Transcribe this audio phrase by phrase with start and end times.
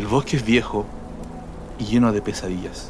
[0.00, 0.86] El bosque es viejo
[1.78, 2.88] y lleno de pesadillas.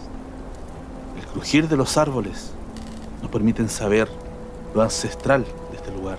[1.18, 2.52] El crujir de los árboles
[3.20, 4.08] nos permiten saber
[4.76, 6.18] lo ancestral de este lugar.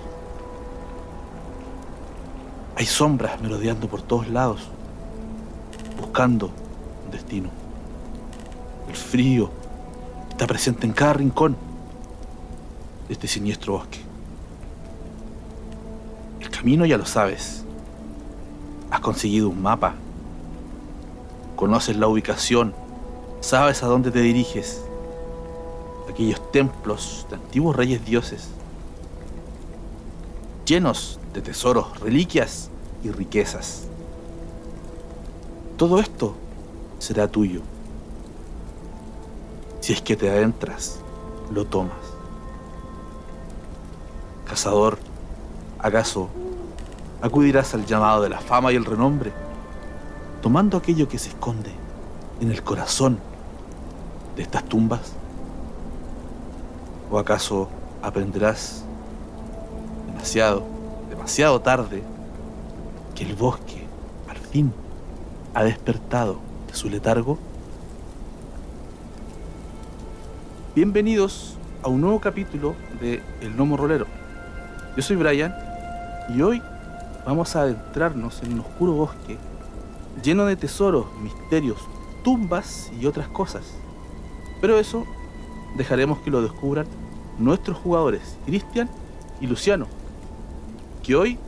[2.76, 4.68] Hay sombras merodeando por todos lados,
[5.98, 6.50] buscando
[7.06, 7.48] un destino.
[8.86, 9.50] El frío
[10.28, 11.56] está presente en cada rincón
[13.08, 14.00] de este siniestro bosque.
[16.38, 17.64] El camino ya lo sabes.
[18.90, 19.94] Has conseguido un mapa.
[21.62, 22.74] Conoces la ubicación.
[23.38, 24.82] Sabes a dónde te diriges.
[26.10, 28.48] Aquellos templos de antiguos reyes dioses.
[30.66, 32.68] Llenos de tesoros, reliquias
[33.04, 33.84] y riquezas.
[35.76, 36.34] Todo esto
[36.98, 37.60] será tuyo.
[39.78, 40.98] Si es que te adentras,
[41.52, 41.94] lo tomas.
[44.46, 44.98] Cazador,
[45.78, 46.28] ¿acaso
[47.20, 49.32] acudirás al llamado de la fama y el renombre,
[50.42, 51.70] tomando aquello que se esconde
[52.40, 53.18] en el corazón
[54.34, 55.12] de estas tumbas?
[57.10, 57.68] ¿O acaso
[58.02, 58.84] aprenderás
[60.08, 60.64] demasiado,
[61.08, 62.02] demasiado tarde
[63.14, 63.86] que el bosque,
[64.28, 64.72] al fin,
[65.54, 67.38] ha despertado de su letargo?
[70.74, 74.06] Bienvenidos a un nuevo capítulo de El Nomo Rolero.
[74.96, 75.54] Yo soy Brian
[76.34, 76.60] y hoy
[77.24, 79.38] vamos a adentrarnos en un oscuro bosque
[80.22, 81.78] lleno de tesoros, misterios,
[82.22, 83.74] tumbas y otras cosas.
[84.60, 85.06] Pero eso
[85.76, 86.86] dejaremos que lo descubran
[87.38, 88.88] nuestros jugadores, Cristian
[89.40, 89.86] y Luciano,
[91.02, 91.38] que hoy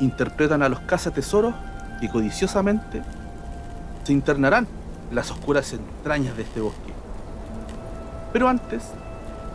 [0.00, 1.54] interpretan a los cazatesoros
[2.00, 3.02] y codiciosamente
[4.04, 4.66] se internarán
[5.08, 6.92] en las oscuras entrañas de este bosque.
[8.32, 8.82] Pero antes,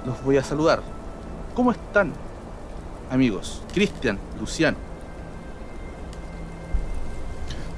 [0.05, 0.81] los voy a saludar.
[1.53, 2.13] ¿Cómo están,
[3.11, 3.61] amigos?
[3.73, 4.88] Cristian, Luciano.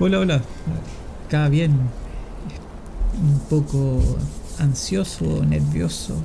[0.04, 0.42] Hola, hola.
[1.28, 1.74] Acá bien.
[3.22, 4.00] Un poco
[4.58, 6.16] ansioso, nervioso,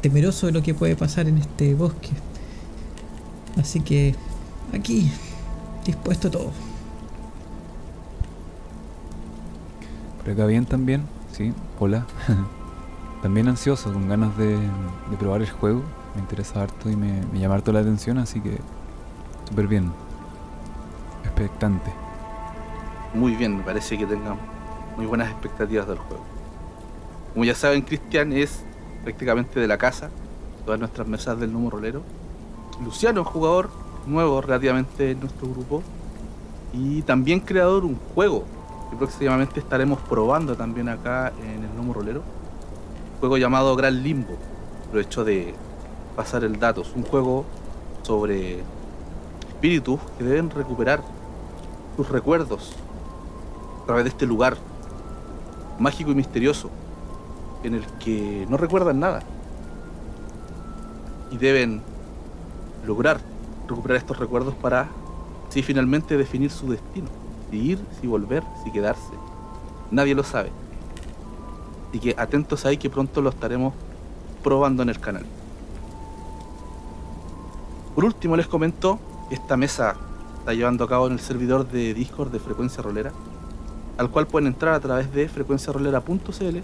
[0.00, 2.08] temeroso de lo que puede pasar en este bosque.
[3.58, 4.14] Así que
[4.72, 5.12] aquí,
[5.84, 6.50] dispuesto todo.
[10.22, 12.06] Por acá bien también, sí, hola.
[13.22, 15.82] también ansioso, con ganas de, de, probar el juego.
[16.14, 18.56] Me interesa harto y me, me llama harto la atención, así que
[19.46, 19.92] súper bien.
[21.24, 21.92] Expectante.
[23.12, 24.36] Muy bien, me parece que tengan
[24.96, 26.22] muy buenas expectativas del juego.
[27.32, 28.64] Como ya saben, Cristian es
[29.02, 30.10] prácticamente de la casa,
[30.64, 32.02] todas nuestras mesas del número rolero.
[32.84, 33.68] Luciano, jugador
[34.06, 35.82] nuevo relativamente en nuestro grupo
[36.72, 38.44] y también creador un juego
[38.90, 42.20] que próximamente estaremos probando también acá en el Nomo Rolero.
[43.14, 44.36] Un juego llamado Gran Limbo,
[44.92, 45.52] lo hecho de
[46.14, 46.82] pasar el dato.
[46.82, 47.44] Es un juego
[48.02, 48.60] sobre
[49.48, 51.02] espíritus que deben recuperar
[51.96, 52.76] sus recuerdos
[53.82, 54.56] a través de este lugar
[55.78, 56.70] mágico y misterioso
[57.62, 59.20] en el que no recuerdan nada
[61.30, 61.82] y deben
[62.86, 63.20] lograr
[63.68, 64.88] recuperar estos recuerdos para
[65.48, 67.08] si finalmente definir su destino
[67.50, 69.12] si ir, si volver, si quedarse.
[69.90, 70.50] Nadie lo sabe.
[71.88, 73.74] Así que atentos ahí que pronto lo estaremos
[74.42, 75.26] probando en el canal.
[77.94, 78.98] Por último les comento
[79.30, 79.96] esta mesa
[80.38, 83.12] está llevando a cabo en el servidor de Discord de Frecuencia Rolera,
[84.00, 86.58] al cual pueden entrar a través de frecuenciarolera.cl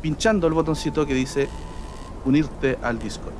[0.00, 1.46] pinchando el botoncito que dice
[2.24, 3.34] unirte al Discord.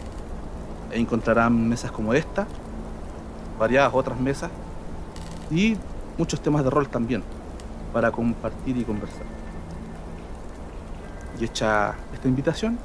[0.93, 2.47] Ahí encontrarán mesas como esta,
[3.59, 4.51] variadas otras mesas
[5.51, 5.79] y
[6.19, 7.23] muchos temas de rol también
[7.95, 9.25] para compartir y conversar.
[11.41, 12.79] Y hecha esta invitación,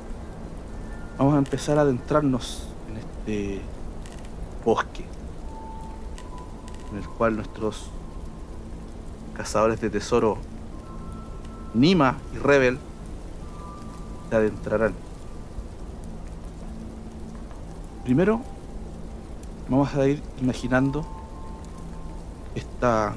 [1.17, 3.61] vamos a empezar a adentrarnos en este
[4.63, 5.03] bosque
[6.91, 7.91] en el cual nuestros
[9.39, 10.37] cazadores de tesoro
[11.73, 12.77] Nima y Rebel
[14.29, 14.93] se adentrarán.
[18.03, 18.41] Primero
[19.69, 21.07] vamos a ir imaginando
[22.53, 23.13] esta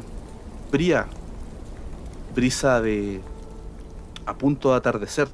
[0.71, 1.09] fría
[2.37, 3.21] brisa de
[4.25, 5.27] a punto de atardecer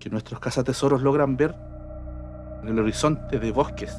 [0.00, 1.54] que nuestros cazatesoros logran ver
[2.64, 3.96] en el horizonte de bosques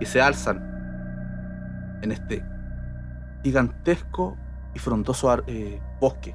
[0.00, 2.51] que se alzan en este
[3.42, 4.36] gigantesco
[4.74, 6.34] y frondoso eh, bosque.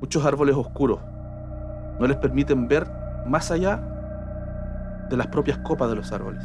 [0.00, 1.00] Muchos árboles oscuros
[1.98, 2.88] no les permiten ver
[3.26, 3.76] más allá
[5.10, 6.44] de las propias copas de los árboles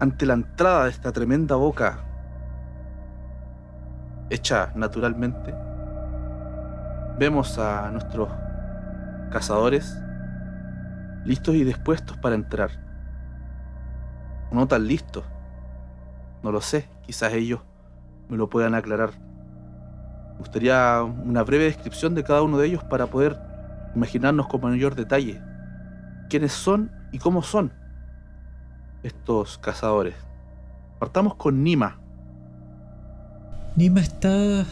[0.00, 1.98] ante la entrada de esta tremenda boca,
[4.30, 5.54] hecha naturalmente,
[7.18, 8.28] vemos a nuestros
[9.30, 10.00] cazadores
[11.24, 12.70] listos y dispuestos para entrar.
[14.52, 15.24] No tan listos,
[16.42, 17.60] No lo sé, quizás ellos
[18.28, 19.10] me lo puedan aclarar.
[20.32, 23.38] Me gustaría una breve descripción de cada uno de ellos para poder
[23.94, 25.40] imaginarnos con mayor detalle
[26.28, 27.72] quiénes son y cómo son
[29.02, 30.14] estos cazadores.
[30.98, 31.98] Partamos con Nima.
[33.76, 34.64] Nima está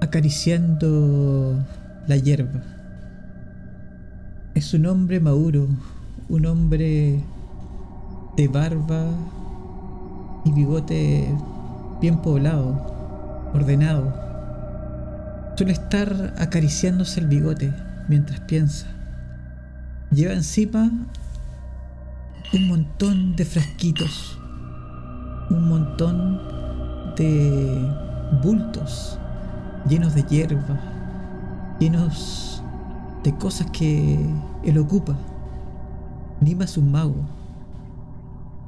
[0.00, 1.54] acariciando
[2.06, 2.62] la hierba.
[4.54, 5.68] Es un hombre maduro,
[6.28, 7.20] un hombre
[8.36, 9.04] de barba
[10.46, 11.28] y bigote
[12.00, 14.14] bien poblado, ordenado.
[15.56, 17.74] Suele estar acariciándose el bigote
[18.08, 18.86] mientras piensa.
[20.12, 20.90] Lleva encima
[22.52, 24.38] un montón de frasquitos,
[25.50, 26.40] un montón
[27.16, 27.90] de
[28.42, 29.18] bultos
[29.88, 30.78] llenos de hierba,
[31.80, 32.62] llenos
[33.24, 34.24] de cosas que
[34.62, 35.16] él ocupa.
[36.40, 37.16] Nima es un mago.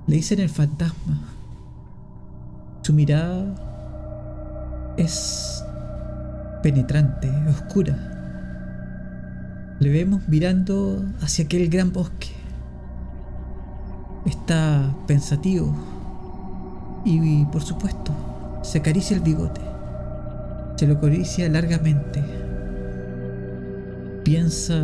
[0.09, 1.38] Le dicen el fantasma.
[2.89, 3.45] Su mirada
[4.97, 5.63] es
[6.63, 7.95] penetrante, oscura.
[9.79, 12.29] Le vemos mirando hacia aquel gran bosque.
[14.25, 15.77] Está pensativo
[17.05, 18.11] y, por supuesto,
[18.63, 19.61] se acaricia el bigote.
[20.77, 22.25] Se lo acaricia largamente.
[24.25, 24.83] Piensa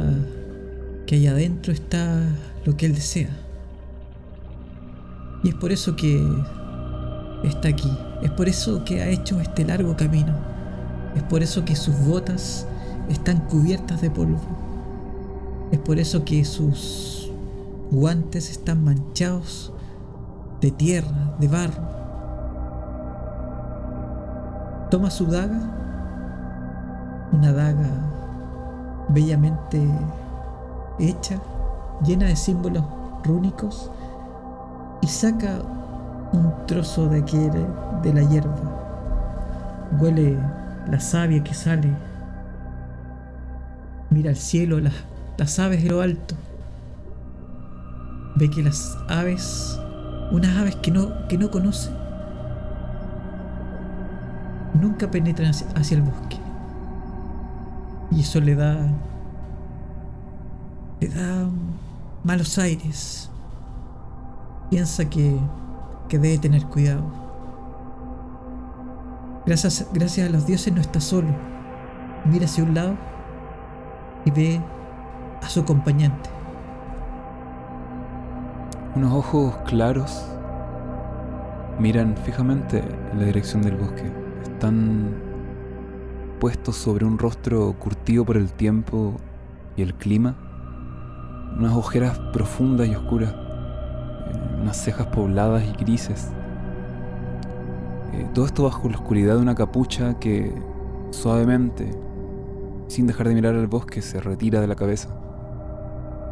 [1.06, 2.20] que allá adentro está
[2.66, 3.30] lo que él desea.
[5.42, 6.22] Y es por eso que
[7.48, 7.90] está aquí.
[8.22, 10.32] Es por eso que ha hecho este largo camino.
[11.14, 12.66] Es por eso que sus botas
[13.08, 14.40] están cubiertas de polvo.
[15.70, 17.30] Es por eso que sus
[17.90, 19.72] guantes están manchados
[20.60, 21.82] de tierra, de barro.
[24.90, 25.60] Toma su daga,
[27.32, 27.90] una daga
[29.08, 29.82] bellamente
[30.98, 31.40] hecha,
[32.04, 32.84] llena de símbolos
[33.24, 33.90] rúnicos,
[35.00, 35.60] y saca
[36.34, 37.52] un trozo de aquel,
[38.02, 38.56] de la hierba.
[40.00, 40.36] Huele
[40.90, 41.94] la savia que sale.
[44.10, 44.94] Mira el cielo, las,
[45.38, 46.34] las aves de lo alto.
[48.36, 49.78] Ve que las aves,
[50.32, 51.90] unas aves que no, que no conoce,
[54.80, 56.38] nunca penetran hacia el bosque.
[58.10, 58.76] Y eso le da.
[61.00, 61.46] le da
[62.22, 63.30] malos aires.
[64.70, 65.38] Piensa que
[66.14, 67.02] que debe tener cuidado.
[69.44, 71.26] Gracias, gracias a los dioses no está solo.
[72.24, 72.94] Mira hacia un lado
[74.24, 74.60] y ve
[75.42, 76.30] a su acompañante.
[78.94, 80.24] Unos ojos claros
[81.80, 84.08] miran fijamente en la dirección del bosque.
[84.44, 85.16] Están
[86.38, 89.16] puestos sobre un rostro curtido por el tiempo
[89.76, 90.36] y el clima.
[91.58, 93.34] Unas ojeras profundas y oscuras
[94.64, 96.30] unas cejas pobladas y grises.
[98.14, 100.54] Eh, todo esto bajo la oscuridad de una capucha que
[101.10, 101.90] suavemente,
[102.88, 105.10] sin dejar de mirar al bosque, se retira de la cabeza,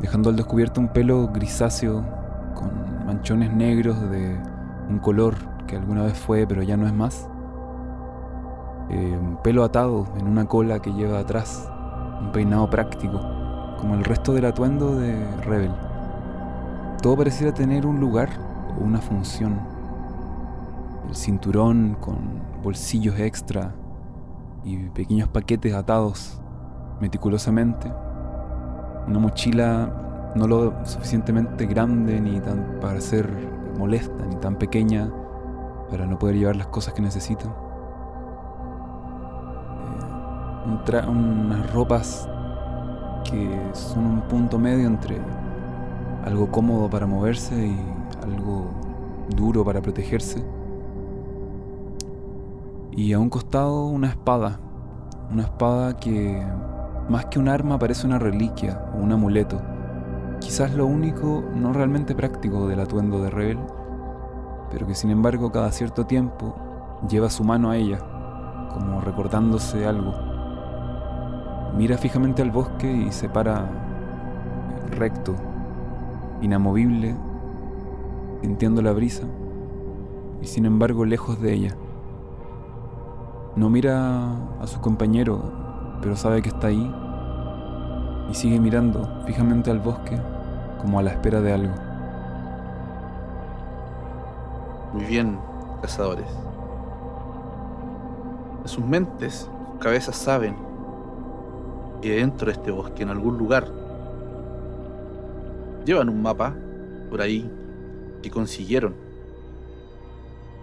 [0.00, 2.04] dejando al descubierto un pelo grisáceo
[2.54, 4.38] con manchones negros de
[4.88, 5.34] un color
[5.66, 7.28] que alguna vez fue pero ya no es más.
[8.88, 11.70] Eh, un pelo atado en una cola que lleva atrás,
[12.18, 13.20] un peinado práctico,
[13.78, 15.91] como el resto del atuendo de Rebel.
[17.02, 18.28] Todo pareciera tener un lugar
[18.78, 19.58] o una función.
[21.08, 23.74] El cinturón con bolsillos extra
[24.62, 26.40] y pequeños paquetes atados
[27.00, 27.92] meticulosamente.
[29.08, 33.28] Una mochila no lo suficientemente grande ni tan para ser
[33.76, 35.10] molesta, ni tan pequeña
[35.90, 37.46] para no poder llevar las cosas que necesita.
[40.86, 42.28] Eh, unas ropas
[43.24, 45.20] que son un punto medio entre
[46.24, 47.76] algo cómodo para moverse y
[48.22, 48.70] algo
[49.36, 50.44] duro para protegerse.
[52.92, 54.60] Y a un costado una espada,
[55.30, 56.42] una espada que
[57.08, 59.60] más que un arma parece una reliquia o un amuleto.
[60.40, 63.58] Quizás lo único no realmente práctico del atuendo de Rebel,
[64.70, 66.54] pero que sin embargo cada cierto tiempo
[67.08, 67.98] lleva su mano a ella,
[68.72, 70.12] como recordándose algo.
[71.76, 73.66] Mira fijamente al bosque y se para
[74.90, 75.34] recto
[76.42, 77.14] inamovible,
[78.42, 79.24] sintiendo la brisa
[80.42, 81.76] y sin embargo lejos de ella.
[83.56, 86.94] No mira a su compañero, pero sabe que está ahí
[88.30, 90.20] y sigue mirando fijamente al bosque
[90.80, 91.74] como a la espera de algo.
[94.92, 95.38] Muy bien,
[95.80, 96.26] cazadores.
[98.64, 100.56] Sus mentes, sus cabezas saben
[102.00, 103.81] que dentro de este bosque, en algún lugar,
[105.84, 106.54] llevan un mapa
[107.10, 107.48] por ahí
[108.22, 108.94] que consiguieron.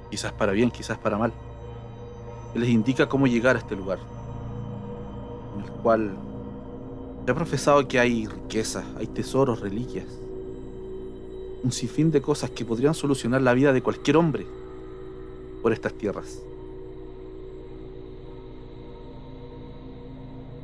[0.09, 1.31] quizás para bien, quizás para mal,
[2.53, 3.99] que les indica cómo llegar a este lugar,
[5.55, 6.17] en el cual
[7.25, 10.07] se ha profesado que hay riquezas, hay tesoros, reliquias,
[11.63, 14.47] un sinfín de cosas que podrían solucionar la vida de cualquier hombre
[15.61, 16.41] por estas tierras.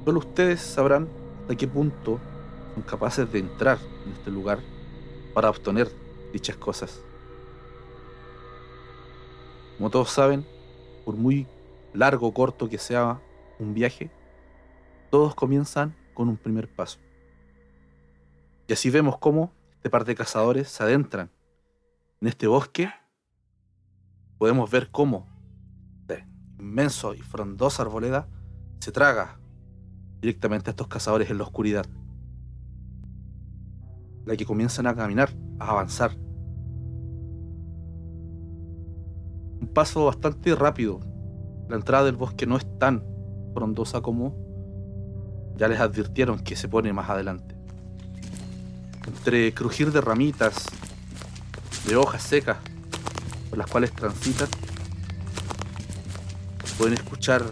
[0.06, 1.08] Solo ustedes sabrán
[1.42, 2.20] hasta qué punto
[2.76, 4.60] son capaces de entrar en este lugar
[5.34, 5.90] para obtener
[6.32, 7.02] dichas cosas.
[9.78, 10.46] Como todos saben,
[11.06, 11.48] por muy
[11.94, 13.22] largo o corto que sea
[13.60, 14.12] un viaje,
[15.10, 17.00] todos comienzan con un primer paso.
[18.68, 21.32] Y así vemos cómo este par de cazadores se adentran
[22.22, 22.92] en este bosque.
[24.38, 25.28] Podemos ver cómo
[26.08, 26.26] de
[26.60, 28.28] inmenso y frondosa arboleda
[28.80, 29.40] se traga
[30.20, 31.86] directamente a estos cazadores en la oscuridad.
[34.26, 35.30] La que comienzan a caminar,
[35.60, 36.12] a avanzar.
[39.62, 41.00] Un paso bastante rápido.
[41.70, 43.04] La entrada del bosque no es tan
[43.54, 44.36] frondosa como
[45.56, 47.56] ya les advirtieron que se pone más adelante.
[49.08, 50.66] Entre crujir de ramitas,
[51.88, 52.58] de hojas secas
[53.50, 54.50] por las cuales transitan,
[56.78, 57.44] pueden escuchar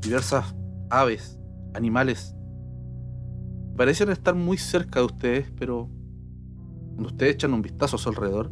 [0.00, 0.54] diversas
[0.90, 1.38] aves,
[1.74, 2.34] animales.
[3.78, 5.88] Parecen estar muy cerca de ustedes, pero
[6.94, 8.50] cuando ustedes echan un vistazo a su alrededor,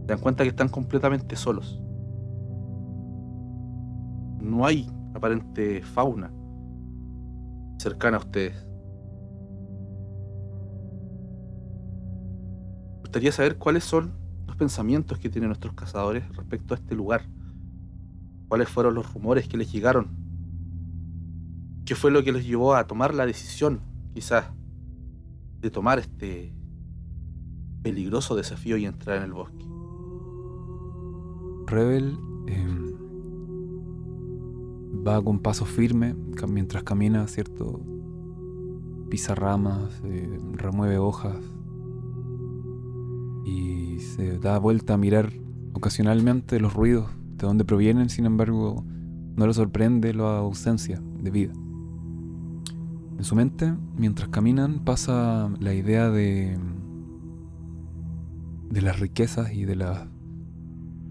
[0.00, 1.78] se dan cuenta que están completamente solos.
[4.40, 6.32] No hay aparente fauna
[7.76, 8.54] cercana a ustedes.
[12.94, 14.14] Me gustaría saber cuáles son
[14.46, 17.26] los pensamientos que tienen nuestros cazadores respecto a este lugar.
[18.48, 20.08] ¿Cuáles fueron los rumores que les llegaron?
[21.84, 24.46] ¿Qué fue lo que les llevó a tomar la decisión, quizás,
[25.60, 26.52] de tomar este
[27.82, 29.64] peligroso desafío y entrar en el bosque?
[31.66, 32.92] Rebel em,
[35.06, 36.14] va con paso firme
[36.48, 37.80] mientras camina, ¿cierto?
[39.08, 41.38] Pisa ramas, eh, remueve hojas
[43.44, 45.32] y se da vuelta a mirar
[45.74, 48.84] ocasionalmente los ruidos de dónde provienen, sin embargo,
[49.36, 51.52] no le sorprende la ausencia de vida.
[53.18, 56.58] En su mente, mientras caminan, pasa la idea de
[58.72, 59.98] de las riquezas y de los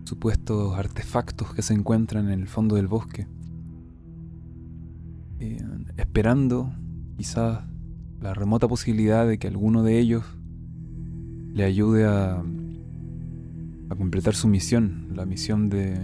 [0.03, 3.27] supuestos artefactos que se encuentran en el fondo del bosque.
[5.39, 5.63] Eh,
[5.98, 6.74] esperando
[7.17, 7.63] quizás
[8.20, 10.24] la remota posibilidad de que alguno de ellos
[11.53, 12.43] le ayude a,
[13.89, 16.00] a completar su misión, la misión de,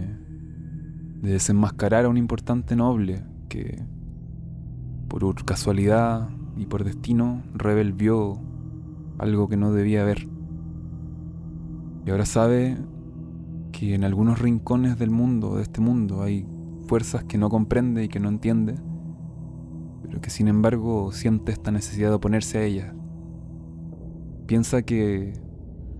[1.21, 3.83] de desenmascarar a un importante noble que
[5.07, 8.39] por casualidad y por destino Rebel vio
[9.17, 10.27] algo que no debía ver.
[12.05, 12.77] Y ahora sabe
[13.71, 16.45] que en algunos rincones del mundo, de este mundo, hay
[16.87, 18.75] fuerzas que no comprende y que no entiende
[20.07, 22.93] pero que sin embargo siente esta necesidad de oponerse a ella.
[24.45, 25.33] Piensa que,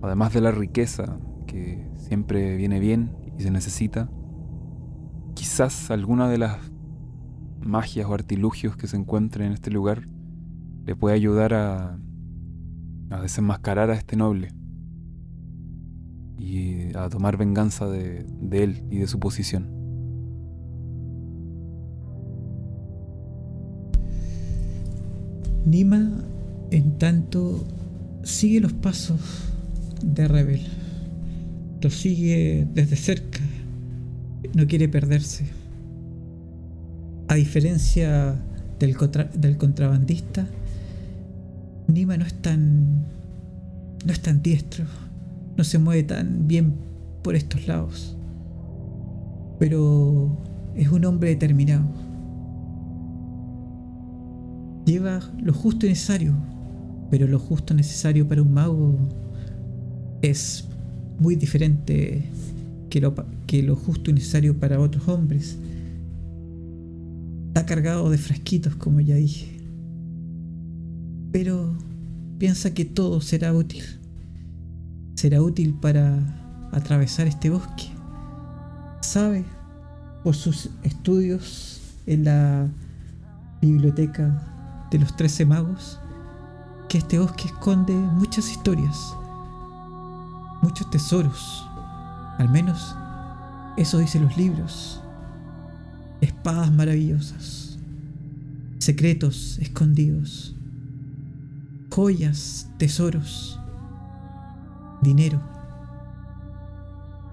[0.02, 4.10] además de la riqueza, que siempre viene bien y se necesita,
[5.34, 6.58] quizás alguna de las
[7.60, 10.08] magias o artilugios que se encuentren en este lugar
[10.86, 11.98] le puede ayudar a,
[13.10, 14.48] a desenmascarar a este noble
[16.38, 19.78] y a tomar venganza de, de él y de su posición.
[25.66, 26.10] Nima,
[26.70, 27.66] en tanto,
[28.22, 29.20] sigue los pasos
[30.02, 30.66] de Rebel.
[31.82, 33.40] Lo sigue desde cerca.
[34.54, 35.57] No quiere perderse.
[37.28, 38.34] A diferencia
[38.78, 38.96] del,
[39.56, 40.46] contrabandista,
[41.86, 43.04] Nima no es tan.
[44.04, 44.84] no es tan diestro.
[45.56, 46.74] No se mueve tan bien
[47.22, 48.16] por estos lados.
[49.58, 50.36] Pero
[50.76, 51.84] es un hombre determinado
[54.88, 56.34] lleva lo justo y necesario,
[57.10, 58.96] pero lo justo necesario para un mago
[60.22, 60.64] es
[61.18, 62.24] muy diferente
[62.88, 63.14] que lo,
[63.46, 65.58] que lo justo y necesario para otros hombres.
[67.58, 69.60] Está cargado de frasquitos, como ya dije.
[71.32, 71.76] Pero
[72.38, 73.82] piensa que todo será útil.
[75.16, 77.88] Será útil para atravesar este bosque.
[79.00, 79.44] Sabe
[80.22, 82.68] por sus estudios en la
[83.60, 85.98] biblioteca de los trece magos
[86.88, 88.96] que este bosque esconde muchas historias,
[90.62, 91.66] muchos tesoros,
[92.38, 92.94] al menos
[93.76, 95.02] eso dicen los libros,
[96.20, 97.78] espadas maravillosas,
[98.78, 100.56] secretos escondidos,
[101.90, 103.58] joyas, tesoros,
[105.02, 105.40] dinero.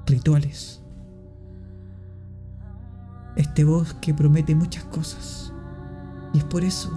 [0.07, 0.81] rituales.
[3.35, 5.51] Este bosque promete muchas cosas
[6.33, 6.91] y es por eso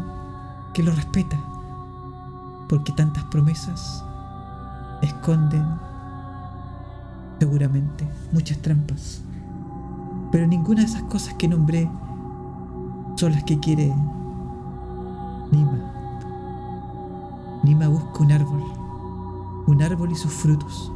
[0.75, 1.41] que lo respeta,
[2.69, 4.05] porque tantas promesas
[5.03, 5.65] esconden
[7.39, 9.23] seguramente muchas trampas,
[10.31, 11.91] pero ninguna de esas cosas que nombré
[13.17, 13.95] son las que quiere
[15.51, 15.79] Nima.
[17.63, 18.63] Nima busca un árbol,
[19.67, 20.93] un árbol y sus frutos.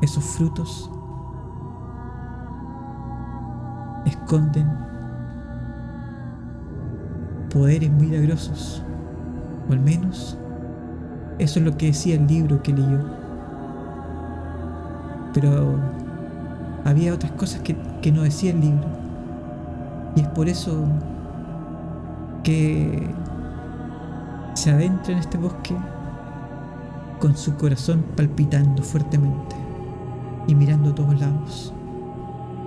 [0.00, 0.90] Esos frutos
[4.04, 4.68] esconden
[7.50, 8.82] poderes milagrosos,
[9.68, 10.38] o al menos
[11.38, 13.00] eso es lo que decía el libro que leyó.
[15.32, 15.78] Pero
[16.84, 18.86] había otras cosas que, que no decía el libro.
[20.16, 20.84] Y es por eso
[22.42, 23.14] que
[24.54, 25.76] se adentra en este bosque
[27.20, 29.56] con su corazón palpitando fuertemente
[30.46, 31.72] y mirando a todos lados,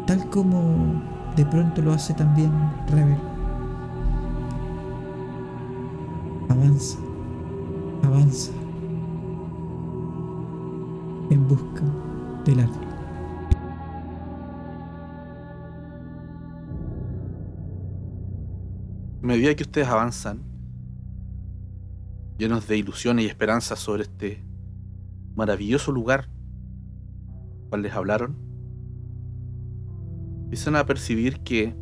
[0.05, 1.01] tal como
[1.35, 2.51] de pronto lo hace también
[2.87, 3.17] Rebel.
[6.49, 6.97] Avanza,
[8.03, 8.51] avanza
[11.29, 11.83] en busca
[12.45, 12.90] del árbol.
[19.21, 20.41] A medida que ustedes avanzan,
[22.39, 24.43] llenos de ilusiones y esperanzas sobre este
[25.35, 26.27] maravilloso lugar
[27.69, 28.35] cual les hablaron,
[30.45, 31.75] empiezan a percibir que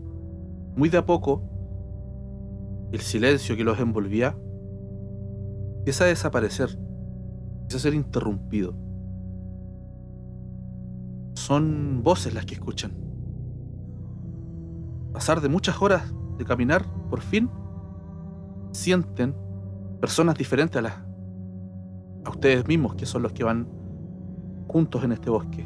[0.76, 1.42] muy de a poco
[2.92, 4.38] el silencio que los envolvía
[5.78, 6.78] empieza a desaparecer,
[7.62, 8.76] empieza a ser interrumpido.
[11.36, 12.92] Son voces las que escuchan.
[15.14, 17.50] Pasar de muchas horas de caminar, por fin,
[18.72, 19.36] sienten
[20.00, 20.94] personas diferentes a las
[22.26, 23.68] a ustedes mismos, que son los que van
[24.68, 25.66] juntos en este bosque.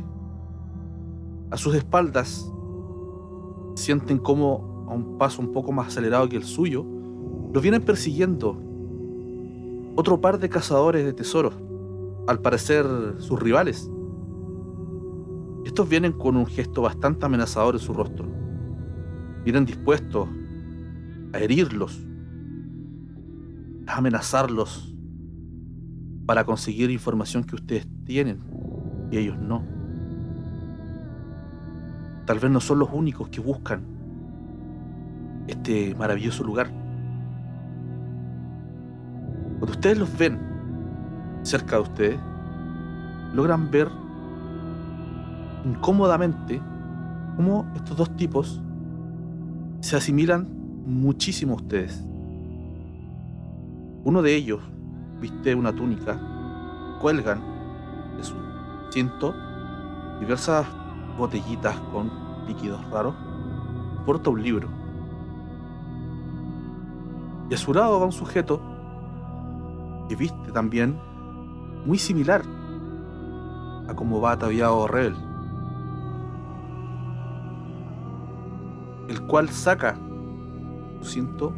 [1.51, 2.51] A sus espaldas
[3.75, 6.85] sienten como a un paso un poco más acelerado que el suyo,
[7.53, 8.59] los vienen persiguiendo
[9.95, 11.53] otro par de cazadores de tesoros,
[12.27, 12.85] al parecer
[13.19, 13.89] sus rivales.
[15.65, 18.25] Estos vienen con un gesto bastante amenazador en su rostro.
[19.43, 20.27] Vienen dispuestos
[21.33, 21.99] a herirlos,
[23.87, 24.93] a amenazarlos
[26.25, 28.39] para conseguir información que ustedes tienen
[29.11, 29.63] y ellos no.
[32.25, 33.81] Tal vez no son los únicos que buscan
[35.47, 36.69] este maravilloso lugar.
[39.59, 40.39] Cuando ustedes los ven
[41.41, 42.19] cerca de ustedes,
[43.33, 43.89] logran ver
[45.65, 46.61] incómodamente
[47.35, 48.61] cómo estos dos tipos
[49.81, 50.52] se asimilan
[50.85, 52.03] muchísimo ustedes.
[54.03, 54.59] Uno de ellos
[55.21, 56.19] viste una túnica,
[57.01, 57.41] cuelgan
[58.17, 58.35] de su
[58.91, 59.33] cinto
[60.19, 60.65] diversas
[61.17, 62.11] botellitas con
[62.47, 63.15] líquidos raros,
[64.05, 64.67] porta un libro.
[67.49, 68.61] Y a su lado va un sujeto
[70.09, 70.97] que viste también
[71.85, 72.41] muy similar
[73.87, 75.15] a como va ataviado Rebel.
[79.09, 79.97] El cual saca
[81.03, 81.53] su cinto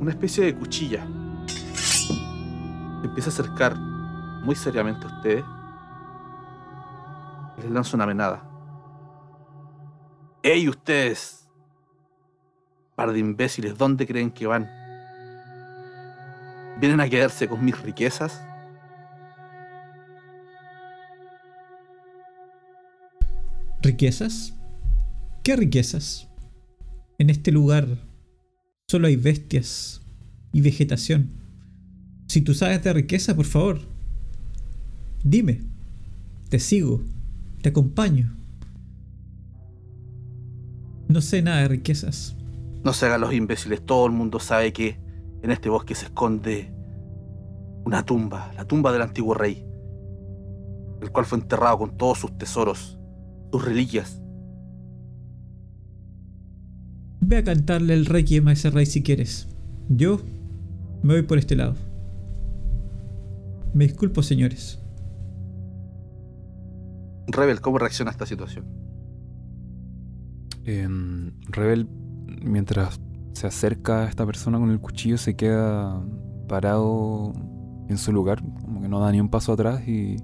[0.00, 1.06] una especie de cuchilla.
[1.46, 5.44] Se empieza a acercar muy seriamente a ustedes
[7.58, 8.42] y les lanza una venada.
[10.42, 11.48] ¡Ey, ustedes!
[12.96, 14.68] Par de imbéciles, ¿dónde creen que van?
[16.80, 18.44] ¿Vienen a quedarse con mis riquezas?
[23.82, 24.54] ¿Riquezas?
[25.44, 26.31] ¿Qué riquezas?
[27.22, 27.86] En este lugar
[28.88, 30.02] solo hay bestias
[30.52, 31.30] y vegetación.
[32.26, 33.78] Si tú sabes de riqueza, por favor,
[35.22, 35.60] dime.
[36.48, 37.00] Te sigo,
[37.62, 38.36] te acompaño.
[41.06, 42.34] No sé nada de riquezas.
[42.82, 44.98] No se hagan los imbéciles, todo el mundo sabe que
[45.44, 46.72] en este bosque se esconde
[47.84, 49.64] una tumba, la tumba del antiguo rey,
[51.00, 52.98] el cual fue enterrado con todos sus tesoros,
[53.52, 54.21] sus reliquias.
[57.24, 59.46] Ve a cantarle el requiem a ese rey si quieres.
[59.88, 60.20] Yo
[61.04, 61.76] me voy por este lado.
[63.72, 64.80] Me disculpo, señores.
[67.28, 68.66] Rebel, ¿cómo reacciona a esta situación?
[70.64, 71.88] Em, Rebel,
[72.42, 73.00] mientras
[73.34, 76.04] se acerca a esta persona con el cuchillo, se queda
[76.48, 77.32] parado
[77.88, 80.16] en su lugar, como que no da ni un paso atrás y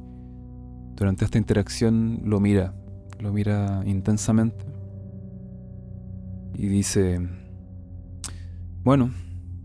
[0.97, 2.75] durante esta interacción lo mira,
[3.21, 4.78] lo mira intensamente
[6.59, 7.27] y dice,
[8.85, 9.11] bueno,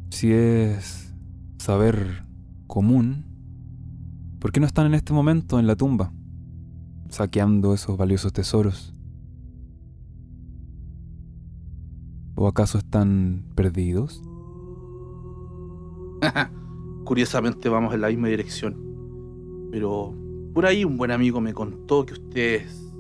[0.10, 1.14] si es
[1.58, 2.24] saber
[2.68, 3.34] común,
[4.44, 6.12] ¿Por qué no están en este momento en la tumba,
[7.08, 8.94] saqueando esos valiosos tesoros?
[12.36, 14.22] ¿O acaso están perdidos?
[17.06, 19.70] Curiosamente vamos en la misma dirección.
[19.72, 20.14] Pero
[20.54, 22.92] por ahí un buen amigo me contó que ustedes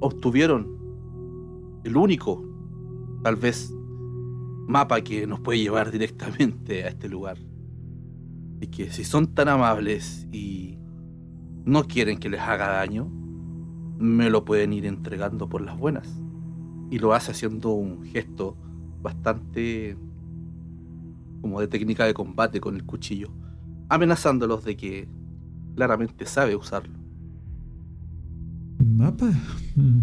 [0.00, 0.76] obtuvieron
[1.84, 2.44] el único,
[3.22, 3.72] tal vez,
[4.66, 7.38] mapa que nos puede llevar directamente a este lugar.
[8.60, 10.78] Y que si son tan amables y
[11.64, 13.10] no quieren que les haga daño,
[13.98, 16.08] me lo pueden ir entregando por las buenas.
[16.90, 18.56] Y lo hace haciendo un gesto
[19.00, 19.96] bastante
[21.40, 23.30] como de técnica de combate con el cuchillo,
[23.88, 25.08] amenazándolos de que
[25.74, 26.96] claramente sabe usarlo.
[28.78, 29.30] ¿Mapa?
[29.74, 30.00] Mm,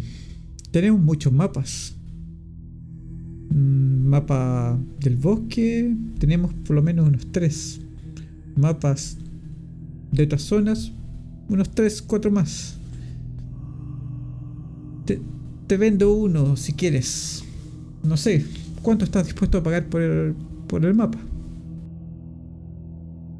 [0.71, 1.99] tenemos muchos mapas.
[3.50, 7.82] Mm, mapa del bosque, tenemos por lo menos unos tres.
[8.56, 9.18] Mapas
[10.12, 10.92] de otras zonas,
[11.48, 12.78] unos tres, cuatro más.
[15.06, 15.22] Te,
[15.68, 17.44] te vendo uno si quieres.
[18.04, 18.46] No sé,
[18.82, 20.36] ¿cuánto estás dispuesto a pagar por el,
[20.68, 21.20] por el mapa?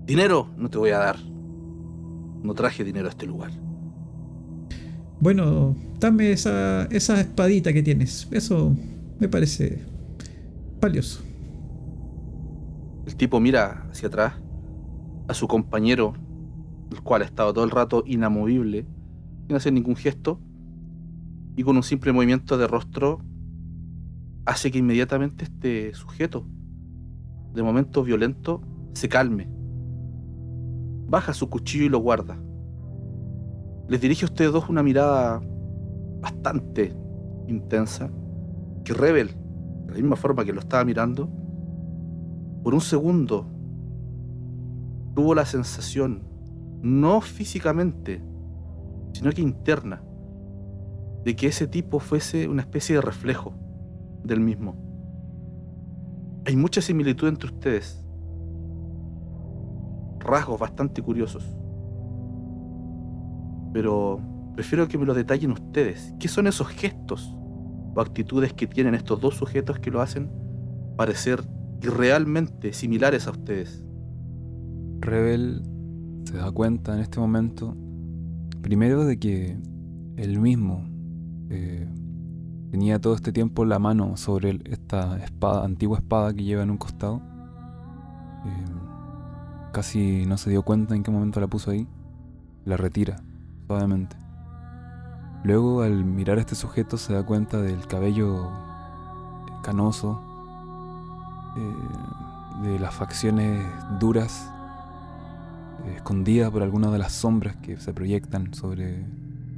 [0.08, 1.18] Dinero no te voy a dar.
[2.44, 3.52] No traje dinero a este lugar.
[5.20, 8.28] Bueno, dame esa, esa espadita que tienes.
[8.32, 8.76] Eso
[9.20, 9.84] me parece
[10.80, 11.24] valioso.
[13.06, 14.34] El tipo mira hacia atrás
[15.28, 16.14] a su compañero,
[16.92, 18.86] el cual ha estado todo el rato inamovible,
[19.48, 20.40] sin hacer ningún gesto,
[21.56, 23.22] y con un simple movimiento de rostro
[24.46, 26.46] hace que inmediatamente este sujeto,
[27.54, 28.62] de momento violento,
[28.94, 29.50] se calme.
[31.08, 32.40] Baja su cuchillo y lo guarda.
[33.88, 35.42] Les dirige a ustedes dos una mirada
[36.22, 36.96] bastante
[37.48, 38.12] intensa,
[38.84, 39.36] que Rebel,
[39.90, 41.30] de la misma forma que lo estaba mirando,
[42.64, 43.48] por un segundo
[45.16, 46.24] tuvo la sensación,
[46.82, 48.22] no físicamente,
[49.14, 50.02] sino que interna,
[51.26, 53.54] de que ese tipo fuese una especie de reflejo
[54.24, 54.76] del mismo.
[56.46, 58.06] Hay mucha similitud entre ustedes,
[60.20, 61.44] rasgos bastante curiosos.
[63.74, 64.20] Pero
[64.56, 66.14] prefiero que me lo detallen ustedes.
[66.20, 67.39] ¿Qué son esos gestos
[67.96, 70.30] o actitudes que tienen estos dos sujetos que lo hacen
[70.98, 71.44] parecer
[71.82, 73.86] irrealmente similares a ustedes?
[75.00, 75.64] Rebel
[76.26, 77.76] se da cuenta en este momento,
[78.62, 79.58] primero de que
[80.18, 80.86] él mismo
[81.50, 81.88] eh,
[82.72, 86.78] tenía todo este tiempo la mano sobre esta espada, antigua espada que lleva en un
[86.78, 87.22] costado.
[88.46, 88.66] Eh,
[89.72, 91.88] casi no se dio cuenta en qué momento la puso ahí.
[92.66, 93.16] La retira,
[93.68, 94.19] suavemente.
[95.44, 98.50] Luego, al mirar a este sujeto, se da cuenta del cabello
[99.64, 100.22] canoso,
[101.58, 103.66] eh, de las facciones
[104.00, 104.52] duras
[105.96, 109.06] escondida por algunas de las sombras que se proyectan sobre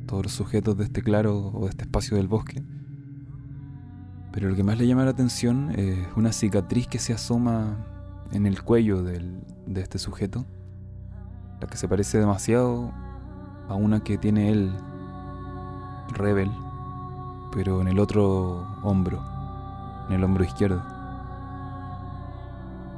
[0.06, 2.64] todos los sujetos de este claro o de este espacio del bosque.
[4.32, 7.86] Pero lo que más le llama la atención es una cicatriz que se asoma
[8.32, 10.46] en el cuello del, de este sujeto,
[11.60, 12.92] la que se parece demasiado
[13.68, 14.72] a una que tiene él,
[16.14, 16.52] Rebel,
[17.52, 19.20] pero en el otro hombro,
[20.10, 20.82] en el hombro izquierdo.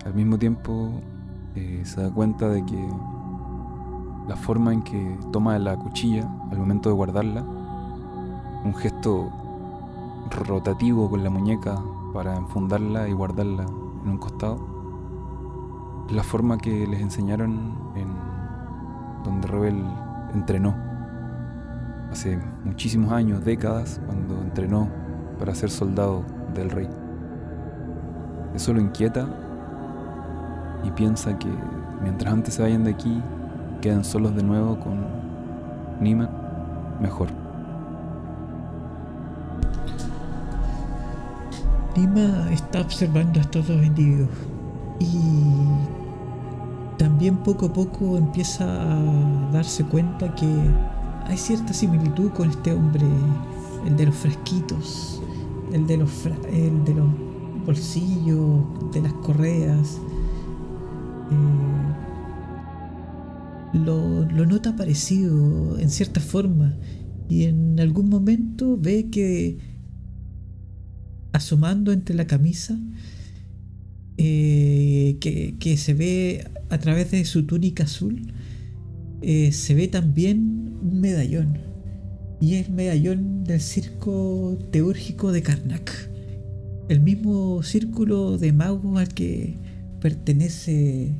[0.06, 0.89] Al mismo tiempo
[1.56, 2.89] eh, se da cuenta de que
[4.28, 9.32] la forma en que toma la cuchilla al momento de guardarla, un gesto
[10.47, 11.82] rotativo con la muñeca
[12.13, 13.63] para enfundarla y guardarla
[14.04, 14.60] en un costado,
[16.10, 18.08] la forma que les enseñaron en
[19.23, 19.84] donde Rebel
[20.34, 20.92] entrenó
[22.13, 24.88] hace muchísimos años, décadas, cuando entrenó
[25.39, 26.23] para ser soldado
[26.54, 26.88] del rey.
[28.56, 29.28] Eso lo inquieta
[30.84, 31.49] y piensa que
[32.02, 33.19] mientras antes se vayan de aquí,
[33.82, 35.04] quedan solos de nuevo con
[35.99, 36.30] Nima,
[37.02, 37.30] mejor.
[41.95, 44.30] Nima está observando a estos dos individuos
[44.99, 45.65] y
[46.97, 50.47] también poco a poco empieza a darse cuenta que
[51.25, 53.05] hay cierta similitud con este hombre,
[53.86, 55.21] el de los fresquitos,
[55.71, 56.09] el de los,
[56.51, 57.09] el de los
[57.65, 59.99] bolsillos, de las correas.
[61.31, 61.73] Eh,
[63.79, 66.75] lo, lo nota parecido en cierta forma
[67.29, 69.57] y en algún momento ve que
[71.31, 72.77] asomando entre la camisa
[74.17, 78.31] eh, que, que, se ve a través de su túnica azul
[79.23, 81.57] eh, se ve también un medallón
[82.39, 86.09] y es el medallón del circo teúrgico de Karnak
[86.89, 89.55] el mismo círculo de magos al que
[90.01, 91.13] pertenece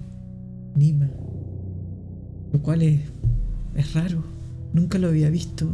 [0.76, 1.10] Nima
[2.52, 3.00] lo cual es
[3.76, 4.24] es raro.
[4.74, 5.68] Nunca lo había visto.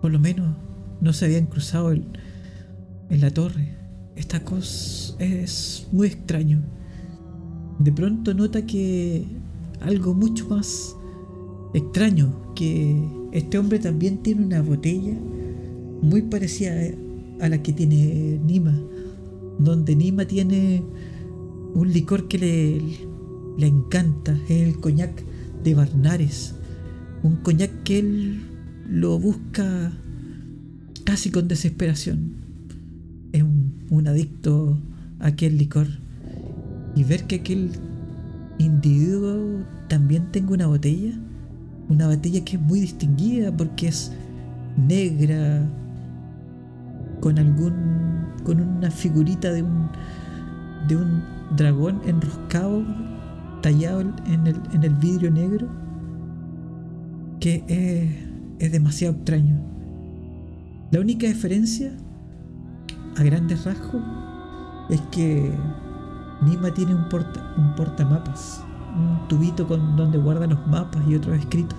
[0.00, 0.56] Por lo menos
[1.00, 3.74] no se habían cruzado en la torre.
[4.16, 6.60] Esta cosa es muy extraño.
[7.78, 9.24] De pronto nota que
[9.80, 10.96] algo mucho más
[11.74, 12.96] extraño, que
[13.32, 15.16] este hombre también tiene una botella
[16.02, 16.74] muy parecida
[17.40, 18.78] a la que tiene Nima,
[19.58, 20.82] donde Nima tiene
[21.74, 22.80] un licor que le,
[23.58, 25.22] le encanta, es el coñac
[25.62, 26.54] de Barnares,
[27.22, 28.40] un coñac que él
[28.88, 29.92] lo busca
[31.04, 32.34] casi con desesperación.
[33.32, 34.78] Es un, adicto
[35.18, 35.86] a aquel licor.
[36.96, 37.70] Y ver que aquel
[38.60, 41.12] individuo también tenga una botella,
[41.88, 44.12] una botella que es muy distinguida porque es
[44.76, 45.66] negra,
[47.20, 47.74] con algún.
[48.44, 49.88] con una figurita de un.
[50.88, 51.22] de un
[51.56, 52.84] dragón enroscado,
[53.62, 55.66] tallado en el, en el vidrio negro,
[57.40, 59.58] que es, es demasiado extraño.
[60.90, 61.92] La única diferencia,
[63.16, 64.02] a grandes rasgos,
[64.90, 65.52] es que
[66.40, 68.64] Nima tiene un, porta, un portamapas,
[68.96, 71.78] un tubito con donde guarda los mapas y otros escritos.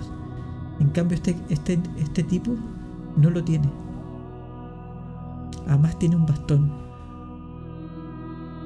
[0.79, 2.55] En cambio, este, este, este tipo
[3.17, 3.69] no lo tiene.
[5.67, 6.71] Además tiene un bastón.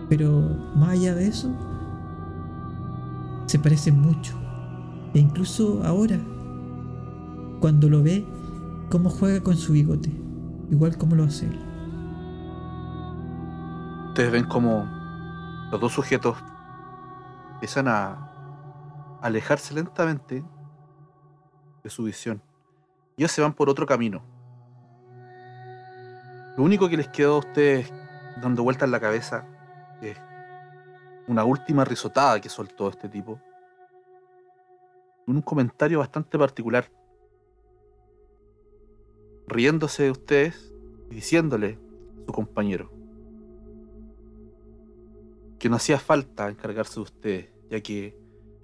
[0.09, 0.41] Pero
[0.75, 1.49] más allá de eso,
[3.47, 4.35] se parecen mucho.
[5.13, 6.19] E incluso ahora,
[7.59, 8.25] cuando lo ve,
[8.89, 10.11] cómo juega con su bigote,
[10.71, 11.59] igual como lo hace él.
[14.09, 14.94] Ustedes ven como
[15.71, 16.37] los dos sujetos
[17.53, 20.43] empiezan a alejarse lentamente
[21.83, 22.41] de su visión.
[23.17, 24.21] Ellos se van por otro camino.
[26.57, 27.91] Lo único que les quedó a ustedes
[28.41, 29.45] dando vueltas en la cabeza
[30.01, 30.17] es
[31.27, 33.39] una última risotada que soltó este tipo.
[35.25, 36.91] Un comentario bastante particular.
[39.47, 40.73] Riéndose de ustedes
[41.09, 41.79] y diciéndole
[42.21, 42.94] a su compañero
[45.65, 48.15] que no hacía falta encargarse de ustedes, ya que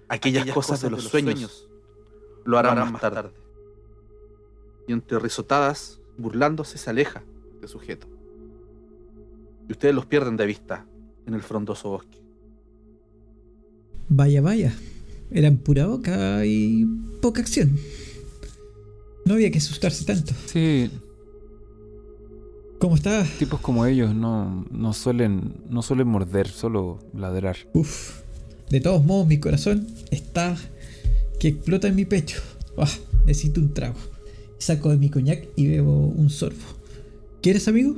[0.08, 1.68] aquellas, cosas, de los, sueños,
[2.44, 3.32] lo harán, más tarde.
[4.86, 7.24] Y entre risotadas, burlándose, se aleja
[7.60, 8.06] de sujeto.
[9.68, 10.86] Y ustedes los pierden de vista
[11.26, 12.20] en el frondoso bosque.
[14.08, 14.72] Vaya, vaya.
[15.32, 16.86] Eran pura boca y
[17.20, 17.76] poca acción.
[19.24, 20.34] No había que asustarse tanto.
[20.46, 20.88] Sí.
[22.82, 23.24] ¿Cómo está?
[23.38, 27.56] Tipos como ellos no, no, suelen, no suelen morder, solo ladrar.
[27.74, 28.22] Uf.
[28.70, 30.56] De todos modos, mi corazón está
[31.38, 32.42] que explota en mi pecho.
[32.76, 32.88] Ah,
[33.24, 33.94] necesito un trago.
[34.58, 36.58] Saco de mi coñac y bebo un sorbo.
[37.40, 37.94] ¿Quieres, amigo?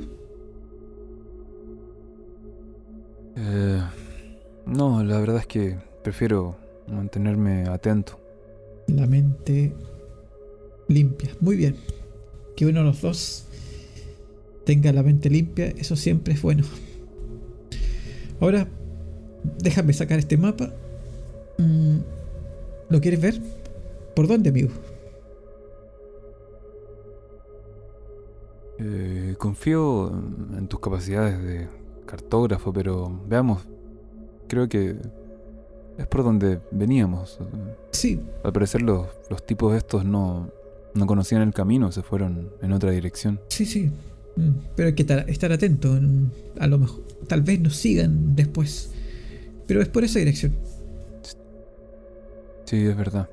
[3.37, 3.81] Eh,
[4.67, 8.19] no, la verdad es que prefiero mantenerme atento.
[8.85, 9.73] La mente
[10.89, 11.31] limpia.
[11.39, 11.75] Muy bien.
[12.55, 13.45] Que uno de los dos
[14.65, 16.63] tenga la mente limpia, eso siempre es bueno.
[18.39, 18.67] Ahora,
[19.59, 20.73] déjame sacar este mapa.
[21.57, 21.97] Mm,
[22.89, 23.41] ¿Lo quieres ver?
[24.15, 24.69] ¿Por dónde, amigo?
[28.77, 30.09] Eh, confío
[30.57, 31.67] en tus capacidades de
[32.05, 33.63] cartógrafo, pero veamos.
[34.47, 34.95] Creo que
[35.97, 37.39] es por donde veníamos.
[37.91, 38.21] Sí.
[38.43, 40.49] Al parecer los, los tipos estos no,
[40.93, 43.39] no conocían el camino, se fueron en otra dirección.
[43.49, 43.91] Sí, sí.
[44.75, 45.97] Pero hay que estar, atento.
[46.59, 48.89] A lo mejor, tal vez nos sigan después.
[49.67, 50.55] Pero es por esa dirección.
[52.65, 53.29] Sí, es verdad.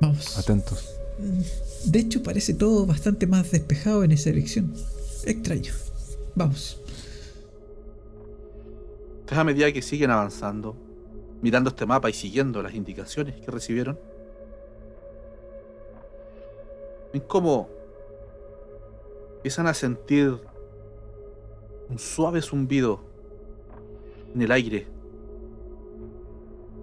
[0.00, 0.38] Vamos.
[0.38, 0.88] Atentos.
[1.84, 4.72] De hecho, parece todo bastante más despejado en esa dirección.
[5.24, 5.72] Extraño.
[6.34, 6.80] Vamos.
[9.20, 10.76] Entonces, a medida que siguen avanzando,
[11.42, 13.98] mirando este mapa y siguiendo las indicaciones que recibieron,
[17.12, 17.68] ven cómo
[19.46, 20.40] empiezan a sentir
[21.88, 22.98] un suave zumbido
[24.34, 24.88] en el aire,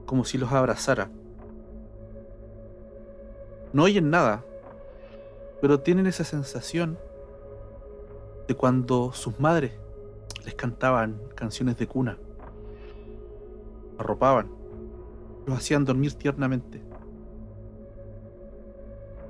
[0.06, 1.10] como si los abrazara.
[3.74, 4.46] No oyen nada,
[5.60, 6.98] pero tienen esa sensación
[8.48, 9.74] de cuando sus madres
[10.46, 12.18] les cantaban canciones de cuna,
[13.98, 14.50] arropaban,
[15.46, 16.82] los hacían dormir tiernamente.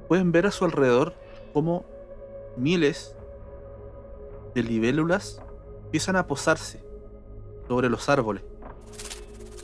[0.07, 1.15] Pueden ver a su alrededor
[1.51, 1.83] como
[2.57, 3.15] miles
[4.53, 5.41] de libélulas
[5.85, 6.83] empiezan a posarse
[7.67, 8.43] sobre los árboles,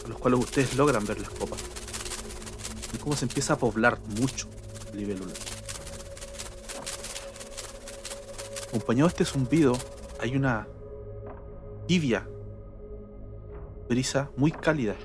[0.05, 1.59] a los cuales ustedes logran ver las copas.
[2.93, 4.47] Y cómo se empieza a poblar mucho
[4.93, 5.39] libélulas.
[8.69, 9.77] Acompañado de este zumbido,
[10.19, 10.67] hay una
[11.87, 12.27] tibia
[13.87, 14.95] brisa muy cálida.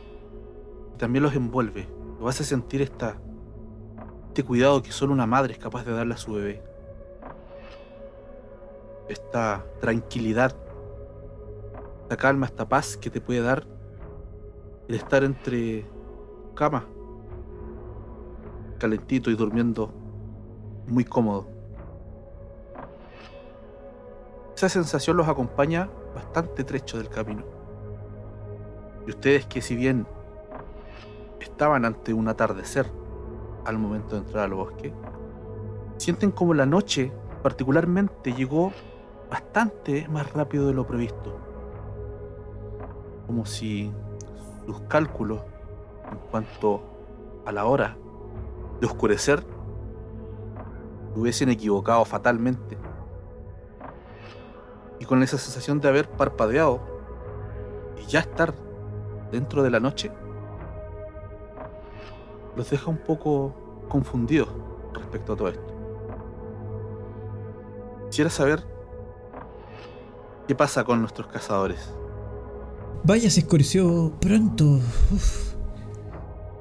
[0.94, 1.88] Y también los envuelve.
[2.20, 3.18] Lo hace sentir esta
[4.34, 6.60] este cuidado que solo una madre es capaz de darle a su bebé.
[9.08, 10.56] Esta tranquilidad,
[12.02, 13.66] esta calma, esta paz que te puede dar
[14.88, 15.86] el estar entre
[16.54, 16.86] cama,
[18.78, 19.90] calentito y durmiendo
[20.86, 21.46] muy cómodo.
[24.56, 27.44] Esa sensación los acompaña bastante trecho del camino.
[29.06, 30.06] Y ustedes que si bien
[31.40, 32.90] estaban ante un atardecer
[33.64, 34.92] al momento de entrar al bosque,
[35.98, 37.12] sienten como la noche
[37.42, 38.72] particularmente llegó
[39.34, 41.36] bastante más rápido de lo previsto.
[43.26, 43.92] Como si
[44.64, 45.40] sus cálculos
[46.08, 46.82] en cuanto
[47.44, 47.96] a la hora
[48.80, 49.42] de oscurecer
[51.16, 52.78] hubiesen equivocado fatalmente.
[55.00, 56.80] Y con esa sensación de haber parpadeado
[58.00, 58.54] y ya estar
[59.32, 60.12] dentro de la noche,
[62.54, 63.52] los deja un poco
[63.88, 64.48] confundidos
[64.92, 65.74] respecto a todo esto.
[68.06, 68.73] Quisiera saber
[70.46, 71.92] qué pasa con nuestros cazadores.
[73.04, 74.80] Vaya, se escureció pronto.
[75.12, 75.54] Uf.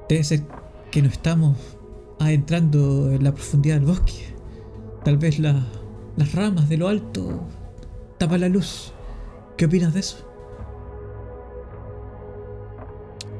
[0.08, 0.42] Debe ser
[0.90, 1.56] que no estamos
[2.20, 4.34] adentrando en la profundidad del bosque.
[5.04, 5.64] Tal vez la-
[6.16, 7.40] las ramas de lo alto
[8.18, 8.92] tapan la luz.
[9.56, 10.18] ¿Qué opinas de eso?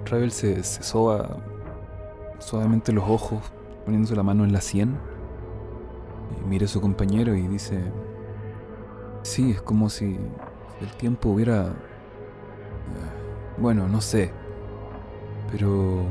[0.07, 1.39] Ravel se, se soba
[2.39, 3.41] suavemente los ojos,
[3.85, 4.97] poniéndose la mano en la sien.
[6.43, 7.81] Y mira a su compañero y dice:
[9.25, 10.19] Sí, es como si
[10.81, 11.65] el tiempo hubiera.
[11.69, 11.73] eh,
[13.59, 14.33] Bueno, no sé.
[15.51, 16.07] Pero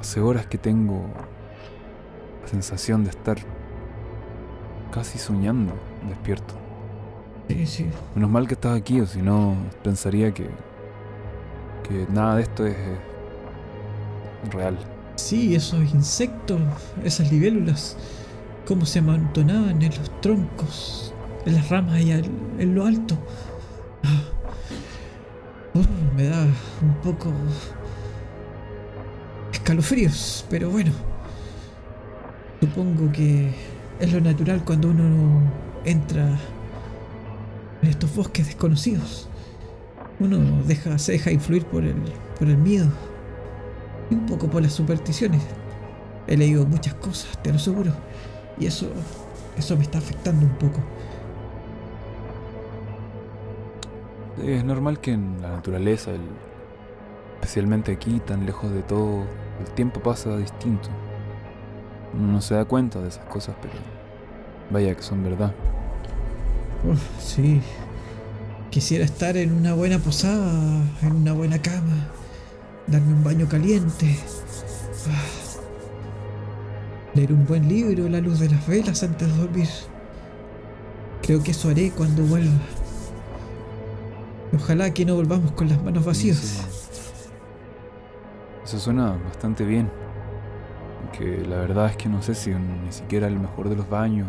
[0.00, 1.06] hace horas que tengo
[2.42, 3.38] la sensación de estar
[4.92, 5.74] casi soñando
[6.08, 6.54] despierto.
[7.48, 7.86] Sí, sí.
[8.14, 10.48] Menos mal que estás aquí, o si no, pensaría que.
[11.88, 12.74] que nada de esto es.
[12.76, 12.98] eh,
[14.52, 14.78] real.
[15.16, 16.60] Sí, esos insectos,
[17.04, 17.96] esas libélulas,
[18.66, 21.13] cómo se amontonaban en los troncos,
[21.46, 23.16] en las ramas y al- en lo alto.
[24.02, 24.22] Ah.
[26.16, 26.46] Me da
[26.82, 27.32] un poco
[29.52, 30.92] escalofríos, pero bueno.
[32.60, 33.52] Supongo que
[34.00, 35.42] es lo natural cuando uno
[35.84, 36.38] entra
[37.82, 39.28] en estos bosques desconocidos.
[40.20, 41.96] Uno deja, se deja influir por el,
[42.38, 42.86] por el miedo
[44.10, 45.42] y un poco por las supersticiones.
[46.26, 47.92] He leído muchas cosas, te lo aseguro,
[48.58, 48.86] y eso,
[49.58, 50.80] eso me está afectando un poco.
[54.42, 56.20] Es normal que en la naturaleza, el-
[57.34, 59.24] especialmente aquí, tan lejos de todo,
[59.60, 60.88] el tiempo pasa distinto.
[62.14, 63.74] Uno no se da cuenta de esas cosas, pero
[64.70, 65.52] vaya que son verdad.
[67.20, 67.60] Sí.
[68.70, 72.08] Quisiera estar en una buena posada, en una buena cama,
[72.88, 74.16] darme un baño caliente,
[75.08, 75.22] ah,
[77.14, 79.68] leer un buen libro la luz de las velas antes de dormir.
[81.22, 82.52] Creo que eso haré cuando vuelva.
[84.54, 86.42] Ojalá que no volvamos con las manos vacías.
[86.42, 87.32] Eso,
[88.64, 89.90] eso suena bastante bien.
[91.16, 94.28] Que la verdad es que no sé si ni siquiera el mejor de los baños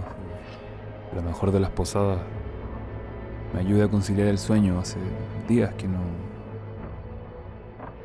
[1.16, 2.20] la mejor de las posadas
[3.54, 4.80] me ayuda a conciliar el sueño.
[4.80, 4.98] Hace
[5.48, 6.02] días que no,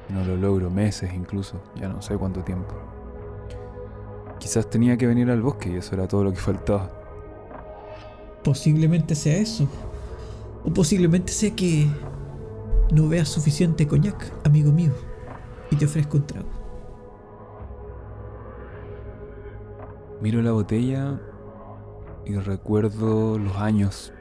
[0.09, 2.75] no lo logro, meses incluso, ya no sé cuánto tiempo.
[4.39, 6.91] Quizás tenía que venir al bosque y eso era todo lo que faltaba.
[8.45, 9.69] Posiblemente sea eso.
[10.65, 11.89] O posiblemente sea que
[12.93, 14.93] no veas suficiente coñac, amigo mío,
[15.71, 16.49] y te ofrezco un trago.
[20.21, 21.21] Miro la botella
[22.27, 24.13] y recuerdo los años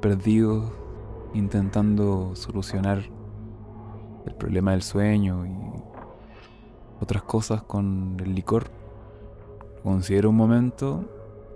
[0.00, 0.70] perdidos
[1.32, 3.02] intentando solucionar
[4.26, 5.54] el problema del sueño y
[7.00, 8.70] otras cosas con el licor.
[9.82, 11.04] Considero un momento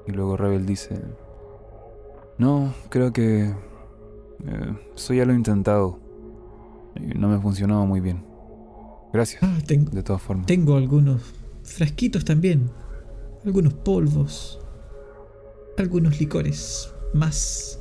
[0.06, 1.00] y luego Rebel dice,
[2.36, 6.07] no, creo que eh, eso ya lo he intentado
[7.00, 8.24] no me ha funcionado muy bien.
[9.12, 10.46] Gracias, Ah, tengo, de todas formas.
[10.46, 11.22] tengo algunos
[11.62, 12.70] frasquitos también,
[13.44, 14.60] algunos polvos,
[15.78, 17.80] algunos licores más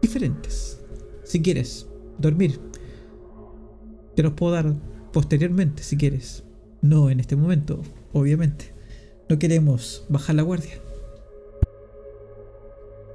[0.00, 0.80] diferentes.
[1.24, 1.86] Si quieres
[2.18, 2.60] dormir,
[4.14, 4.74] te los puedo dar
[5.12, 6.44] posteriormente si quieres.
[6.82, 7.80] No en este momento,
[8.12, 8.72] obviamente.
[9.28, 10.74] No queremos bajar la guardia.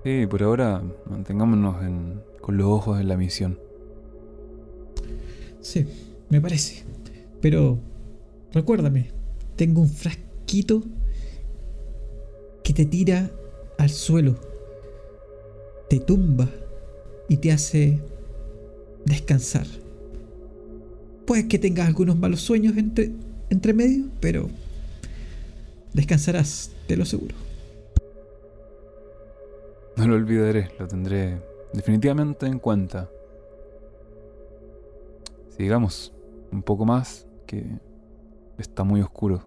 [0.03, 3.59] Sí, por ahora mantengámonos en- con los ojos en la misión.
[5.61, 5.85] Sí,
[6.29, 6.83] me parece.
[7.41, 7.79] Pero
[8.53, 9.11] recuérdame,
[9.55, 10.83] tengo un frasquito
[12.63, 13.31] que te tira
[13.77, 14.35] al suelo,
[15.89, 16.49] te tumba
[17.27, 17.99] y te hace
[19.05, 19.65] descansar.
[21.25, 23.11] Puede que tengas algunos malos sueños entre,
[23.49, 24.49] entre medio, pero
[25.93, 27.35] Descansarás, te lo aseguro.
[29.95, 31.41] No lo olvidaré, lo tendré
[31.73, 33.09] definitivamente en cuenta.
[35.59, 36.13] Sigamos
[36.53, 37.65] un poco más, que
[38.57, 39.45] está muy oscuro.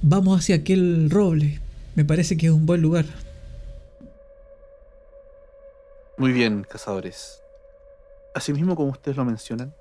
[0.00, 1.60] Vamos hacia aquel roble.
[1.96, 3.04] Me parece que es un buen lugar.
[6.16, 7.42] Muy bien, cazadores.
[8.32, 9.74] Asimismo, como ustedes lo mencionan,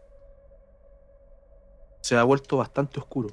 [2.01, 3.29] se ha vuelto bastante oscuro.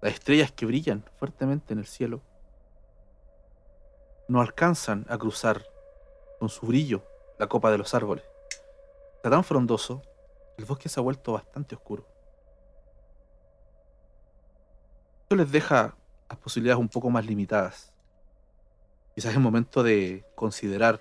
[0.00, 2.22] Las estrellas que brillan fuertemente en el cielo
[4.26, 5.64] no alcanzan a cruzar
[6.40, 7.04] con su brillo
[7.38, 8.24] la copa de los árboles.
[9.18, 10.02] Está tan frondoso,
[10.58, 12.04] el bosque se ha vuelto bastante oscuro.
[15.22, 15.96] Esto les deja
[16.28, 17.92] las posibilidades un poco más limitadas.
[19.14, 21.00] Quizás es momento de considerar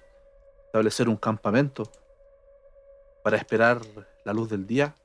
[0.68, 1.92] establecer un campamento
[3.24, 3.82] para esperar
[4.26, 4.96] la luz del día.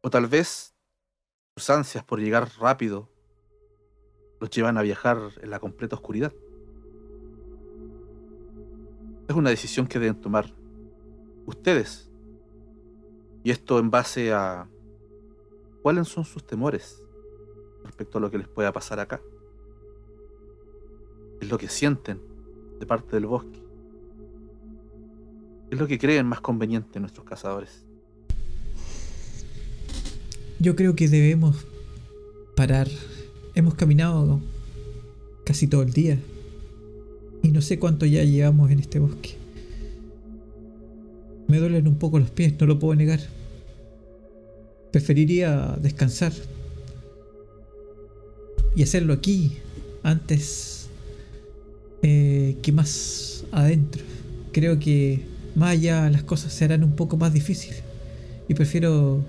[0.00, 0.74] O tal vez
[1.56, 3.08] sus ansias por llegar rápido
[4.40, 6.32] los llevan a viajar en la completa oscuridad.
[9.28, 10.54] Es una decisión que deben tomar
[11.46, 12.07] ustedes.
[13.48, 14.68] Y esto en base a
[15.80, 17.02] cuáles son sus temores
[17.82, 19.22] respecto a lo que les pueda pasar acá.
[21.40, 22.20] Es lo que sienten
[22.78, 23.58] de parte del bosque.
[25.70, 27.86] Es lo que creen más conveniente nuestros cazadores.
[30.58, 31.64] Yo creo que debemos
[32.54, 32.88] parar.
[33.54, 34.42] Hemos caminado
[35.46, 36.18] casi todo el día.
[37.42, 39.38] Y no sé cuánto ya llevamos en este bosque.
[41.46, 43.37] Me duelen un poco los pies, no lo puedo negar.
[44.98, 46.32] Preferiría descansar.
[48.74, 49.52] Y hacerlo aquí,
[50.02, 50.88] antes
[52.02, 54.02] eh, que más adentro.
[54.50, 55.20] Creo que
[55.54, 57.84] más allá las cosas se harán un poco más difíciles.
[58.48, 59.24] Y prefiero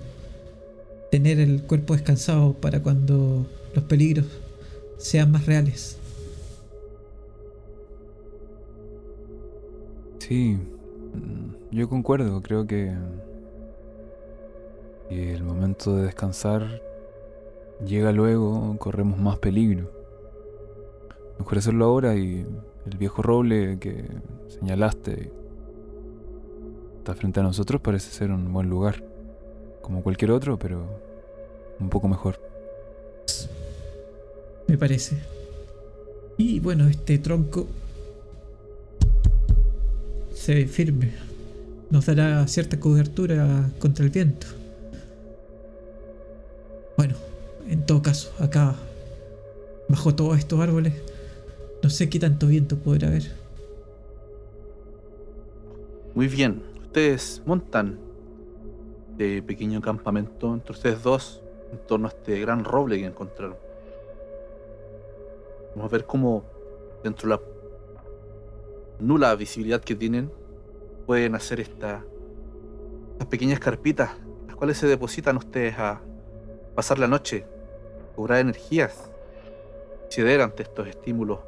[1.12, 4.26] tener el cuerpo descansado para cuando los peligros
[4.98, 5.98] sean más reales.
[10.18, 10.56] Sí,
[11.14, 12.92] mm, yo concuerdo, creo que,
[15.10, 16.80] que el momento de descansar
[17.84, 19.90] llega luego, corremos más peligro.
[21.36, 22.46] Mejor hacerlo ahora y
[22.86, 24.04] el viejo roble que
[24.46, 25.32] señalaste
[26.98, 29.02] está frente a nosotros parece ser un buen lugar,
[29.82, 30.86] como cualquier otro, pero
[31.80, 32.40] un poco mejor.
[34.68, 35.18] Me parece.
[36.36, 37.66] Y bueno, este tronco
[40.34, 41.10] se ve firme.
[41.90, 44.59] Nos dará cierta cobertura contra el viento.
[47.00, 47.14] Bueno,
[47.66, 48.74] en todo caso, acá,
[49.88, 50.92] bajo todos estos árboles,
[51.82, 53.22] no sé qué tanto viento podrá haber.
[56.14, 57.98] Muy bien, ustedes montan
[59.16, 61.40] de pequeño campamento entre ustedes dos
[61.72, 63.56] en torno a este gran roble que encontraron.
[65.74, 66.44] Vamos a ver cómo
[67.02, 67.40] dentro de la
[68.98, 70.30] nula visibilidad que tienen
[71.06, 72.04] pueden hacer esta,
[73.12, 74.10] estas pequeñas carpitas,
[74.46, 76.02] las cuales se depositan ustedes a
[76.80, 77.44] pasar la noche,
[78.16, 79.10] cobrar energías,
[80.08, 81.40] ceder ante estos estímulos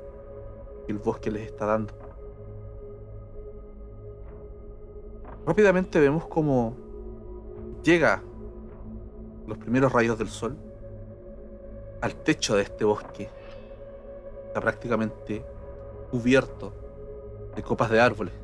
[0.85, 1.95] que el bosque les está dando.
[5.47, 6.77] Rápidamente vemos cómo
[7.83, 8.23] llega
[9.47, 10.55] los primeros rayos del sol
[12.03, 13.31] al techo de este bosque.
[14.49, 15.47] Está prácticamente
[16.11, 16.75] cubierto
[17.57, 18.35] de copas de árboles.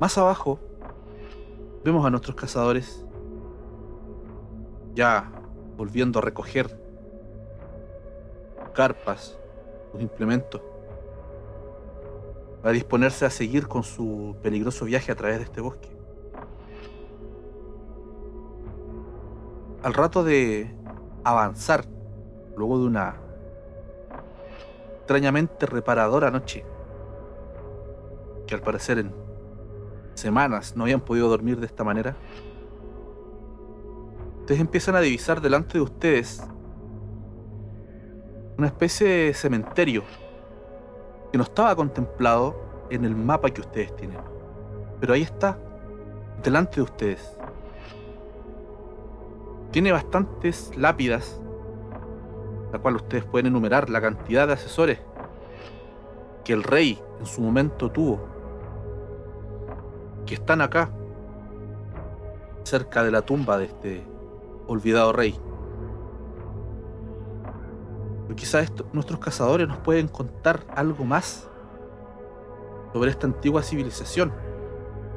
[0.00, 0.58] Más abajo
[1.84, 3.04] vemos a nuestros cazadores
[4.96, 5.30] ya
[5.76, 6.80] volviendo a recoger
[8.72, 9.38] carpas,
[9.92, 10.60] sus implementos,
[12.62, 15.88] para disponerse a seguir con su peligroso viaje a través de este bosque.
[19.82, 20.74] Al rato de
[21.22, 21.84] avanzar,
[22.56, 23.16] luego de una
[24.98, 26.64] extrañamente reparadora noche,
[28.46, 29.12] que al parecer en
[30.14, 32.16] semanas no habían podido dormir de esta manera,
[34.46, 36.40] ustedes empiezan a divisar delante de ustedes
[38.56, 40.04] una especie de cementerio
[41.32, 42.54] que no estaba contemplado
[42.88, 44.20] en el mapa que ustedes tienen.
[45.00, 45.58] Pero ahí está,
[46.44, 47.36] delante de ustedes.
[49.72, 51.40] Tiene bastantes lápidas,
[52.72, 55.00] la cual ustedes pueden enumerar la cantidad de asesores
[56.44, 58.20] que el rey en su momento tuvo,
[60.24, 60.88] que están acá,
[62.62, 64.15] cerca de la tumba de este
[64.66, 65.38] olvidado rey.
[68.24, 71.48] Pero quizás nuestros cazadores nos pueden contar algo más
[72.92, 74.32] sobre esta antigua civilización.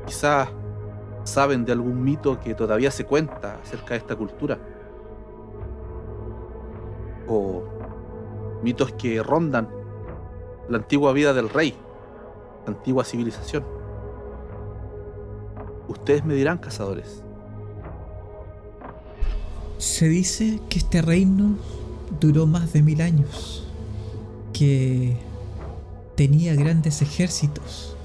[0.05, 0.49] Quizás
[1.23, 4.57] saben de algún mito que todavía se cuenta acerca de esta cultura.
[7.29, 7.63] o
[8.63, 9.69] mitos que rondan
[10.67, 11.75] la antigua vida del rey,
[12.65, 13.63] la antigua civilización.
[15.87, 17.23] Ustedes me dirán, cazadores.
[19.79, 21.55] Se dice que este reino
[22.19, 23.63] duró más de mil años,
[24.51, 25.15] que
[26.15, 27.95] tenía grandes ejércitos,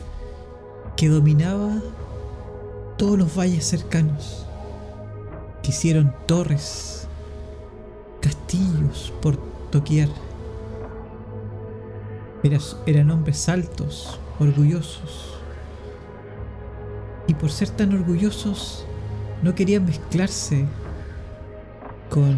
[0.96, 1.82] que dominaba
[2.96, 4.46] todos los valles cercanos,
[5.64, 7.08] que hicieron torres,
[8.20, 9.36] castillos por
[9.72, 10.10] doquier.
[12.86, 15.40] Eran hombres altos, orgullosos.
[17.26, 18.84] Y por ser tan orgullosos,
[19.42, 20.66] no querían mezclarse
[22.10, 22.36] con,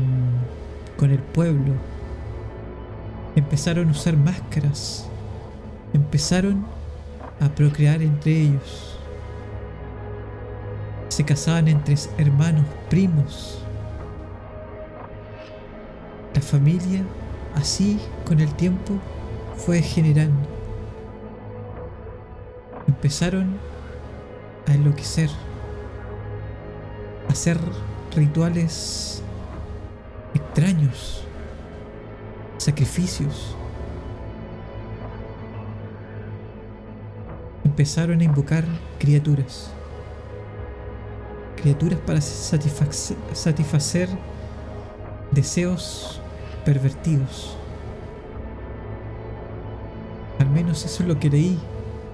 [0.97, 1.75] con el pueblo.
[3.35, 5.07] Empezaron a usar máscaras.
[5.93, 6.65] Empezaron
[7.41, 8.99] a procrear entre ellos.
[11.09, 13.63] Se casaban entre hermanos, primos.
[16.35, 17.03] La familia,
[17.55, 18.95] así con el tiempo,
[19.57, 20.47] fue degenerando.
[22.87, 23.57] Empezaron
[24.67, 25.31] a enloquecer,
[27.29, 27.59] a hacer
[28.15, 29.23] rituales
[30.57, 31.23] extraños,
[32.57, 33.55] sacrificios.
[37.63, 38.65] Empezaron a invocar
[38.99, 39.71] criaturas.
[41.61, 44.09] Criaturas para satisfac- satisfacer
[45.31, 46.23] deseos
[46.65, 47.55] pervertidos.
[50.39, 51.59] Al menos eso es lo que leí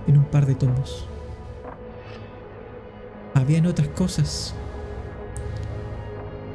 [0.09, 1.07] en un par de tomos.
[3.34, 4.57] Habían otras cosas.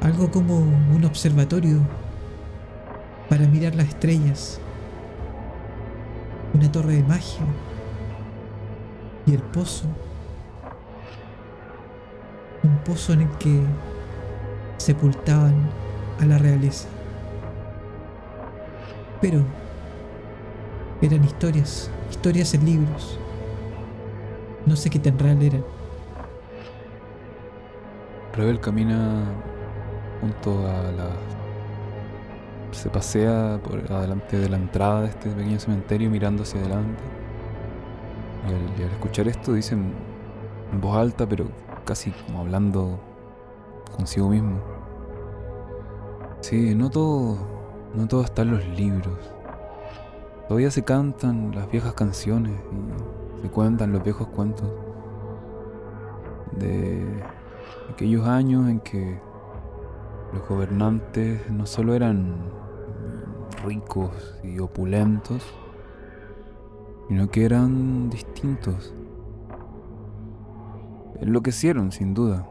[0.08, 1.80] Algo como un observatorio
[3.28, 4.58] para mirar las estrellas.
[6.54, 7.42] Una torre de magia.
[9.26, 9.84] Y el pozo.
[12.62, 13.60] Un pozo en el que
[14.78, 15.68] sepultaban
[16.22, 16.88] a la realeza.
[19.20, 19.44] Pero
[21.02, 23.20] eran historias, historias en libros.
[24.64, 25.64] No sé qué tan real eran.
[28.32, 29.26] Rebel camina
[30.20, 31.10] junto a la.
[32.72, 37.02] Se pasea por adelante de la entrada de este pequeño cementerio mirando hacia adelante.
[38.48, 39.92] Y al, escuchar esto dice en
[40.72, 41.46] en voz alta, pero
[41.84, 42.98] casi como hablando
[43.96, 44.60] consigo mismo.
[46.40, 47.38] Sí, no todo.
[47.94, 49.18] No todo está en los libros.
[50.46, 52.52] Todavía se cantan las viejas canciones
[53.38, 54.68] y se cuentan los viejos cuentos
[56.52, 57.22] de
[57.90, 59.18] aquellos años en que
[60.32, 62.36] los gobernantes no solo eran
[63.64, 65.42] ricos y opulentos,
[67.08, 68.94] sino que eran distintos.
[71.20, 72.46] Enloquecieron, sin duda,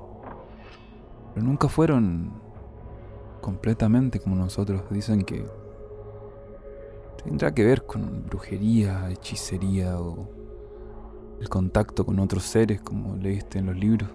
[1.33, 2.33] pero nunca fueron
[3.41, 4.83] completamente como nosotros.
[4.89, 5.45] Dicen que
[7.23, 10.27] tendrá que ver con brujería, hechicería o
[11.39, 14.09] el contacto con otros seres, como leíste en los libros.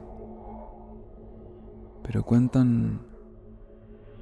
[2.03, 3.12] Pero cuentan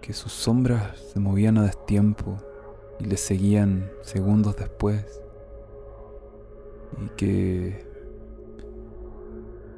[0.01, 2.37] que sus sombras se movían a destiempo
[2.99, 5.23] y les seguían segundos después.
[7.05, 7.87] Y que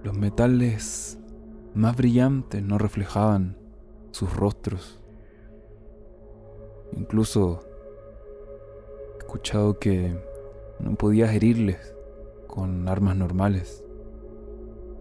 [0.03, 1.19] los metales
[1.75, 3.57] más brillantes no reflejaban
[4.11, 5.01] sus rostros.
[6.93, 7.61] Incluso
[9.15, 10.17] he escuchado que
[10.81, 11.95] no podías herirles
[12.47, 13.85] con armas normales.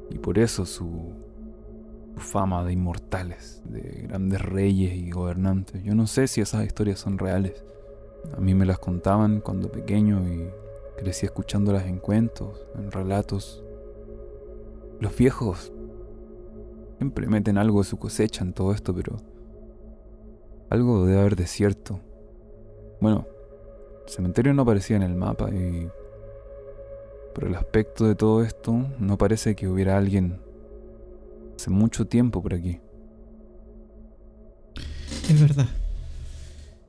[0.10, 1.14] Y por eso su
[2.18, 5.84] fama de inmortales, de grandes reyes y gobernantes.
[5.84, 7.64] Yo no sé si esas historias son reales.
[8.36, 10.50] A mí me las contaban cuando pequeño y
[10.98, 13.64] crecí escuchándolas en cuentos, en relatos.
[15.00, 15.74] Los viejos
[16.98, 19.18] siempre meten algo de su cosecha en todo esto, pero
[20.70, 22.00] algo debe haber de cierto.
[23.00, 23.28] Bueno,
[24.06, 25.90] el cementerio no aparecía en el mapa y
[27.34, 30.40] por el aspecto de todo esto no parece que hubiera alguien
[31.62, 32.80] hace mucho tiempo por aquí.
[35.30, 35.68] Es verdad.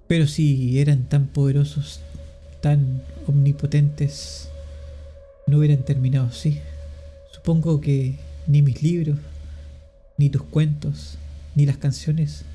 [0.08, 2.00] Pero si eran tan poderosos,
[2.62, 4.48] tan omnipotentes,
[5.46, 6.58] no hubieran terminado así.
[7.34, 8.14] Supongo que
[8.46, 9.18] ni mis libros,
[10.16, 11.18] ni tus cuentos,
[11.54, 12.46] ni las canciones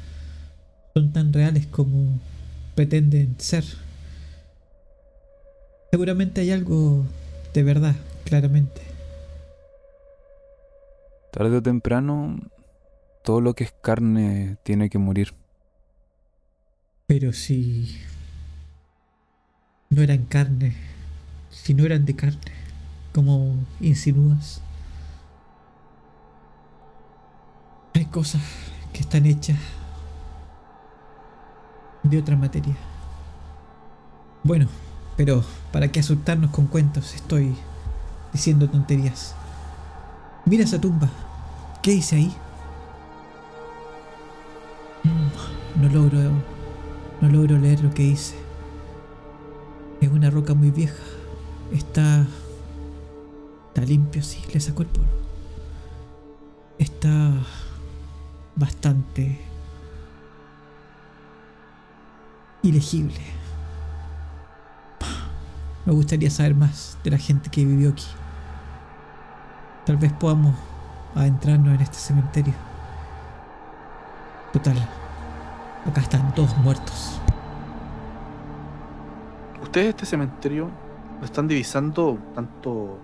[0.95, 2.19] son tan reales como
[2.73, 3.63] pretenden ser.
[5.91, 7.05] Seguramente hay algo
[7.53, 7.95] de verdad,
[8.25, 8.86] claramente.
[11.37, 12.39] Tarde o temprano,
[13.23, 15.35] todo lo que es carne tiene que morir.
[17.05, 17.95] Pero si
[19.91, 20.73] no eran carne,
[21.51, 22.39] si no eran de carne,
[23.13, 24.63] como insinúas,
[27.93, 28.41] hay cosas
[28.91, 29.59] que están hechas
[32.01, 32.75] de otra materia.
[34.41, 34.67] Bueno,
[35.15, 37.13] pero ¿para qué asustarnos con cuentos?
[37.13, 37.53] Estoy
[38.33, 39.35] diciendo tonterías.
[40.45, 41.26] Mira esa tumba.
[41.87, 42.35] ¿Qué dice ahí?
[45.05, 46.19] Mm, no logro.
[47.21, 48.35] No logro leer lo que dice.
[50.01, 51.01] Es una roca muy vieja.
[51.71, 52.25] Está.
[53.69, 55.07] Está limpio, sí, le sacó el polvo.
[56.77, 57.31] Está.
[58.57, 59.39] bastante.
[62.63, 63.21] ilegible.
[65.85, 68.07] Me gustaría saber más de la gente que vivió aquí.
[69.85, 70.66] Tal vez podamos
[71.19, 72.53] adentrarnos en este cementerio.
[74.53, 74.77] Total,
[75.85, 77.19] acá están todos muertos.
[79.61, 80.69] Ustedes este cementerio
[81.19, 82.97] lo están divisando tanto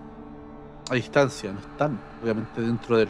[0.90, 3.10] a distancia, no están obviamente dentro de él.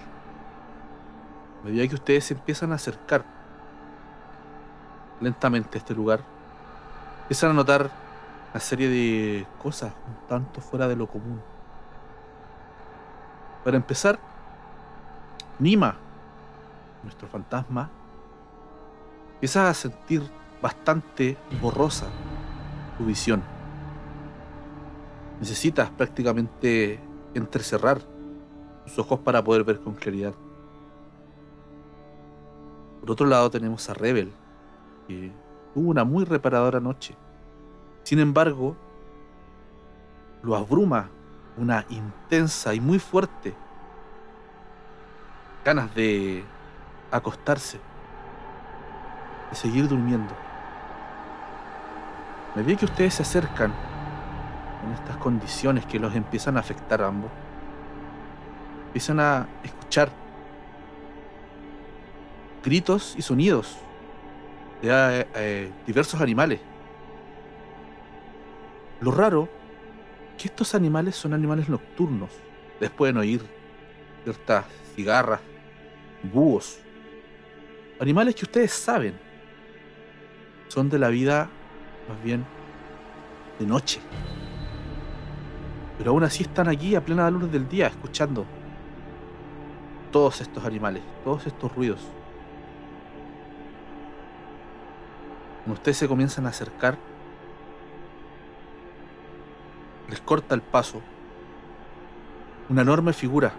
[1.61, 3.23] A medida que ustedes se empiezan a acercar
[5.21, 6.21] lentamente a este lugar,
[7.21, 7.89] empiezan a notar
[8.51, 11.41] una serie de cosas un tanto fuera de lo común.
[13.63, 14.19] Para empezar,
[15.59, 15.95] Nima,
[17.03, 17.89] nuestro fantasma,
[19.35, 20.23] empieza a sentir
[20.61, 22.07] bastante borrosa
[22.97, 23.43] tu visión.
[25.39, 26.99] Necesitas prácticamente
[27.33, 27.99] entrecerrar
[28.85, 30.33] tus ojos para poder ver con claridad.
[33.01, 34.31] Por otro lado tenemos a Rebel,
[35.07, 35.31] que
[35.73, 37.15] tuvo una muy reparadora noche.
[38.03, 38.75] Sin embargo,
[40.41, 41.09] lo abruma
[41.57, 43.53] una intensa y muy fuerte
[45.63, 46.43] ganas de
[47.11, 47.79] acostarse,
[49.49, 50.33] de seguir durmiendo.
[52.55, 53.73] Me vi que ustedes se acercan
[54.85, 57.31] en estas condiciones que los empiezan a afectar a ambos.
[58.87, 60.09] Empiezan a escuchar
[62.63, 63.77] gritos y sonidos
[64.81, 66.59] de eh, eh, diversos animales.
[69.01, 69.49] Lo raro
[70.37, 72.29] que estos animales son animales nocturnos.
[72.79, 73.41] Les pueden oír
[74.23, 75.41] ciertas cigarras,
[76.23, 76.79] búhos.
[77.99, 79.13] Animales que ustedes saben
[80.67, 81.49] son de la vida
[82.09, 82.45] más bien
[83.59, 83.99] de noche.
[85.97, 88.45] Pero aún así están aquí a plena luz del día escuchando
[90.11, 92.01] todos estos animales, todos estos ruidos.
[95.63, 96.97] Cuando ustedes se comienzan a acercar,
[100.09, 101.01] les corta el paso
[102.69, 103.53] una enorme figura,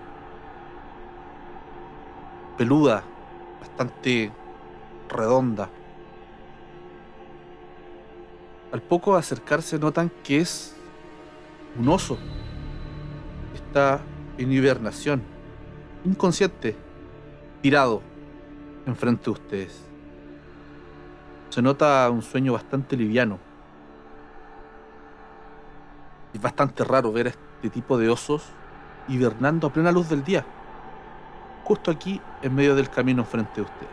[2.57, 3.03] peluda,
[3.61, 4.31] bastante
[5.09, 5.69] redonda.
[8.73, 10.75] Al poco acercarse notan que es
[11.79, 12.19] un oso.
[13.55, 14.01] Está
[14.39, 15.23] en hibernación,
[16.05, 16.77] inconsciente,
[17.63, 18.03] tirado
[18.87, 19.81] enfrente de ustedes.
[21.51, 23.39] Se nota un sueño bastante liviano.
[26.33, 28.43] Es bastante raro ver a este tipo de osos
[29.09, 30.45] hibernando a plena luz del día,
[31.63, 33.89] justo aquí en medio del camino frente a ustedes.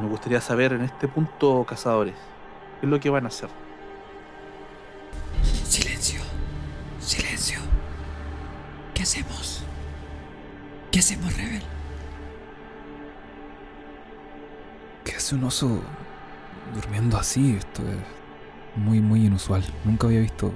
[0.00, 2.14] Me gustaría saber en este punto, cazadores,
[2.80, 3.50] qué es lo que van a hacer.
[5.42, 6.22] Silencio,
[6.98, 7.60] silencio.
[8.94, 9.64] ¿Qué hacemos?
[10.90, 11.62] ¿Qué hacemos, Rebel?
[15.04, 15.82] ¿Qué hace un oso
[16.74, 17.56] durmiendo así?
[17.58, 17.98] Esto es
[18.76, 19.62] muy, muy inusual.
[19.84, 20.54] Nunca había visto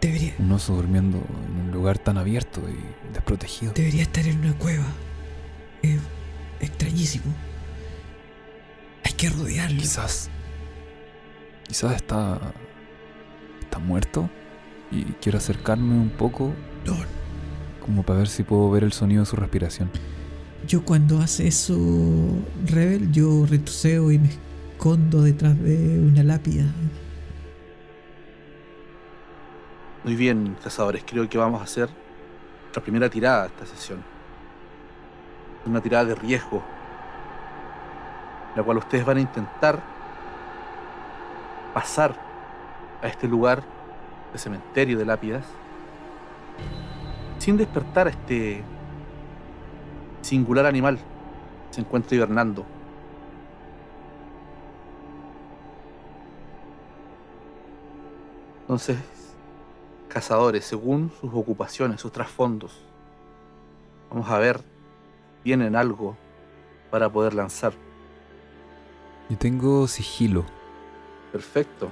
[0.00, 3.72] Debería, un oso durmiendo en un lugar tan abierto y desprotegido.
[3.72, 4.86] debería estar en una cueva.
[5.82, 6.00] Es
[6.60, 7.24] extrañísimo.
[9.04, 9.80] Hay que rodearlo.
[9.80, 10.30] Quizás.
[11.66, 12.52] Quizás está.
[13.60, 14.30] Está muerto.
[14.90, 16.54] Y quiero acercarme un poco
[16.86, 16.96] No,
[17.84, 19.90] como para ver si puedo ver el sonido de su respiración.
[20.66, 21.76] Yo cuando hace eso,
[22.66, 24.30] Rebel, yo retrocedo y me
[24.72, 26.64] escondo detrás de una lápida.
[30.04, 31.88] Muy bien, cazadores, creo que vamos a hacer
[32.74, 34.04] la primera tirada de esta sesión.
[35.66, 36.62] Una tirada de riesgo,
[38.54, 39.80] la cual ustedes van a intentar
[41.74, 42.14] pasar
[43.02, 43.62] a este lugar
[44.32, 45.44] de cementerio de lápidas
[47.38, 48.62] sin despertar a este
[50.22, 52.64] singular animal que se encuentra hibernando.
[58.60, 59.17] Entonces,
[60.08, 62.72] cazadores según sus ocupaciones, sus trasfondos.
[64.10, 64.60] Vamos a ver,
[65.44, 66.16] tienen algo
[66.90, 67.72] para poder lanzar.
[69.28, 70.44] Yo tengo sigilo.
[71.32, 71.90] Perfecto.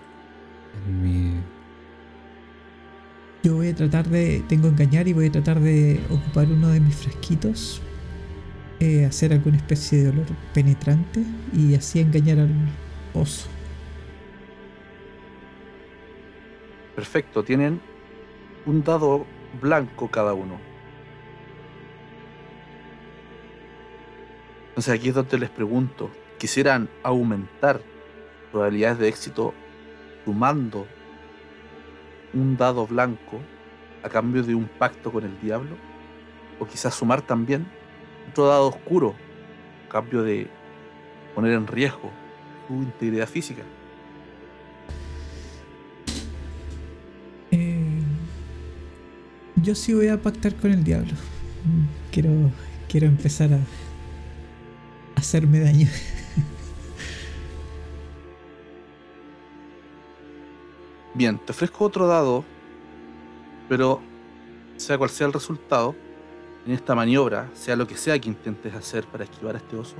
[0.86, 1.40] En mi...
[3.42, 4.42] Yo voy a tratar de.
[4.48, 7.80] Tengo engañar y voy a tratar de ocupar uno de mis frasquitos.
[8.80, 12.50] Eh, hacer alguna especie de olor penetrante y así engañar al
[13.14, 13.48] oso.
[16.94, 17.80] Perfecto, tienen
[18.66, 19.24] un dado
[19.60, 20.58] blanco cada uno.
[24.68, 27.80] Entonces aquí es donde les pregunto, ¿quisieran aumentar
[28.50, 29.54] probabilidades de éxito
[30.24, 30.86] sumando
[32.34, 33.40] un dado blanco
[34.02, 35.76] a cambio de un pacto con el diablo?
[36.58, 37.66] ¿O quizás sumar también
[38.30, 39.14] otro dado oscuro
[39.86, 40.48] a cambio de
[41.34, 42.10] poner en riesgo
[42.66, 43.62] su integridad física?
[49.66, 51.10] Yo sí voy a pactar con el diablo.
[51.64, 52.30] Mm, Quiero,
[52.88, 53.58] quiero empezar a
[55.16, 55.88] hacerme daño.
[61.14, 62.44] Bien, te ofrezco otro dado,
[63.68, 64.00] pero
[64.76, 65.96] sea cual sea el resultado,
[66.64, 69.96] en esta maniobra, sea lo que sea que intentes hacer para esquivar a este oso,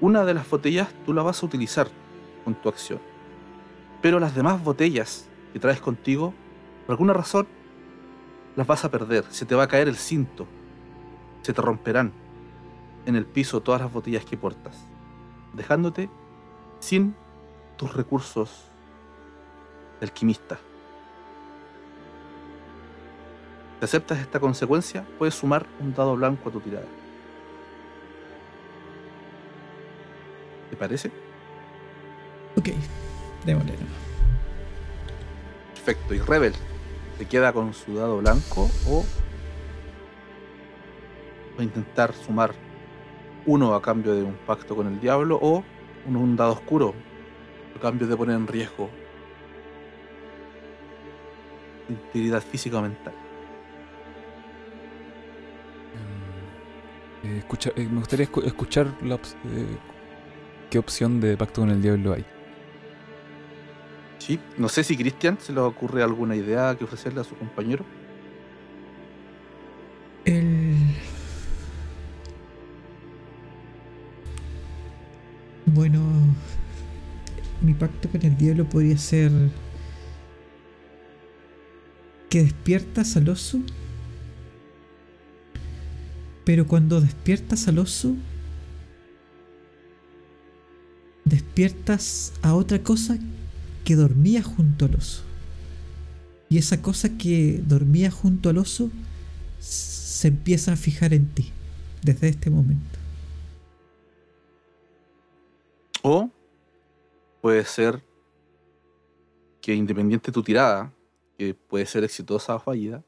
[0.00, 1.88] una de las botellas tú la vas a utilizar
[2.44, 3.00] con tu acción.
[4.00, 6.32] Pero las demás botellas que traes contigo,
[6.86, 7.48] por alguna razón,
[8.58, 9.24] las vas a perder.
[9.30, 10.48] Se te va a caer el cinto.
[11.42, 12.12] Se te romperán
[13.06, 14.76] en el piso todas las botellas que portas,
[15.54, 16.10] dejándote
[16.80, 17.14] sin
[17.76, 18.64] tus recursos
[20.00, 20.58] de alquimista.
[23.78, 26.86] Si aceptas esta consecuencia, puedes sumar un dado blanco a tu tirada.
[30.68, 31.12] ¿Te parece?
[32.56, 32.70] Ok,
[33.46, 33.74] démosle.
[35.76, 36.12] Perfecto.
[36.12, 36.54] ¿Y Rebel?
[37.18, 39.04] ¿Se queda con su dado blanco o
[41.56, 42.54] va a intentar sumar
[43.44, 45.64] uno a cambio de un pacto con el diablo o
[46.06, 46.94] un, un dado oscuro
[47.76, 48.88] a cambio de poner en riesgo
[51.88, 53.14] integridad física o mental?
[57.24, 57.42] Eh,
[57.74, 59.66] eh, me gustaría escu- escuchar eh,
[60.70, 62.24] qué opción de pacto con el diablo hay.
[64.18, 64.38] Sí.
[64.56, 67.84] No sé si Cristian se le ocurre alguna idea que ofrecerle a su compañero.
[70.24, 70.76] El...
[75.66, 76.00] Bueno,
[77.62, 79.30] mi pacto con el diablo podría ser
[82.28, 83.60] que despiertas al oso,
[86.44, 88.14] pero cuando despiertas al oso,
[91.24, 93.18] despiertas a otra cosa
[93.88, 95.22] que dormía junto al oso.
[96.50, 98.90] Y esa cosa que dormía junto al oso
[99.60, 101.52] se empieza a fijar en ti
[102.02, 102.98] desde este momento.
[106.02, 106.28] O
[107.40, 108.04] puede ser
[109.62, 110.92] que independiente de tu tirada,
[111.38, 112.98] que puede ser exitosa o fallida,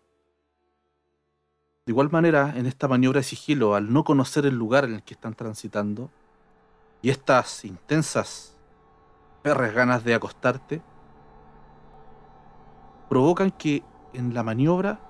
[1.84, 5.02] de igual manera en esta maniobra de sigilo, al no conocer el lugar en el
[5.02, 6.10] que están transitando,
[7.02, 8.56] y estas intensas,
[9.42, 10.86] perres ganas de acostarte,
[13.08, 13.84] provocan que
[14.14, 15.04] en la maniobra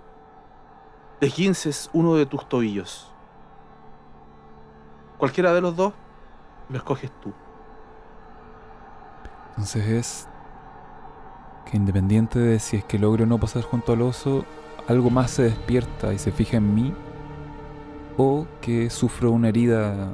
[1.20, 3.16] desguinces uno de tus tobillos.
[5.16, 5.94] Cualquiera de los dos
[6.68, 7.38] lo escoges tú.
[9.56, 10.28] Entonces es
[11.64, 14.46] que independiente de si es que logro no pasar junto al oso,
[14.86, 16.98] algo más se despierta y se fija en mí,
[18.16, 20.12] o que sufro una herida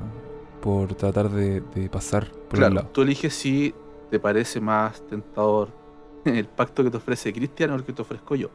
[0.60, 2.90] por tratar de, de pasar por el Claro, lado.
[2.92, 3.74] tú eliges si
[4.11, 5.70] te parece más tentador
[6.24, 8.48] el pacto que te ofrece Cristian o el que te ofrezco yo.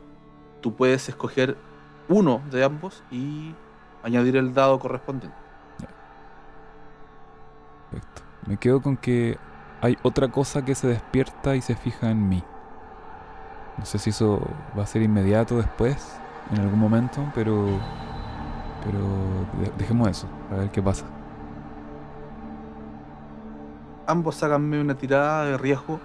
[0.62, 1.58] Tú puedes escoger
[2.08, 3.56] uno de ambos y
[4.04, 5.38] añadir el dado correspondiente.
[7.90, 8.22] Perfecto.
[8.48, 9.38] Me quedo con que
[9.82, 12.44] hay otra cosa que se despierta y se fija en mí.
[13.78, 14.42] No sé si eso
[14.78, 16.20] va a ser inmediato después,
[16.52, 17.66] en algún momento, pero.
[18.84, 19.00] Pero
[19.62, 21.06] de- dejemos eso, a ver qué pasa.
[24.08, 26.00] Ambos háganme una tirada de riesgo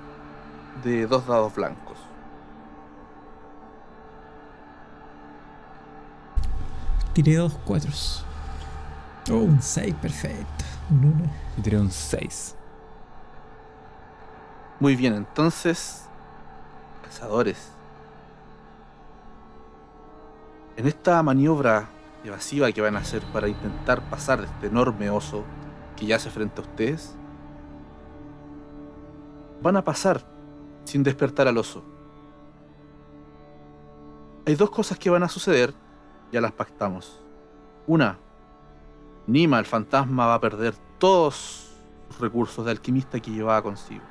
[0.84, 1.98] de dos dados blancos.
[7.12, 8.24] Tiré dos cuatros.
[9.30, 10.64] Oh, un 6, perfecto.
[10.90, 11.30] Un uno.
[11.56, 12.54] Y tiré un 6.
[14.78, 16.04] Muy bien, entonces,
[17.02, 17.70] cazadores.
[20.76, 21.88] En esta maniobra
[22.22, 25.42] evasiva que van a hacer para intentar pasar de este enorme oso
[25.96, 27.16] que yace frente a ustedes,
[29.62, 30.24] van a pasar
[30.84, 31.82] sin despertar al oso.
[34.46, 35.74] Hay dos cosas que van a suceder,
[36.30, 37.20] ya las pactamos.
[37.86, 38.18] Una,
[39.26, 41.74] Nima, el fantasma, va a perder todos
[42.08, 44.04] sus recursos de alquimista que llevaba consigo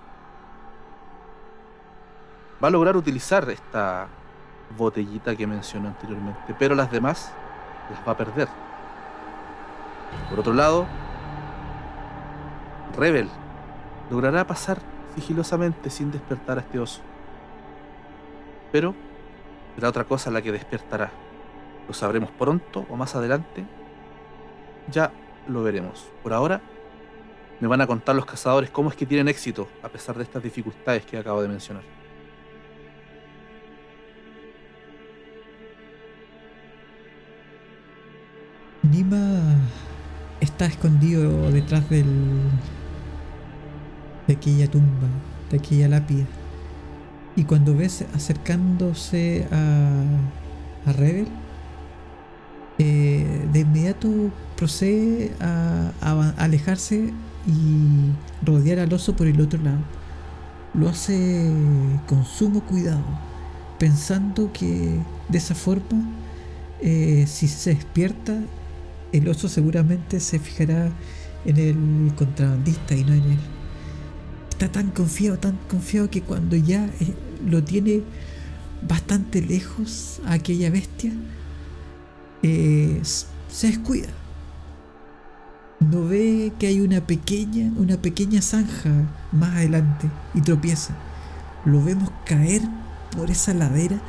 [2.63, 4.07] va a lograr utilizar esta
[4.77, 7.31] botellita que mencionó anteriormente, pero las demás
[7.89, 8.47] las va a perder.
[10.29, 10.85] Por otro lado,
[12.97, 13.29] Rebel
[14.09, 14.79] logrará pasar
[15.16, 17.01] sigilosamente sin despertar a este oso.
[18.72, 18.93] Pero
[19.76, 21.11] será otra cosa la que despertará.
[21.88, 23.66] Lo sabremos pronto o más adelante.
[24.91, 25.11] Ya
[25.47, 26.07] lo veremos.
[26.22, 26.61] Por ahora,
[27.59, 30.43] me van a contar los cazadores cómo es que tienen éxito a pesar de estas
[30.43, 31.84] dificultades que acabo de mencionar.
[38.84, 39.55] Nima
[40.39, 42.05] está escondido detrás del
[44.28, 45.07] de aquella tumba,
[45.51, 46.26] de aquella lápida.
[47.36, 51.28] Y cuando ves acercándose a, a Rebel,
[52.78, 54.09] eh, de inmediato
[54.57, 55.91] procede a,
[56.38, 57.13] alejarse
[57.47, 59.80] y rodear al oso por el otro lado.
[60.73, 61.49] Lo hace
[62.07, 63.03] con sumo cuidado,
[63.80, 64.99] pensando que
[65.30, 66.03] de esa forma,
[66.82, 68.38] eh, si se despierta,
[69.13, 70.89] el oso seguramente se fijará
[71.45, 73.55] en el contrabandista y no en él.
[74.56, 77.14] Está tan confiado, tan confiado que cuando ya eh,
[77.45, 78.03] lo tiene
[78.88, 81.12] bastante lejos aquella bestia,
[82.41, 84.08] eh, se descuida.
[85.82, 88.91] No ve que hay una pequeña, una pequeña zanja
[89.34, 90.95] más adelante y tropieza.
[91.66, 92.62] Lo vemos caer
[93.12, 93.99] por esa ladera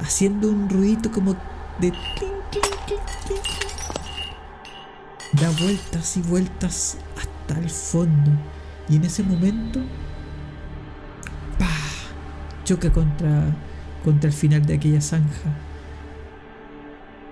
[0.00, 1.36] haciendo un ruido como
[1.80, 1.92] de
[5.40, 8.32] Da vueltas y vueltas hasta el fondo
[8.90, 9.80] y en ese momento
[11.58, 11.66] ¡pah!
[12.64, 13.54] choca contra
[14.04, 15.50] contra el final de aquella zanja.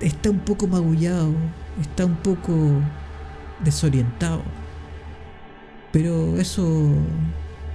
[0.00, 1.32] Está un poco magullado,
[1.80, 2.52] está un poco
[3.64, 4.42] desorientado.
[5.92, 6.92] Pero eso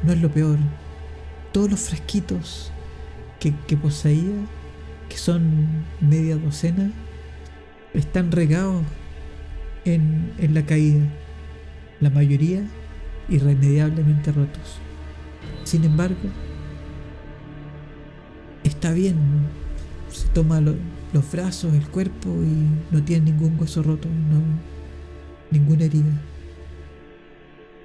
[0.03, 0.57] no es lo peor.
[1.51, 2.71] Todos los fresquitos
[3.39, 4.35] que, que poseía,
[5.09, 5.67] que son
[5.99, 6.91] media docena,
[7.93, 8.83] están regados
[9.85, 11.03] en, en la caída.
[11.99, 12.61] La mayoría
[13.29, 14.79] irremediablemente rotos.
[15.63, 16.15] Sin embargo,
[18.63, 19.17] está bien.
[20.09, 20.75] Se toma lo-
[21.11, 24.41] los brazos, el cuerpo y no tiene ningún hueso roto, no,
[25.51, 26.11] ninguna herida.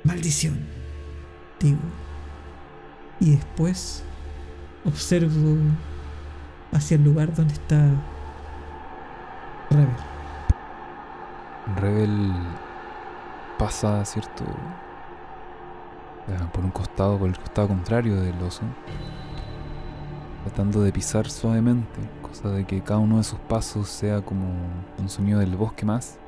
[0.04, 0.58] Maldición,
[1.60, 1.78] digo.
[3.20, 4.02] Y después
[4.84, 5.56] observo
[6.72, 7.84] hacia el lugar donde está
[9.70, 9.88] Rebel.
[11.76, 12.32] Rebel
[13.58, 14.44] pasa, ¿cierto?
[16.52, 18.62] Por un costado, por el costado contrario del oso.
[20.44, 24.46] Tratando de pisar suavemente, cosa de que cada uno de sus pasos sea como
[24.98, 26.18] un sonido del bosque más,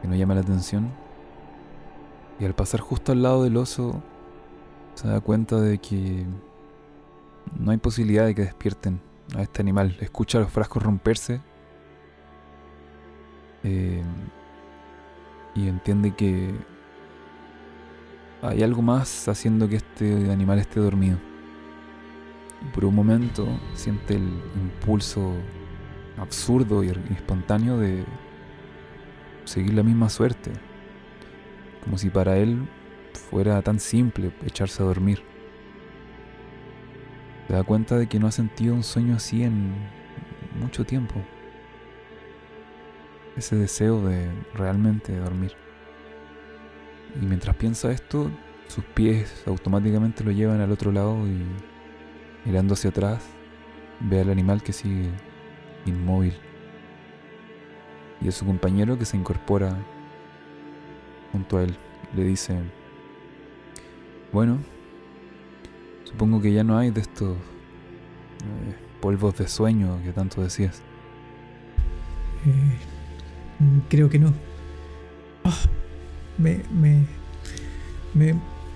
[0.00, 0.90] que no llame la atención.
[2.38, 4.02] Y al pasar justo al lado del oso,
[4.94, 6.26] se da cuenta de que
[7.58, 9.00] no hay posibilidad de que despierten
[9.36, 9.96] a este animal.
[10.00, 11.40] Escucha los frascos romperse.
[13.64, 14.02] eh,
[15.54, 16.54] y entiende que
[18.42, 21.16] hay algo más haciendo que este animal esté dormido.
[22.74, 25.34] Por un momento siente el impulso
[26.18, 28.04] absurdo y espontáneo de
[29.44, 30.50] seguir la misma suerte.
[31.84, 32.68] Como si para él
[33.30, 35.22] fuera tan simple echarse a dormir.
[37.46, 39.72] Se da cuenta de que no ha sentido un sueño así en
[40.60, 41.14] mucho tiempo.
[43.36, 45.61] Ese deseo de realmente dormir.
[47.20, 48.30] Y mientras piensa esto,
[48.68, 51.42] sus pies automáticamente lo llevan al otro lado y
[52.44, 53.22] mirando hacia atrás
[54.00, 55.10] ve al animal que sigue
[55.86, 56.34] inmóvil.
[58.20, 59.76] Y a su compañero que se incorpora
[61.32, 61.76] junto a él.
[62.14, 62.58] Le dice,
[64.32, 64.58] bueno,
[66.04, 70.82] supongo que ya no hay de estos eh, polvos de sueño que tanto decías.
[72.46, 72.76] Eh,
[73.88, 74.32] creo que no.
[75.44, 75.56] Ah,
[76.42, 77.06] me, me,
[78.14, 78.34] me,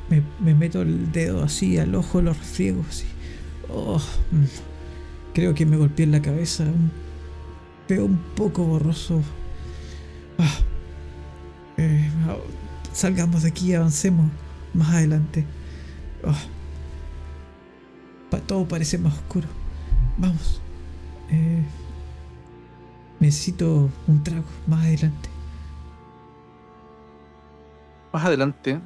[0.09, 3.07] me, me meto el dedo así al ojo, lo refriego así.
[3.69, 3.99] Oh,
[4.31, 4.45] mm,
[5.35, 6.64] creo que me golpeé en la cabeza.
[7.89, 9.21] Veo un poco borroso.
[10.39, 10.55] Ah,
[11.77, 12.11] eh,
[12.93, 14.31] salgamos de aquí, avancemos
[14.75, 15.45] más adelante.
[18.31, 19.49] Pa- todo parece más oscuro.
[20.19, 20.61] Vamos.
[21.31, 21.62] Eh,
[23.21, 25.29] necesito un trago más adelante.
[28.17, 28.81] Más adelante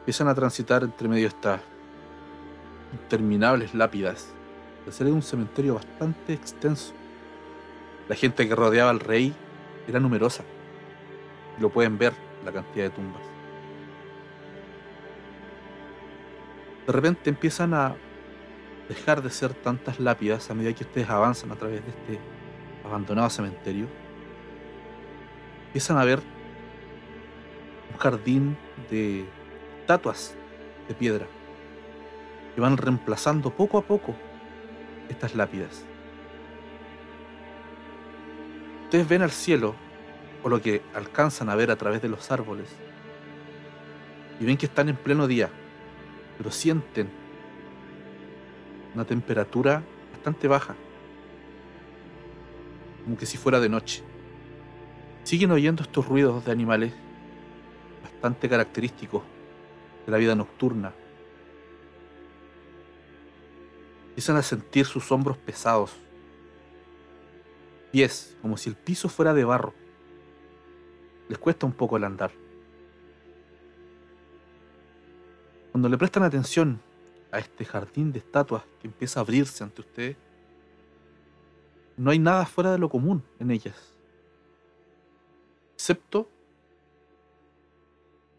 [0.00, 1.62] empiezan a transitar entre medio de estas
[2.92, 4.34] interminables lápidas.
[4.84, 6.92] De ser un cementerio bastante extenso.
[8.06, 9.34] La gente que rodeaba al rey
[9.88, 10.44] era numerosa.
[11.58, 12.12] Lo pueden ver,
[12.44, 13.22] la cantidad de tumbas.
[16.86, 17.94] De repente empiezan a
[18.90, 22.20] dejar de ser tantas lápidas a medida que ustedes avanzan a través de este
[22.84, 23.86] abandonado cementerio.
[25.68, 26.35] Empiezan a ver
[27.96, 28.56] jardín
[28.90, 29.26] de
[29.80, 30.34] estatuas
[30.88, 31.26] de piedra
[32.54, 34.14] que van reemplazando poco a poco
[35.08, 35.84] estas lápidas.
[38.84, 39.74] Ustedes ven al cielo,
[40.42, 42.68] o lo que alcanzan a ver a través de los árboles,
[44.40, 45.50] y ven que están en pleno día,
[46.38, 47.10] pero sienten
[48.94, 49.82] una temperatura
[50.12, 50.74] bastante baja,
[53.04, 54.02] como que si fuera de noche.
[55.24, 56.92] Siguen oyendo estos ruidos de animales
[58.16, 59.22] bastante característicos
[60.06, 60.94] de la vida nocturna.
[64.08, 65.92] Empiezan a sentir sus hombros pesados,
[67.92, 69.74] pies como si el piso fuera de barro.
[71.28, 72.32] Les cuesta un poco el andar.
[75.72, 76.80] Cuando le prestan atención
[77.30, 80.16] a este jardín de estatuas que empieza a abrirse ante ustedes,
[81.98, 83.94] no hay nada fuera de lo común en ellas,
[85.74, 86.30] excepto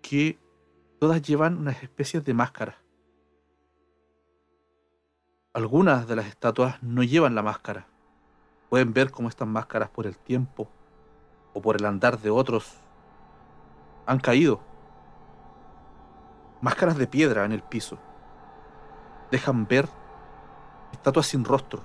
[0.01, 0.39] que
[0.99, 2.75] todas llevan unas especies de máscaras.
[5.53, 7.87] Algunas de las estatuas no llevan la máscara.
[8.69, 10.69] Pueden ver cómo estas máscaras por el tiempo
[11.53, 12.77] o por el andar de otros
[14.05, 14.59] han caído.
[16.61, 17.97] Máscaras de piedra en el piso.
[19.31, 19.87] Dejan ver
[20.91, 21.81] estatuas sin rostro.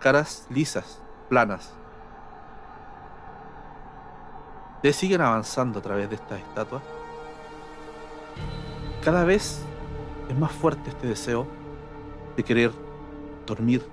[0.00, 1.74] Caras lisas, planas.
[4.86, 6.80] Ustedes siguen avanzando a través de estas estatuas.
[9.02, 9.60] Cada vez
[10.28, 11.44] es más fuerte este deseo
[12.36, 12.70] de querer
[13.46, 13.84] dormir,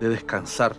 [0.00, 0.76] de descansar,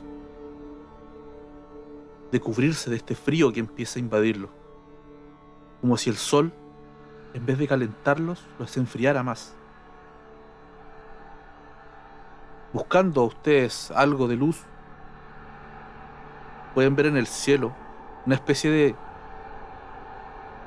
[2.32, 4.50] de cubrirse de este frío que empieza a invadirlo.
[5.80, 6.52] Como si el sol,
[7.36, 9.54] en vez de calentarlos, los enfriara más.
[12.74, 14.60] Buscando a ustedes algo de luz,
[16.74, 17.76] pueden ver en el cielo
[18.26, 18.96] una especie de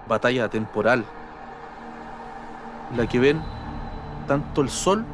[0.08, 1.04] batalla temporal,
[2.96, 3.42] la que ven
[4.26, 5.04] tanto el sol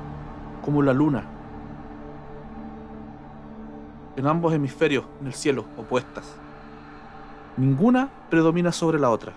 [0.63, 1.25] como la luna,
[4.17, 6.25] en ambos hemisferios en el cielo, opuestas.
[7.57, 9.33] Ninguna predomina sobre la otra.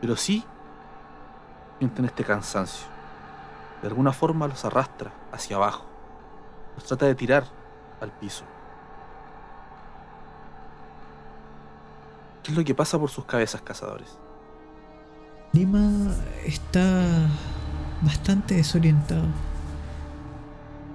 [0.00, 0.44] Pero sí
[1.78, 2.86] sienten este cansancio.
[3.82, 5.84] De alguna forma los arrastra hacia abajo.
[6.76, 7.44] Los trata de tirar
[8.00, 8.44] al piso.
[12.48, 14.08] ¿Qué es lo que pasa por sus cabezas, cazadores?
[15.52, 15.92] Lima
[16.46, 17.28] está
[18.00, 19.26] bastante desorientado.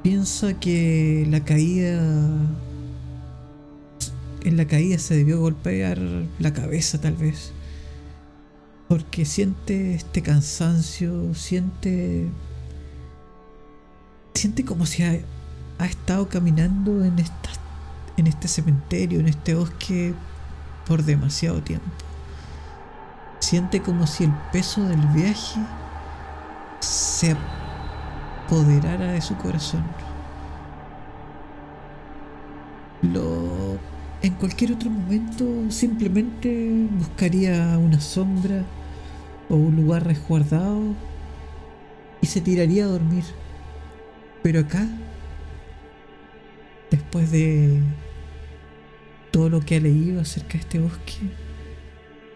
[0.01, 2.01] Piensa que la caída.
[4.41, 5.99] En la caída se debió golpear
[6.39, 7.51] la cabeza, tal vez.
[8.87, 12.29] Porque siente este cansancio, siente.
[14.33, 15.19] Siente como si ha,
[15.77, 17.51] ha estado caminando en, esta,
[18.17, 20.15] en este cementerio, en este bosque,
[20.87, 21.89] por demasiado tiempo.
[23.39, 25.59] Siente como si el peso del viaje
[26.79, 27.35] se
[28.45, 29.83] apoderara de su corazón.
[33.01, 33.77] Lo
[34.23, 38.63] en cualquier otro momento simplemente buscaría una sombra
[39.49, 40.95] o un lugar resguardado
[42.21, 43.25] y se tiraría a dormir.
[44.41, 44.87] Pero acá,
[46.89, 47.81] después de
[49.33, 51.17] todo lo que ha leído acerca de este bosque,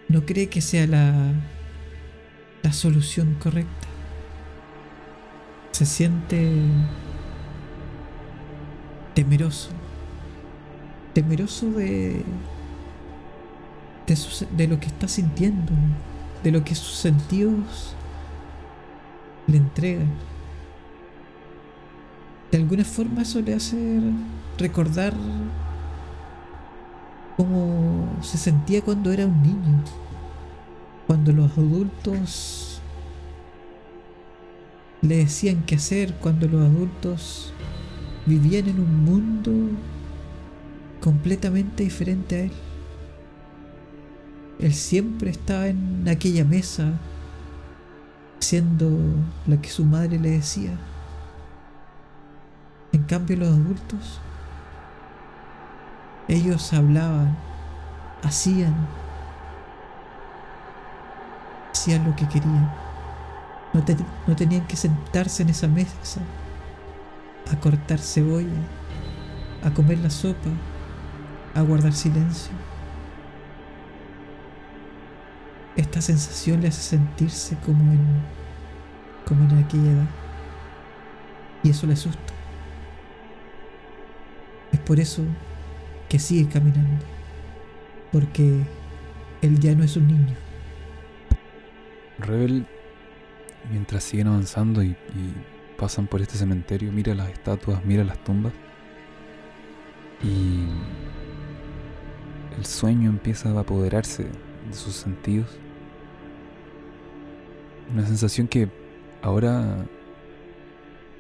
[0.09, 1.31] no cree que sea la,
[2.63, 3.87] la solución correcta.
[5.71, 6.59] Se siente
[9.13, 9.69] temeroso
[11.17, 12.23] temeroso de,
[14.05, 14.17] de,
[14.55, 15.71] de lo que está sintiendo,
[16.43, 17.95] de lo que sus sentidos
[19.47, 20.11] le entregan.
[22.51, 23.99] De alguna forma eso le hace
[24.59, 25.15] recordar
[27.37, 29.83] cómo se sentía cuando era un niño,
[31.05, 32.81] cuando los adultos
[35.01, 37.53] le decían qué hacer, cuando los adultos
[38.25, 39.51] vivían en un mundo
[40.99, 42.51] completamente diferente a él.
[44.59, 46.93] Él siempre estaba en aquella mesa
[48.39, 48.89] haciendo
[49.45, 50.75] lo que su madre le decía.
[52.91, 54.19] En cambio los adultos,
[56.27, 57.35] ellos hablaban,
[58.23, 58.75] hacían,
[61.71, 62.71] hacían lo que querían.
[63.73, 66.21] No, te- no tenían que sentarse en esa mesa
[67.51, 68.47] a cortar cebolla,
[69.63, 70.49] a comer la sopa,
[71.55, 72.51] a guardar silencio.
[75.75, 78.37] Esta sensación le hace sentirse como en
[79.27, 80.07] como en aquella edad.
[81.63, 82.33] Y eso le asusta.
[84.71, 85.23] Es por eso
[86.09, 87.03] que sigue caminando.
[88.11, 88.61] Porque
[89.41, 90.35] él ya no es un niño.
[92.19, 92.65] Rebel
[93.71, 95.33] mientras siguen avanzando y, y
[95.77, 98.53] pasan por este cementerio, mira las estatuas, mira las tumbas.
[100.23, 100.65] Y
[102.57, 105.49] el sueño empieza a apoderarse de sus sentidos.
[107.93, 108.69] Una sensación que
[109.21, 109.85] ahora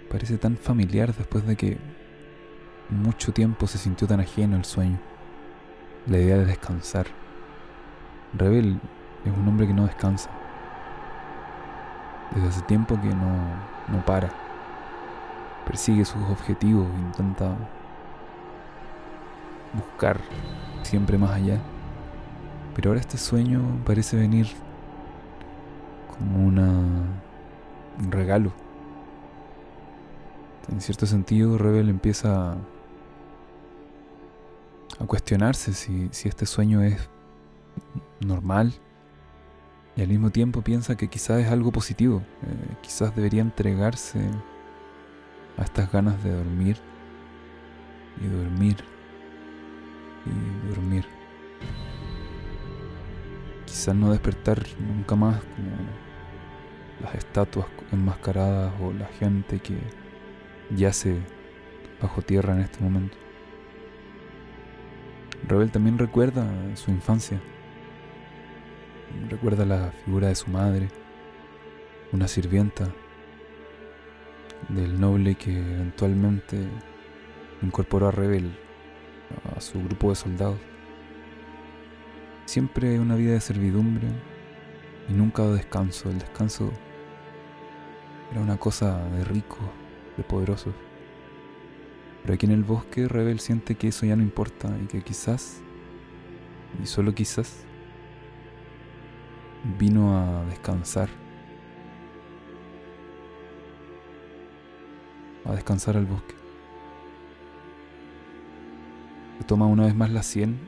[0.09, 1.77] parece tan familiar después de que
[2.89, 4.97] mucho tiempo se sintió tan ajeno al sueño.
[6.07, 7.07] La idea de descansar.
[8.33, 8.79] Rebel
[9.25, 10.29] es un hombre que no descansa.
[12.33, 13.31] Desde hace tiempo que no,
[13.89, 14.29] no para.
[15.65, 17.55] Persigue sus objetivos, intenta
[19.73, 20.19] buscar
[20.83, 21.59] siempre más allá.
[22.75, 24.47] Pero ahora este sueño parece venir
[26.17, 26.69] como una,
[27.99, 28.53] un regalo.
[30.71, 32.57] En cierto sentido, Rebel empieza
[34.99, 37.09] a cuestionarse si, si este sueño es
[38.19, 38.73] normal
[39.95, 44.19] y al mismo tiempo piensa que quizás es algo positivo, eh, quizás debería entregarse
[45.57, 46.77] a estas ganas de dormir
[48.21, 48.77] y dormir
[50.25, 51.05] y dormir.
[53.65, 55.71] Quizás no despertar nunca más como
[57.01, 59.77] las estatuas enmascaradas o la gente que
[60.75, 61.17] yace
[62.01, 63.17] bajo tierra en este momento.
[65.47, 66.45] Rebel también recuerda
[66.75, 67.39] su infancia.
[69.29, 70.89] Recuerda la figura de su madre,
[72.11, 72.89] una sirvienta
[74.69, 76.67] del noble que eventualmente
[77.61, 78.57] incorporó a Rebel
[79.55, 80.59] a su grupo de soldados.
[82.45, 84.07] Siempre una vida de servidumbre
[85.09, 86.09] y nunca de descanso.
[86.09, 86.71] El descanso
[88.31, 89.57] era una cosa de rico,
[90.17, 90.73] de poderosos.
[92.27, 95.61] Pero aquí en el bosque Rebel siente que eso ya no importa y que quizás,
[96.83, 97.63] y solo quizás,
[99.79, 101.07] vino a descansar.
[105.45, 106.35] A descansar al bosque.
[109.37, 110.59] Se toma una vez más la 100.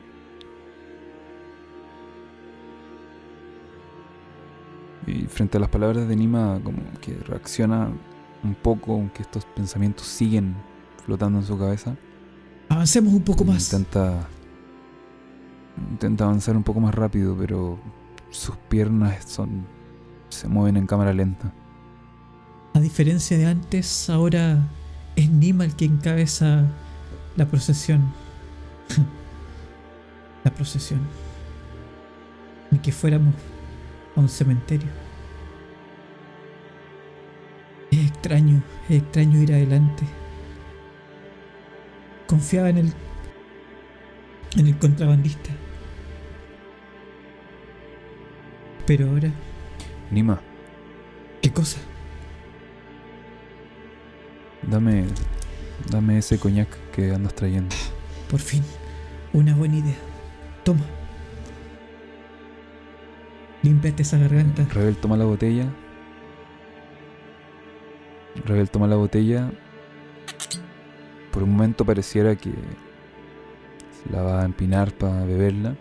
[5.08, 7.92] Y frente a las palabras de Nima, como que reacciona
[8.42, 10.69] un poco, aunque estos pensamientos siguen
[11.10, 11.96] flotando en su cabeza.
[12.68, 13.72] Avancemos un poco más.
[13.72, 14.28] Intenta.
[15.90, 17.80] Intenta avanzar un poco más rápido, pero
[18.30, 19.66] sus piernas son.
[20.28, 21.52] se mueven en cámara lenta.
[22.74, 24.68] A diferencia de antes, ahora
[25.16, 26.64] es Nima el que encabeza
[27.34, 28.12] la procesión.
[30.44, 31.00] la procesión.
[32.70, 33.34] Ni que fuéramos
[34.14, 34.88] a un cementerio.
[37.90, 40.19] Es extraño, es extraño ir adelante.
[42.30, 42.92] Confiaba en el.
[44.56, 45.50] en el contrabandista.
[48.86, 49.32] Pero ahora.
[50.12, 50.40] Nima,
[51.42, 51.80] ¿Qué cosa?
[54.62, 55.06] dame.
[55.90, 57.74] dame ese coñac que andas trayendo.
[58.30, 58.62] Por fin,
[59.32, 59.98] una buena idea.
[60.62, 60.84] Toma.
[63.64, 64.66] Límpiate esa garganta.
[64.72, 65.66] Rebel toma la botella.
[68.44, 69.50] Rebel toma la botella.
[71.32, 75.76] Por un momento pareciera que se la va a empinar para beberla.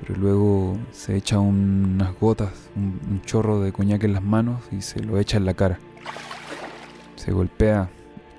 [0.00, 4.60] Pero luego se echa un- unas gotas, un, un chorro de coñac en las manos
[4.70, 5.78] y se lo echa en la cara.
[7.16, 7.88] Se golpea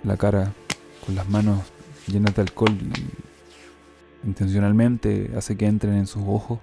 [0.03, 0.53] la cara
[1.05, 1.59] con las manos
[2.07, 6.59] llenas de alcohol y intencionalmente hace que entren en sus ojos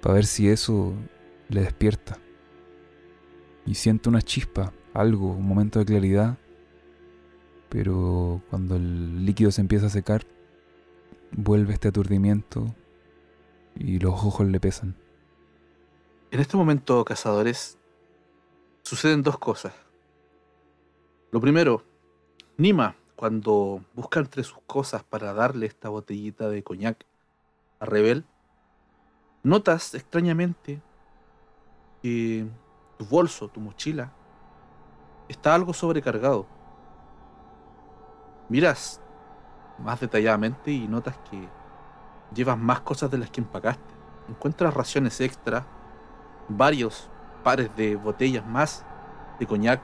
[0.00, 0.92] para ver si eso
[1.48, 2.18] le despierta.
[3.66, 6.38] Y siente una chispa, algo, un momento de claridad,
[7.74, 10.24] pero cuando el líquido se empieza a secar,
[11.32, 12.72] vuelve este aturdimiento
[13.74, 14.94] y los ojos le pesan.
[16.30, 17.76] En este momento, cazadores,
[18.82, 19.72] suceden dos cosas.
[21.32, 21.82] Lo primero,
[22.56, 27.04] Nima, cuando busca entre sus cosas para darle esta botellita de coñac
[27.80, 28.24] a Rebel,
[29.42, 30.80] notas extrañamente
[32.02, 32.46] que
[32.98, 34.12] tu bolso, tu mochila,
[35.28, 36.53] está algo sobrecargado.
[38.54, 39.00] Miras
[39.80, 41.48] más detalladamente y notas que
[42.32, 43.92] llevas más cosas de las que empacaste.
[44.28, 45.66] Encuentras raciones extra,
[46.48, 47.10] varios
[47.42, 48.84] pares de botellas más
[49.40, 49.80] de coñac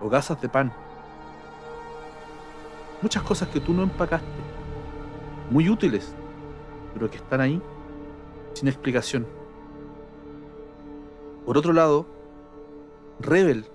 [0.00, 0.72] o gasas de pan.
[3.02, 4.40] Muchas cosas que tú no empacaste,
[5.50, 6.14] muy útiles,
[6.94, 7.60] pero que están ahí
[8.54, 9.26] sin explicación.
[11.44, 12.06] Por otro lado,
[13.20, 13.66] Rebel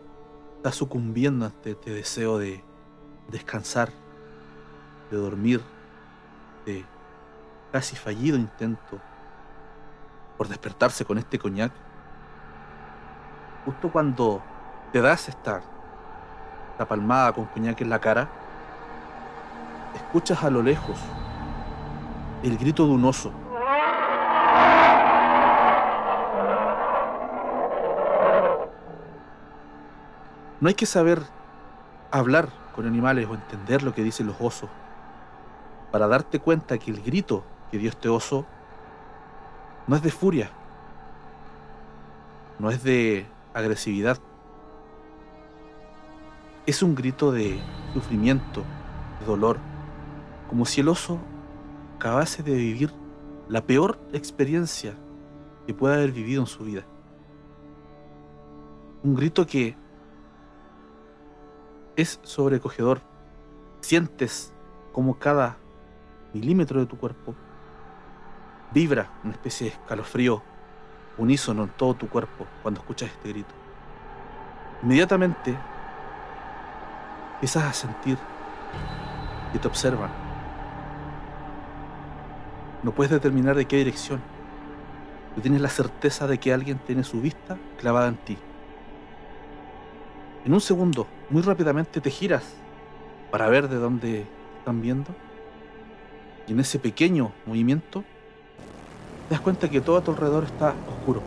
[0.55, 2.63] está sucumbiendo ante este deseo de
[3.29, 3.89] descansar,
[5.09, 5.61] de dormir,
[6.65, 6.85] de
[7.71, 8.99] casi fallido intento
[10.37, 11.71] por despertarse con este coñac.
[13.65, 14.41] justo cuando
[14.91, 15.61] te das esta,
[16.71, 18.29] esta palmada con cuñaque en la cara,
[19.95, 20.99] escuchas a lo lejos
[22.43, 23.31] el grito de un oso.
[30.59, 31.21] No hay que saber
[32.19, 34.69] hablar con animales o entender lo que dicen los osos
[35.91, 38.45] para darte cuenta que el grito que dio este oso
[39.87, 40.51] no es de furia,
[42.59, 44.19] no es de agresividad,
[46.67, 47.59] es un grito de
[47.93, 48.63] sufrimiento,
[49.19, 49.57] de dolor,
[50.49, 51.19] como si el oso
[51.95, 52.93] acabase de vivir
[53.49, 54.93] la peor experiencia
[55.65, 56.83] que pueda haber vivido en su vida.
[59.03, 59.75] Un grito que
[61.95, 63.01] es sobrecogedor.
[63.81, 64.53] Sientes
[64.91, 65.57] como cada
[66.33, 67.35] milímetro de tu cuerpo
[68.71, 70.41] vibra una especie de escalofrío
[71.17, 73.53] unísono en todo tu cuerpo cuando escuchas este grito.
[74.81, 75.55] Inmediatamente
[77.35, 78.17] empiezas a sentir
[79.51, 80.09] que te observan.
[82.81, 84.21] No puedes determinar de qué dirección,
[85.29, 88.37] pero tienes la certeza de que alguien tiene su vista clavada en ti.
[90.45, 92.43] En un segundo, muy rápidamente te giras
[93.31, 94.27] para ver de dónde
[94.59, 95.09] están viendo.
[96.47, 98.03] Y en ese pequeño movimiento,
[99.27, 101.23] te das cuenta que todo a tu alrededor está oscuro.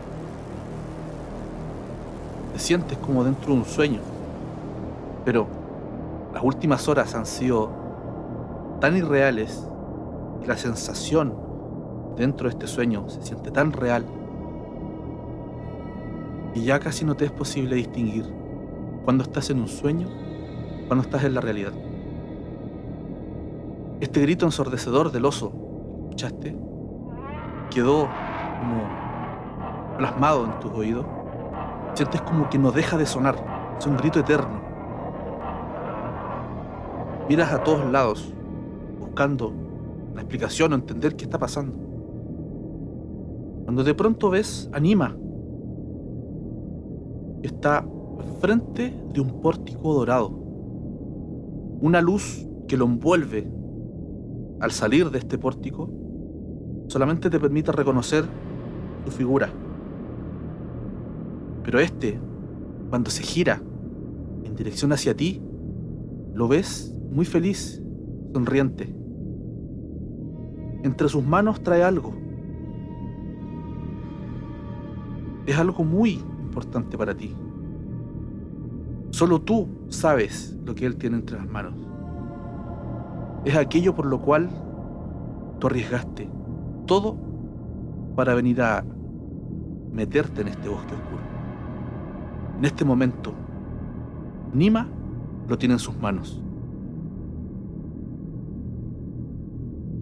[2.53, 3.99] Te sientes como dentro de un sueño.
[5.25, 5.45] Pero
[6.33, 9.61] las últimas horas han sido tan irreales
[10.41, 11.35] y la sensación
[12.15, 14.05] dentro de este sueño se siente tan real
[16.55, 18.36] y ya casi no te es posible distinguir
[19.07, 20.09] cuando estás en un sueño,
[20.87, 21.71] cuando estás en la realidad.
[24.01, 25.53] Este grito ensordecedor del oso,
[26.03, 26.53] ¿escuchaste?
[27.69, 28.09] Quedó
[28.59, 31.05] como plasmado en tus oídos.
[31.93, 33.37] Sientes como que no deja de sonar.
[33.79, 34.59] Es un grito eterno.
[37.29, 38.33] Miras a todos lados,
[38.99, 39.53] buscando
[40.15, 41.77] la explicación o entender qué está pasando.
[43.63, 45.15] Cuando de pronto ves, anima.
[47.41, 47.85] Está
[48.39, 50.29] frente de un pórtico dorado.
[51.81, 53.49] Una luz que lo envuelve
[54.59, 55.89] al salir de este pórtico
[56.87, 58.25] solamente te permite reconocer
[59.05, 59.49] su figura.
[61.63, 62.19] Pero este,
[62.89, 63.61] cuando se gira
[64.43, 65.41] en dirección hacia ti,
[66.33, 67.83] lo ves muy feliz,
[68.33, 68.95] sonriente.
[70.83, 72.13] Entre sus manos trae algo.
[75.45, 77.35] Es algo muy importante para ti.
[79.17, 81.73] Solo tú sabes lo que Él tiene entre las manos.
[83.45, 84.47] Es aquello por lo cual
[85.57, 86.29] tú arriesgaste
[86.85, 87.17] todo
[88.15, 88.85] para venir a
[89.91, 91.23] meterte en este bosque oscuro.
[92.59, 93.33] En este momento,
[94.53, 94.87] Nima
[95.47, 96.39] lo tiene en sus manos.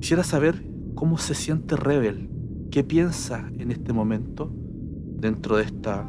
[0.01, 0.61] Quisiera saber
[0.93, 2.29] cómo se siente Rebel,
[2.69, 4.51] qué piensa en este momento
[5.21, 6.05] dentro de esta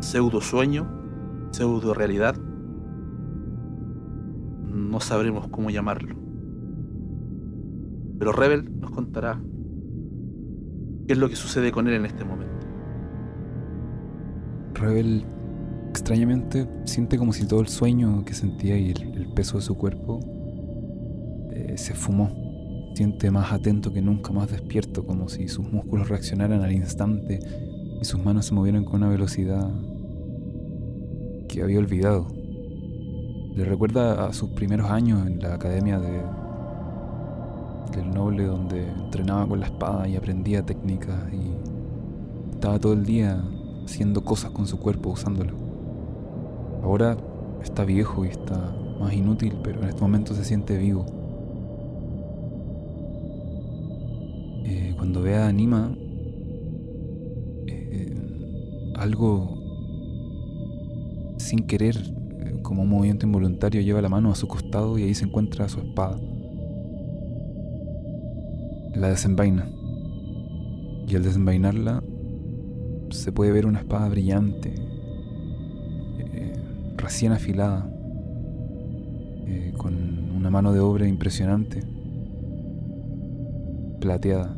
[0.00, 0.99] pseudo sueño
[1.50, 2.36] pseudo realidad,
[4.90, 6.16] no sabremos cómo llamarlo.
[8.18, 9.40] Pero Rebel nos contará
[11.06, 12.66] qué es lo que sucede con él en este momento.
[14.74, 15.24] Rebel
[15.88, 20.20] extrañamente siente como si todo el sueño que sentía y el, peso de su cuerpo
[21.50, 22.30] eh, se fumó.
[22.94, 27.38] Siente más atento que nunca, más despierto, como si sus músculos reaccionaran al instante
[28.00, 29.70] y sus manos se movieran con una velocidad
[31.50, 32.28] que había olvidado.
[33.54, 36.22] Le recuerda a sus primeros años en la academia de,
[37.92, 43.42] del noble donde entrenaba con la espada y aprendía técnicas y estaba todo el día
[43.84, 45.54] haciendo cosas con su cuerpo usándolo.
[46.84, 47.16] Ahora
[47.62, 51.04] está viejo y está más inútil, pero en este momento se siente vivo.
[54.64, 55.92] Eh, cuando ve a Anima,
[57.66, 58.14] eh,
[58.94, 59.59] algo
[61.40, 61.96] sin querer,
[62.62, 65.80] como un movimiento involuntario, lleva la mano a su costado y ahí se encuentra su
[65.80, 66.20] espada.
[68.94, 69.68] La desenvaina.
[71.08, 72.02] Y al desenvainarla
[73.10, 74.74] se puede ver una espada brillante,
[76.18, 76.52] eh,
[76.96, 77.90] recién afilada,
[79.46, 79.94] eh, con
[80.36, 81.82] una mano de obra impresionante,
[83.98, 84.56] plateada.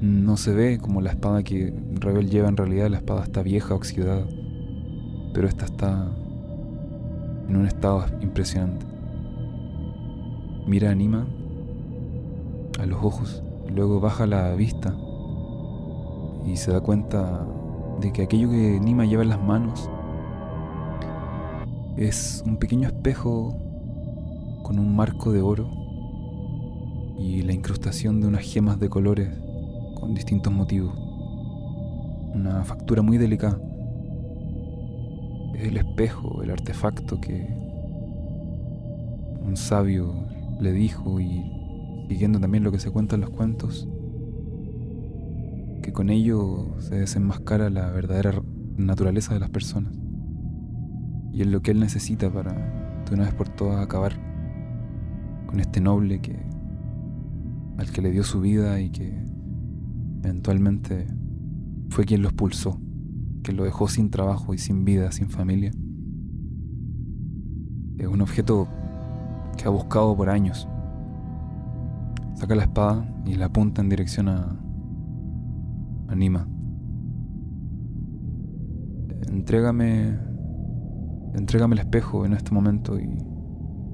[0.00, 3.74] No se ve como la espada que Rebel lleva en realidad, la espada está vieja,
[3.74, 4.26] oxidada
[5.34, 6.08] pero esta está
[7.48, 8.86] en un estado impresionante.
[10.66, 11.26] Mira Anima
[12.80, 14.96] a los ojos, luego baja la vista
[16.46, 17.46] y se da cuenta
[18.00, 19.90] de que aquello que Nima lleva en las manos
[21.96, 23.54] es un pequeño espejo
[24.62, 25.68] con un marco de oro
[27.18, 29.28] y la incrustación de unas gemas de colores
[29.94, 30.94] con distintos motivos.
[32.34, 33.58] Una factura muy delicada.
[35.64, 37.48] El espejo, el artefacto que
[39.42, 40.26] un sabio
[40.60, 43.88] le dijo y siguiendo también lo que se cuenta en los cuentos,
[45.82, 48.42] que con ello se desenmascara la verdadera
[48.76, 49.94] naturaleza de las personas.
[51.32, 52.52] Y es lo que él necesita para
[53.08, 54.12] de una vez por todas acabar
[55.46, 56.44] con este noble que
[57.78, 59.24] al que le dio su vida y que
[60.22, 61.06] eventualmente
[61.88, 62.80] fue quien lo expulsó,
[63.44, 65.70] que lo dejó sin trabajo y sin vida, sin familia.
[67.98, 68.66] Es un objeto
[69.56, 70.66] que ha buscado por años.
[72.34, 74.58] Saca la espada y la apunta en dirección a,
[76.08, 76.48] Anima.
[79.28, 80.18] Entrégame.
[81.34, 83.18] Entrégame el espejo en este momento y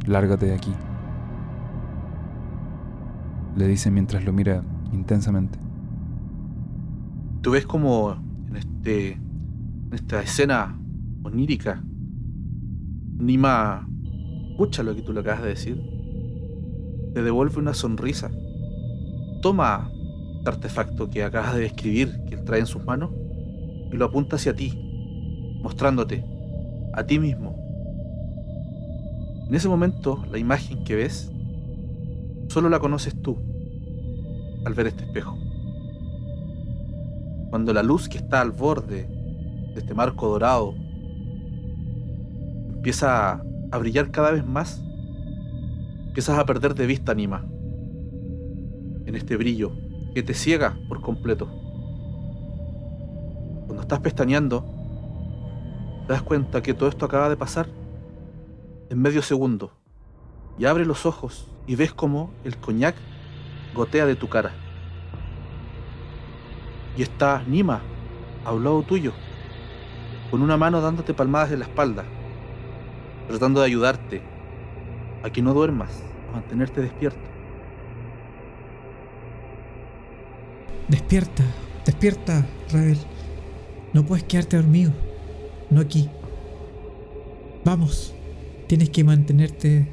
[0.07, 0.73] lárgate de aquí.
[3.57, 4.63] Le dice mientras lo mira
[4.93, 5.59] intensamente.
[7.41, 8.13] Tú ves como
[8.49, 9.30] en este.
[9.93, 10.79] Esta escena
[11.23, 11.83] onírica.
[13.19, 13.89] Nima
[14.51, 15.83] escucha lo que tú le acabas de decir.
[17.15, 18.31] Te devuelve una sonrisa.
[19.43, 19.91] Toma
[20.39, 23.11] este artefacto que acabas de describir, que él trae en sus manos,
[23.93, 24.73] y lo apunta hacia ti,
[25.63, 26.25] mostrándote
[26.95, 27.57] a ti mismo.
[29.49, 31.33] En ese momento, la imagen que ves,
[32.49, 33.37] solo la conoces tú
[34.65, 35.37] al ver este espejo.
[37.51, 39.20] Cuando la luz que está al borde
[39.75, 40.75] de este marco dorado
[42.81, 44.83] empieza a brillar cada vez más,
[46.07, 47.45] empiezas a perder de vista Anima.
[49.05, 49.73] En este brillo
[50.15, 51.47] que te ciega por completo.
[53.67, 54.65] Cuando estás pestañeando,
[56.07, 57.67] te das cuenta que todo esto acaba de pasar
[58.89, 59.73] en medio segundo.
[60.59, 62.97] Y abres los ojos y ves como el coñac
[63.75, 64.53] gotea de tu cara.
[66.97, 67.83] Y está Nima
[68.45, 69.13] al lado tuyo,
[70.31, 72.05] con una mano dándote palmadas en la espalda,
[73.29, 74.23] tratando de ayudarte
[75.23, 75.91] a que no duermas,
[76.31, 77.21] a mantenerte despierto.
[80.89, 81.45] Despierta,
[81.85, 82.99] despierta, Ravel.
[83.93, 84.93] No puedes quedarte dormido.
[85.69, 86.09] No aquí.
[87.65, 88.15] Vamos.
[88.67, 89.89] Tienes que mantenerte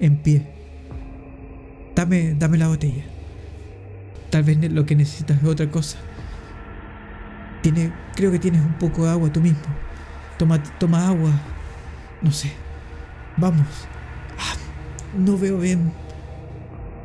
[0.00, 0.46] en pie.
[1.94, 3.04] Dame, dame la botella.
[4.30, 5.98] Tal vez lo que necesitas es otra cosa.
[7.62, 9.60] Tiene, creo que tienes un poco de agua tú mismo.
[10.38, 11.30] Toma, toma agua.
[12.22, 12.52] No sé.
[13.36, 13.66] Vamos.
[14.38, 14.54] Ah,
[15.16, 15.92] no veo bien.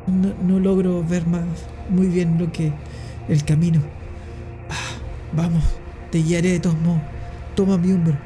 [0.06, 1.44] No, no logro ver más
[1.88, 2.72] muy bien lo que
[3.28, 3.80] el camino.
[4.70, 4.98] Ah,
[5.32, 5.64] vamos,
[6.10, 7.02] te guiaré de todos modos.
[7.54, 8.16] Toma mi hombro.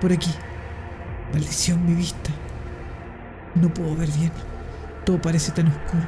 [0.00, 0.30] Por aquí.
[1.32, 2.30] Maldición mi vista.
[3.54, 4.32] No puedo ver bien.
[5.04, 6.02] Todo parece tan oscuro.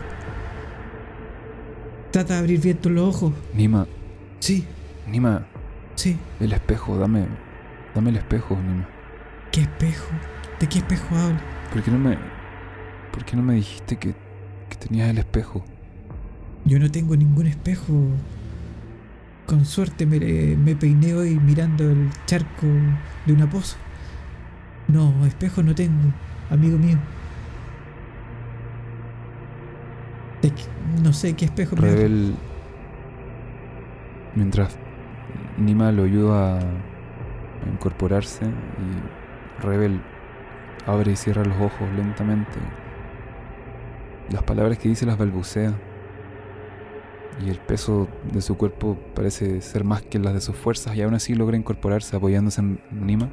[2.11, 3.33] Trata de abrir bien tus ojos.
[3.55, 3.87] Nima.
[4.41, 4.67] Sí.
[5.07, 5.47] Nima.
[5.95, 6.19] Sí.
[6.41, 7.27] El espejo, dame.
[7.95, 8.89] Dame el espejo, Nima.
[9.51, 10.07] ¿Qué espejo?
[10.61, 11.39] ¿De qué espejo hablo?
[11.73, 12.19] ¿Por qué no me.
[13.13, 14.15] ¿Por qué no me dijiste que,
[14.69, 15.65] que tenías el espejo?
[16.65, 17.93] Yo no tengo ningún espejo.
[19.47, 20.19] Con suerte me,
[20.57, 22.67] me peiné hoy mirando el charco
[23.27, 23.77] de una poza.
[24.89, 26.13] No, espejo no tengo,
[26.51, 26.99] amigo mío.
[31.03, 32.35] no sé qué espejo Rebel,
[34.35, 34.77] mientras
[35.59, 36.63] Nima lo ayuda a
[37.71, 40.01] incorporarse y Rebel
[40.87, 42.59] abre y cierra los ojos lentamente.
[44.31, 45.75] Las palabras que dice las balbucea
[47.45, 51.03] y el peso de su cuerpo parece ser más que las de sus fuerzas y
[51.03, 53.29] aún así logra incorporarse apoyándose en Nima.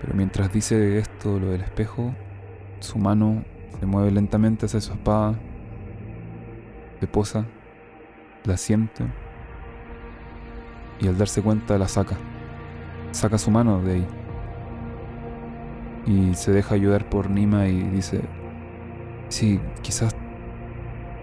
[0.00, 2.14] Pero mientras dice esto, lo del espejo,
[2.80, 3.44] su mano
[3.78, 5.38] se mueve lentamente hacia su espada,
[7.00, 7.46] se posa,
[8.44, 9.04] la siente
[11.00, 12.16] y al darse cuenta la saca.
[13.12, 14.06] Saca su mano de ahí
[16.06, 18.20] y se deja ayudar por Nima y dice,
[19.28, 20.14] sí, quizás,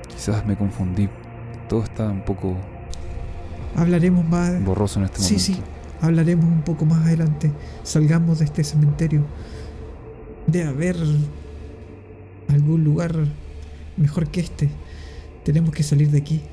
[0.09, 1.07] quizás me confundí
[1.69, 2.55] todo está un poco
[3.75, 5.39] hablaremos más borroso en este momento.
[5.39, 5.61] Sí, sí,
[6.01, 7.51] hablaremos un poco más adelante.
[7.83, 9.25] Salgamos de este cementerio.
[10.45, 10.97] De haber
[12.49, 13.15] algún lugar
[13.97, 14.69] mejor que este.
[15.43, 16.43] Tenemos que salir de aquí.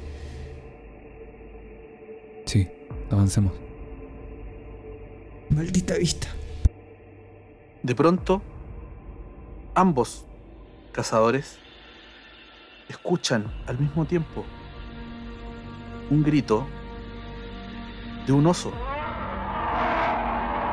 [2.47, 2.69] Sí,
[3.11, 3.53] avancemos.
[5.49, 6.29] Maldita vista.
[7.83, 8.43] De pronto,
[9.75, 10.25] ambos
[10.93, 11.59] cazadores
[12.89, 14.45] escuchan al mismo tiempo
[16.11, 16.67] un grito
[18.27, 18.73] de un oso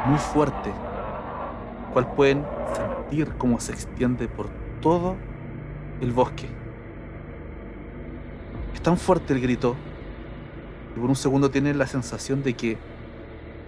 [0.05, 0.71] muy fuerte,
[1.93, 2.45] cual pueden
[2.75, 4.49] sentir cómo se extiende por
[4.81, 5.15] todo
[6.01, 6.47] el bosque.
[8.73, 9.75] Es tan fuerte el grito
[10.97, 12.75] y por un segundo tienen la sensación de que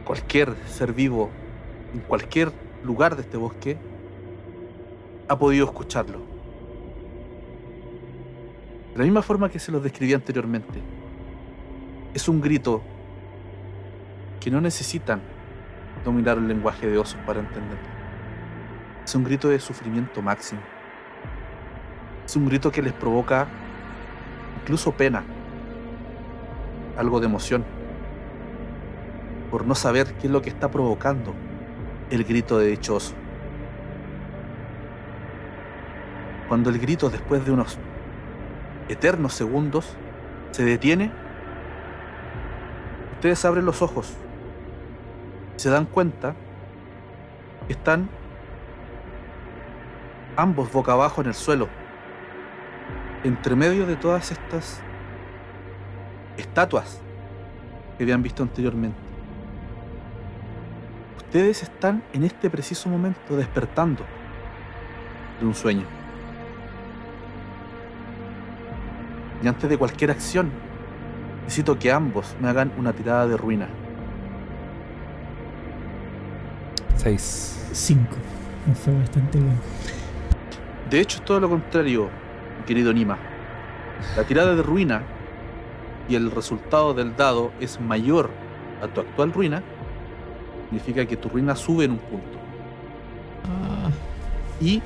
[0.03, 1.29] cualquier ser vivo
[1.93, 2.51] en cualquier
[2.83, 3.77] lugar de este bosque
[5.27, 6.21] ha podido escucharlo.
[8.93, 10.81] De la misma forma que se los describí anteriormente,
[12.15, 12.81] es un grito
[14.39, 15.21] que no necesitan
[16.03, 17.87] dominar el lenguaje de osos para entenderlo.
[19.05, 20.61] Es un grito de sufrimiento máximo.
[22.25, 23.47] Es un grito que les provoca
[24.63, 25.23] incluso pena,
[26.99, 27.65] algo de emoción,
[29.49, 31.33] por no saber qué es lo que está provocando
[32.11, 33.15] el grito de dichoso.
[36.47, 37.79] Cuando el grito después de unos
[38.89, 39.95] eternos segundos
[40.51, 41.11] se detiene,
[43.15, 44.15] ustedes abren los ojos
[45.59, 46.35] se dan cuenta
[47.67, 48.09] que están
[50.37, 51.67] ambos boca abajo en el suelo,
[53.25, 54.81] entre medio de todas estas
[56.39, 56.99] estatuas
[57.97, 58.97] que habían visto anteriormente.
[61.17, 64.03] Ustedes están en este preciso momento despertando
[65.39, 65.83] de un sueño.
[69.43, 70.51] Y antes de cualquier acción,
[71.43, 73.69] necesito que ambos me hagan una tirada de ruina.
[76.95, 77.69] 6.
[77.71, 78.01] 5.
[78.65, 79.57] Me fue bastante bien.
[80.89, 82.09] De hecho, es todo lo contrario,
[82.65, 83.17] querido Nima.
[84.17, 85.03] La tirada de ruina
[86.09, 88.31] y el resultado del dado es mayor
[88.81, 89.61] a tu actual ruina,
[90.65, 92.37] significa que tu ruina sube en un punto.
[93.45, 93.89] Ah,
[94.59, 94.81] Y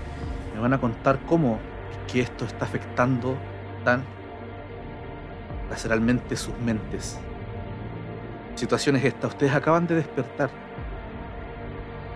[0.53, 1.59] me van a contar cómo
[1.91, 3.35] es que esto está afectando
[3.85, 4.03] tan
[5.69, 7.17] laceralmente sus mentes.
[8.55, 10.49] Situación es esta, ustedes acaban de despertar.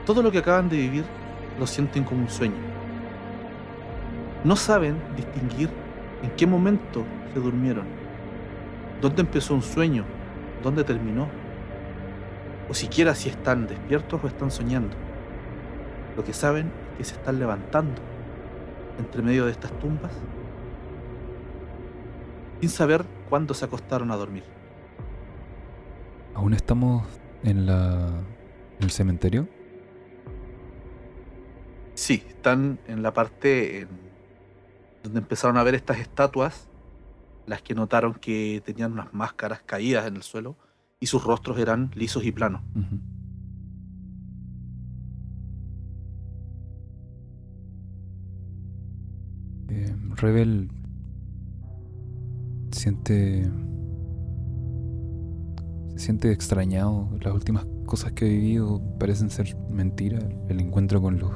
[0.05, 1.05] Todo lo que acaban de vivir
[1.57, 2.55] lo sienten como un sueño.
[4.43, 5.69] No saben distinguir
[6.21, 7.03] en qué momento
[7.34, 7.85] se durmieron,
[9.02, 10.06] dónde empezó un sueño,
[10.64, 11.28] dónde terminó,
[12.69, 14.95] o siquiera si están despiertos o están soñando.
[16.15, 18.02] Lo que saben es que se están levantando
[18.99, 20.11] entre medio de estas tumbas
[22.60, 24.44] sin saber cuándo se acostaron a dormir.
[26.34, 27.06] ¿Aún estamos
[27.44, 28.07] en la.
[28.78, 29.48] en el cementerio?
[31.94, 33.90] Sí, están en la parte en
[35.03, 36.68] donde empezaron a ver estas estatuas,
[37.48, 40.57] las que notaron que tenían unas máscaras caídas en el suelo
[40.99, 42.61] y sus rostros eran lisos y planos.
[49.69, 50.69] Eh, Rebel
[52.72, 53.49] siente
[55.94, 57.10] se siente extrañado.
[57.22, 60.24] Las últimas cosas que he vivido parecen ser mentiras.
[60.49, 61.32] El encuentro con los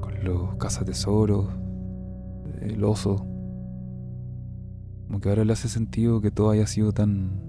[0.00, 1.48] con los cazatesoros,
[2.60, 3.26] el oso.
[5.06, 7.40] Como que ahora le hace sentido que todo haya sido tan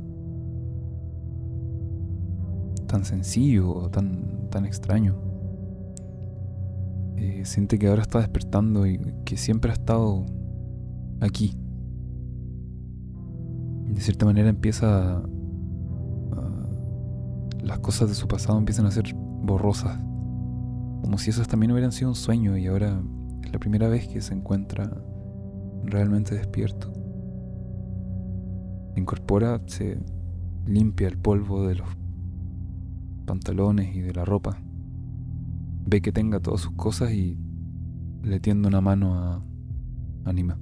[2.87, 5.15] tan sencillo, tan tan extraño.
[7.17, 10.25] Eh, siente que ahora está despertando y que siempre ha estado
[11.19, 11.57] aquí.
[13.87, 15.23] De cierta manera empieza
[17.67, 19.99] las cosas de su pasado empiezan a ser borrosas.
[21.01, 23.01] Como si esos también hubieran sido un sueño y ahora
[23.43, 24.89] es la primera vez que se encuentra
[25.83, 26.91] realmente despierto.
[28.97, 29.99] Incorpora, se
[30.65, 31.87] limpia el polvo de los
[33.25, 34.59] pantalones y de la ropa.
[35.85, 37.37] Ve que tenga todas sus cosas y
[38.23, 39.43] le tiende una mano a
[40.25, 40.57] Anima.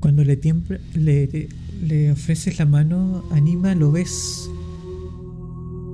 [0.00, 1.48] Cuando le, tiembla- le,
[1.82, 4.48] le ofreces la mano, Anima, lo ves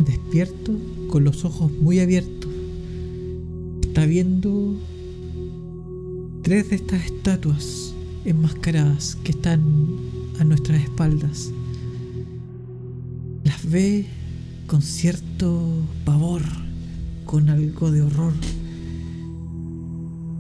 [0.05, 0.73] despierto,
[1.09, 2.51] con los ojos muy abiertos.
[3.83, 4.75] Está viendo
[6.43, 7.95] tres de estas estatuas
[8.25, 9.63] enmascaradas que están
[10.43, 11.53] a nuestras espaldas.
[13.45, 14.07] Las ve
[14.67, 16.43] con cierto pavor,
[17.25, 18.35] con algo de horror.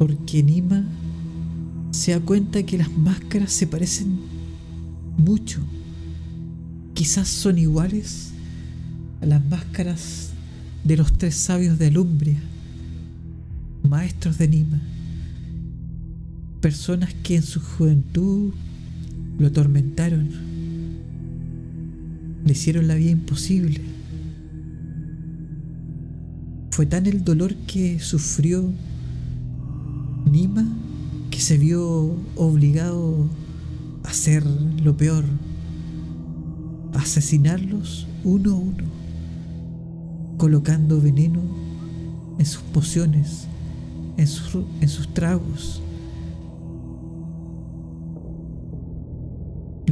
[0.00, 0.84] Porque Nima
[1.92, 4.18] se da cuenta que las máscaras se parecen
[5.18, 5.60] mucho.
[6.94, 8.32] Quizás son iguales
[9.20, 10.30] a las máscaras
[10.82, 12.42] de los tres sabios de Alumbria,
[13.88, 14.80] maestros de Nima,
[16.60, 18.52] personas que en su juventud
[19.38, 20.28] lo atormentaron,
[22.44, 23.80] le hicieron la vida imposible.
[26.70, 28.64] Fue tan el dolor que sufrió
[30.30, 30.66] Nima
[31.30, 33.28] que se vio obligado
[34.04, 34.44] a hacer
[34.82, 35.24] lo peor.
[36.94, 38.84] asesinarlos uno a uno,
[40.36, 41.40] colocando veneno
[42.38, 43.46] en sus pociones,
[44.16, 45.80] en, su- en sus tragos.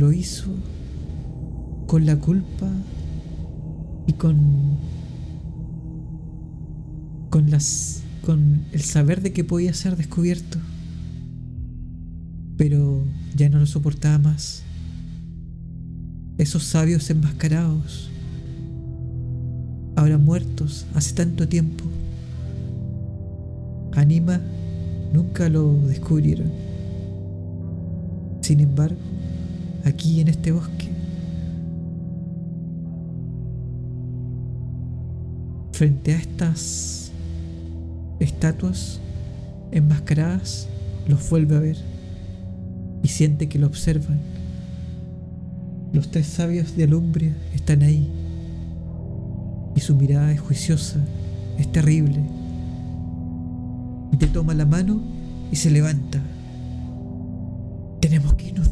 [0.00, 0.46] Lo hizo
[1.86, 2.66] con la culpa
[4.06, 4.78] y con
[7.28, 10.56] con las con el saber de que podía ser descubierto.
[12.56, 13.04] Pero
[13.36, 14.62] ya no lo soportaba más.
[16.38, 18.08] Esos sabios enmascarados,
[19.96, 21.84] ahora muertos hace tanto tiempo.
[23.92, 24.40] Anima
[25.12, 26.50] nunca lo descubrieron.
[28.40, 29.09] Sin embargo,
[29.84, 30.88] aquí en este bosque,
[35.72, 37.10] frente a estas
[38.20, 39.00] estatuas
[39.72, 40.68] enmascaradas,
[41.08, 41.76] los vuelve a ver
[43.02, 44.18] y siente que lo observan.
[45.92, 48.08] Los tres sabios de Alumbria están ahí
[49.74, 51.00] y su mirada es juiciosa,
[51.58, 52.20] es terrible.
[54.12, 55.00] Y te toma la mano
[55.50, 56.20] y se levanta.
[58.00, 58.69] Tenemos que irnos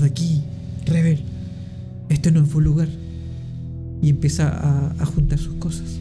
[0.00, 0.44] de aquí.
[0.86, 1.24] Rebel.
[2.08, 2.88] Este no es un lugar.
[4.00, 5.98] Y empieza a, a juntar sus cosas.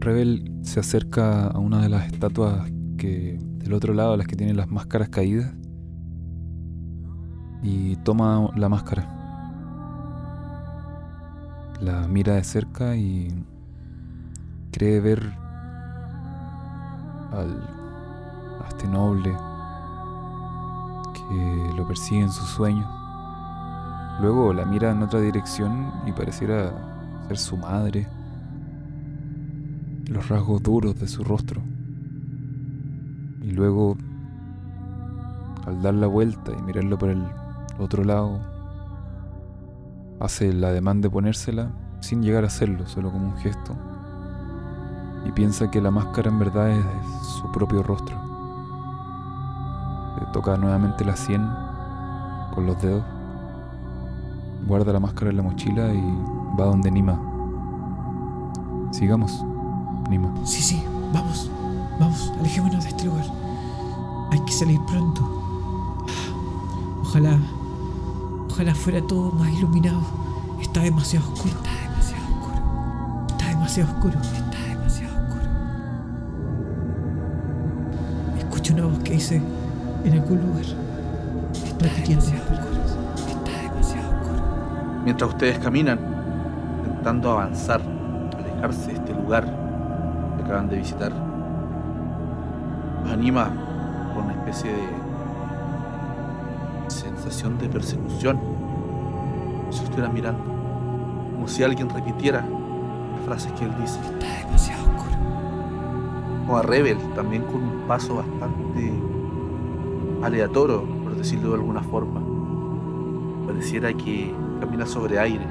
[0.00, 4.56] Rebel se acerca a una de las estatuas que del otro lado, las que tienen
[4.56, 5.52] las máscaras caídas,
[7.62, 9.12] y toma la máscara.
[11.80, 13.28] La mira de cerca y
[14.70, 15.20] cree ver
[17.32, 17.60] al,
[18.62, 19.34] a este noble
[21.28, 22.88] que lo persigue en sus sueños.
[24.20, 26.72] Luego la mira en otra dirección y pareciera
[27.28, 28.08] ser su madre
[30.08, 31.60] los rasgos duros de su rostro.
[33.42, 33.96] Y luego,
[35.66, 37.24] al dar la vuelta y mirarlo por el
[37.78, 38.40] otro lado,
[40.20, 41.70] hace la demanda de ponérsela
[42.00, 43.76] sin llegar a hacerlo, solo como un gesto.
[45.24, 46.84] Y piensa que la máscara en verdad es
[47.40, 48.25] su propio rostro.
[50.32, 51.46] Toca nuevamente la sien
[52.54, 53.04] con los dedos.
[54.66, 56.02] Guarda la máscara en la mochila y
[56.58, 57.18] va donde Nima.
[58.90, 59.44] Sigamos.
[60.08, 60.32] Nima.
[60.44, 60.82] Sí, sí,
[61.12, 61.50] vamos,
[61.98, 63.24] vamos, alejémonos de este lugar.
[64.30, 65.22] Hay que salir pronto.
[67.02, 67.38] Ojalá,
[68.50, 70.00] ojalá fuera todo más iluminado.
[70.60, 71.54] Está demasiado oscuro.
[71.54, 73.26] Está demasiado oscuro.
[73.28, 74.20] Está demasiado oscuro.
[74.20, 75.44] Está demasiado oscuro.
[78.38, 79.42] Escucho una voz que dice
[80.06, 80.64] en algún lugar.
[81.52, 82.84] Está demasiado oscuro.
[83.16, 84.42] Está demasiado oscuro.
[85.04, 85.98] Mientras ustedes caminan,
[86.84, 87.80] intentando avanzar,
[88.38, 89.44] alejarse de este lugar
[90.36, 91.12] que acaban de visitar,
[93.02, 93.50] los anima
[94.14, 94.86] con una especie de
[96.88, 98.38] sensación de persecución.
[98.38, 100.44] Como si estuvieran mirando,
[101.34, 103.98] como si alguien repitiera las frases que él dice.
[103.98, 105.16] Está demasiado oscuro.
[106.46, 108.92] Como a Rebel, también con un paso bastante
[110.26, 112.22] aleatorio, por decirlo de alguna forma.
[113.46, 115.46] Pareciera que camina sobre aire.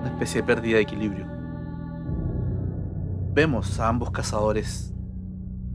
[0.00, 1.26] Una especie de pérdida de equilibrio.
[3.32, 4.92] Vemos a ambos cazadores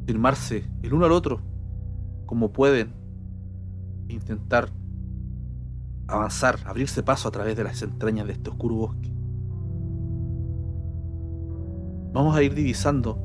[0.05, 1.39] firmarse el uno al otro
[2.25, 2.93] como pueden
[4.09, 4.69] e intentar
[6.07, 9.11] avanzar, abrirse paso a través de las entrañas de este oscuro bosque.
[12.13, 13.17] Vamos a ir divisando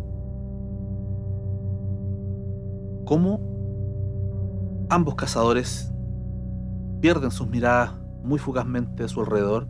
[3.05, 3.50] cómo
[4.91, 5.93] ambos cazadores
[7.01, 7.95] pierden sus miradas
[8.25, 9.69] muy fugazmente a su alrededor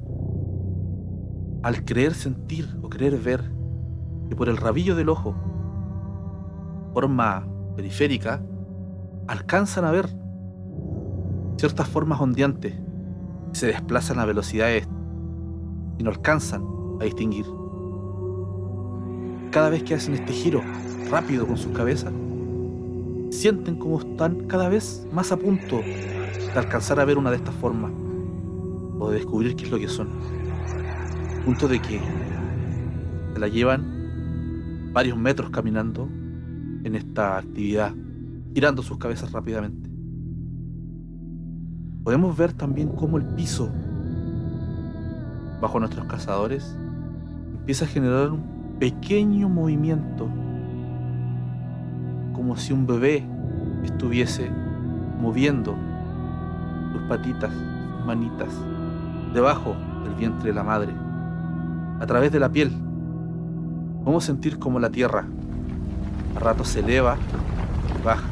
[1.63, 3.43] al creer sentir o creer ver
[4.31, 5.35] que por el rabillo del ojo,
[6.95, 8.43] forma periférica,
[9.27, 10.09] alcanzan a ver
[11.59, 12.73] ciertas formas ondeantes
[13.53, 14.89] que se desplazan a velocidades
[15.99, 16.65] y no alcanzan
[16.99, 17.45] a distinguir.
[19.51, 20.63] Cada vez que hacen este giro
[21.11, 22.13] rápido con sus cabezas,
[23.31, 27.55] sienten como están cada vez más a punto de alcanzar a ver una de estas
[27.55, 27.93] formas
[28.99, 30.09] o de descubrir qué es lo que son.
[31.45, 32.01] Punto de que
[33.33, 36.09] se la llevan varios metros caminando
[36.85, 37.95] en esta actividad,
[38.55, 39.89] girando sus cabezas rápidamente.
[42.03, 43.71] Podemos ver también cómo el piso
[45.61, 46.77] bajo nuestros cazadores
[47.53, 50.29] empieza a generar un pequeño movimiento,
[52.41, 53.23] como si un bebé
[53.85, 54.51] estuviese
[55.21, 55.77] moviendo
[56.91, 58.49] sus patitas, sus manitas,
[59.35, 60.91] debajo del vientre de la madre,
[62.01, 62.73] a través de la piel.
[64.03, 65.27] Podemos sentir como la tierra
[66.35, 67.19] a ratos se eleva
[68.01, 68.27] y baja,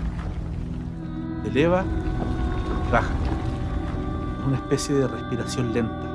[1.42, 1.84] se eleva
[2.88, 3.12] y baja.
[4.46, 6.08] una especie de respiración lenta.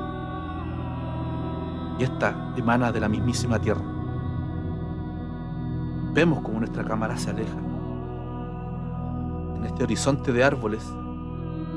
[2.00, 3.84] Y esta emana de la mismísima Tierra.
[6.12, 7.73] Vemos como nuestra cámara se aleja.
[9.64, 10.84] En este horizonte de árboles,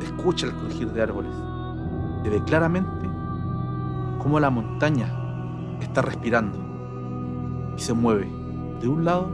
[0.03, 1.31] escucha el crujir de árboles.
[2.21, 3.07] Se ve claramente
[4.21, 5.09] cómo la montaña
[5.79, 6.57] está respirando
[7.77, 8.29] y se mueve
[8.81, 9.31] de un lado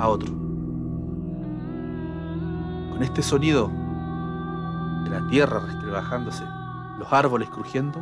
[0.00, 0.32] a otro.
[2.90, 3.68] Con este sonido
[5.04, 6.42] de la tierra bajándose,
[6.98, 8.00] los árboles crujiendo,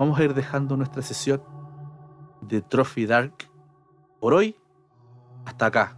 [0.00, 1.40] vamos a ir dejando nuestra sesión
[2.40, 3.48] de Trophy Dark
[4.18, 4.56] por hoy
[5.44, 5.96] hasta acá,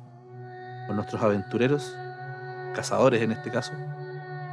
[0.86, 1.96] con nuestros aventureros,
[2.74, 3.72] cazadores en este caso,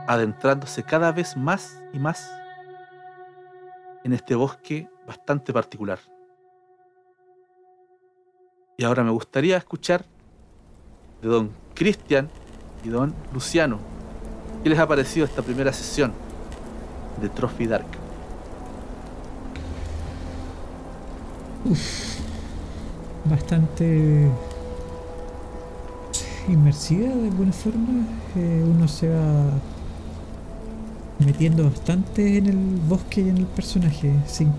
[0.08, 2.32] adentrándose cada vez más y más
[4.04, 6.00] en este bosque bastante particular.
[8.78, 10.06] Y ahora me gustaría escuchar
[11.22, 12.30] de don Cristian
[12.84, 13.80] y don Luciano.
[14.64, 16.14] ¿Qué les ha parecido esta primera sesión
[17.22, 17.86] de Trophy Dark?
[23.26, 24.28] bastante
[26.48, 28.06] inmersiva de alguna forma.
[28.36, 29.50] Eh, uno se va
[31.20, 34.52] metiendo bastante en el bosque y en el personaje sin,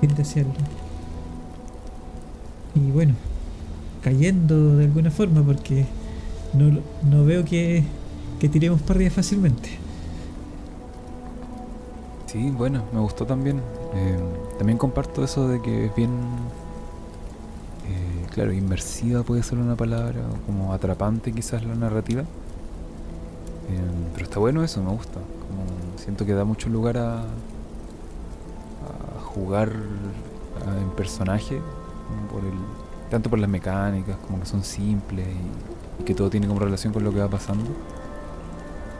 [0.00, 0.54] sin desearlo.
[2.74, 3.14] Y bueno,
[4.02, 5.86] cayendo de alguna forma porque
[6.52, 6.78] no,
[7.08, 7.84] no veo que,
[8.38, 9.70] que tiremos arriba fácilmente.
[12.26, 13.58] Sí, bueno, me gustó también.
[13.94, 14.18] Eh,
[14.58, 16.10] también comparto eso de que es bien,
[18.36, 22.20] claro, inmersiva puede ser una palabra, como atrapante quizás la narrativa.
[22.20, 22.24] Eh,
[24.12, 25.14] pero está bueno eso, me gusta.
[25.14, 25.64] Como
[25.98, 27.24] siento que da mucho lugar a, a
[29.24, 31.62] jugar en personaje,
[33.10, 36.92] tanto por las mecánicas, como que son simples y, y que todo tiene como relación
[36.92, 37.70] con lo que va pasando.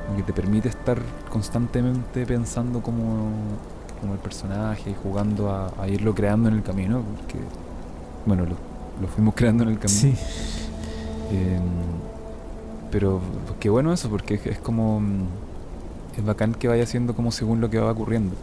[0.06, 0.98] Como que te permite estar
[1.28, 3.28] constantemente pensando como,
[4.10, 7.38] el personaje y jugando a, a irlo creando en el camino, porque,
[8.24, 8.65] bueno, lo,
[9.00, 10.08] lo fuimos creando en el camino.
[10.08, 10.16] Sí,
[11.28, 11.60] Eh,
[12.90, 15.00] pero pues, qué bueno eso, porque es, es como.
[15.00, 15.40] mm,
[16.16, 18.38] Es bacán que vaya siendo como según lo que va ocurriendo.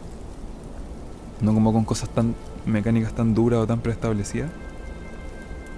[1.38, 4.52] No como con cosas tan mecánicas tan duras o tan preestablecidas,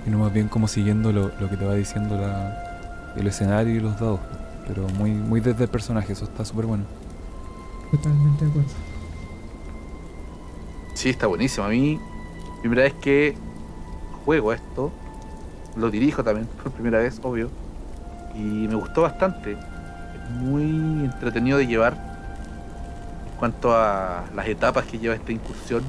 [0.05, 2.63] sino más bien como siguiendo lo, lo que te va diciendo la,
[3.15, 4.23] el escenario y los dados.
[4.65, 6.89] Pero muy, muy desde el personaje, eso está súper bueno.
[7.91, 8.77] totalmente de acuerdo.
[10.95, 11.67] Sí, está buenísimo.
[11.67, 12.09] A mí,
[12.61, 13.43] primera vez que
[14.27, 14.91] juego esto,
[15.77, 17.49] lo dirijo también por primera vez, obvio.
[18.35, 19.57] Y me gustó bastante.
[20.41, 20.65] Muy
[21.05, 25.85] entretenido de llevar en cuanto a las etapas que lleva esta incursión,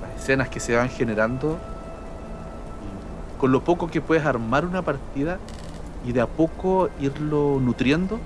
[0.00, 1.58] las escenas que se van generando.
[3.38, 5.38] con lo poco que puedes armar una partida
[6.04, 8.18] y de a poco irlo nutriendo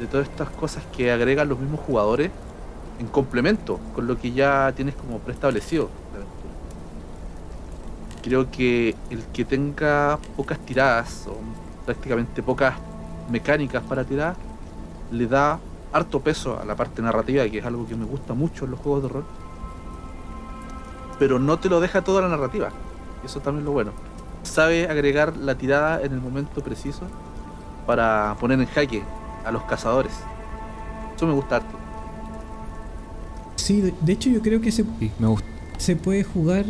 [0.00, 2.30] de todas estas cosas que agregan los mismos jugadores
[2.98, 5.90] en complemento con lo que ya tienes como preestablecido.
[8.26, 11.36] Creo que el que tenga pocas tiradas o
[11.84, 12.74] prácticamente pocas
[13.30, 14.34] mecánicas para tirar
[15.12, 15.60] le da
[15.92, 18.80] harto peso a la parte narrativa, que es algo que me gusta mucho en los
[18.80, 19.24] juegos de rol.
[21.20, 22.70] Pero no te lo deja toda la narrativa.
[23.24, 23.92] Eso también es lo bueno.
[24.42, 27.02] Sabe agregar la tirada en el momento preciso
[27.86, 29.04] para poner en jaque
[29.44, 30.14] a los cazadores.
[31.14, 31.76] Eso me gusta harto.
[33.54, 35.46] Sí, de, de hecho yo creo que se, Sí, me gusta.
[35.78, 36.64] se puede jugar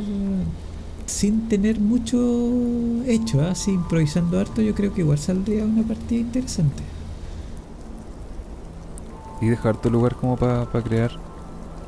[1.06, 2.18] sin tener mucho
[3.06, 3.50] hecho, ¿ah?
[3.52, 6.82] así improvisando harto, yo creo que igual saldría una partida interesante.
[9.40, 11.12] Y dejar tu lugar como para crear.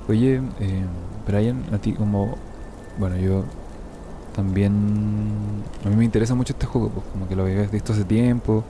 [0.08, 0.84] Oye, eh,
[1.26, 2.36] Brian, a ti como...
[2.98, 3.44] Bueno, yo
[4.34, 4.72] también...
[5.84, 8.64] A mí me interesa mucho este juego, pues como que lo había visto hace tiempo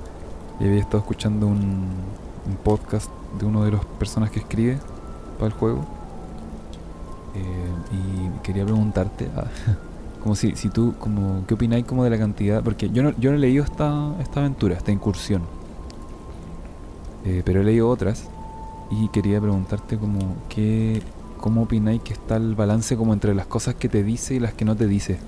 [0.60, 1.86] y había estado escuchando un,
[2.46, 4.78] un podcast de uno de los personas que escribe
[5.38, 5.84] para el juego.
[7.34, 9.44] Eh, y quería preguntarte, ah,
[10.18, 12.62] como si, si tú, como, ¿qué opináis como de la cantidad?
[12.62, 15.50] Porque yo no, yo no he leído esta, esta aventura, esta incursión.
[17.22, 18.32] Eh, pero he leído otras
[18.90, 21.02] y quería preguntarte como qué,
[21.36, 24.54] cómo opináis que está el balance como entre las cosas que te dice y las
[24.54, 25.26] que no te dice.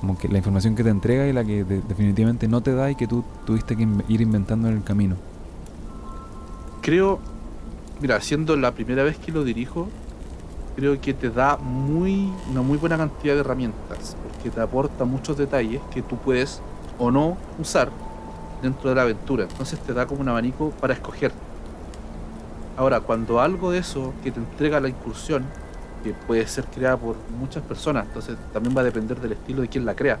[0.00, 2.90] Como que la información que te entrega y la que de- definitivamente no te da
[2.90, 5.22] y que tú tuviste que ir inventando en el camino.
[6.80, 7.28] creo,
[8.00, 9.94] mira, siendo la primera vez que lo dirijo,
[10.78, 15.36] creo que te da muy, una muy buena cantidad de herramientas, porque te aporta muchos
[15.36, 16.62] detalles que tú puedes
[17.00, 17.90] o no usar
[18.62, 19.42] dentro de la aventura.
[19.50, 21.32] Entonces te da como un abanico para escoger.
[22.76, 25.46] Ahora, cuando algo de eso que te entrega la incursión,
[26.04, 29.68] que puede ser creada por muchas personas, entonces también va a depender del estilo de
[29.68, 30.20] quien la crea,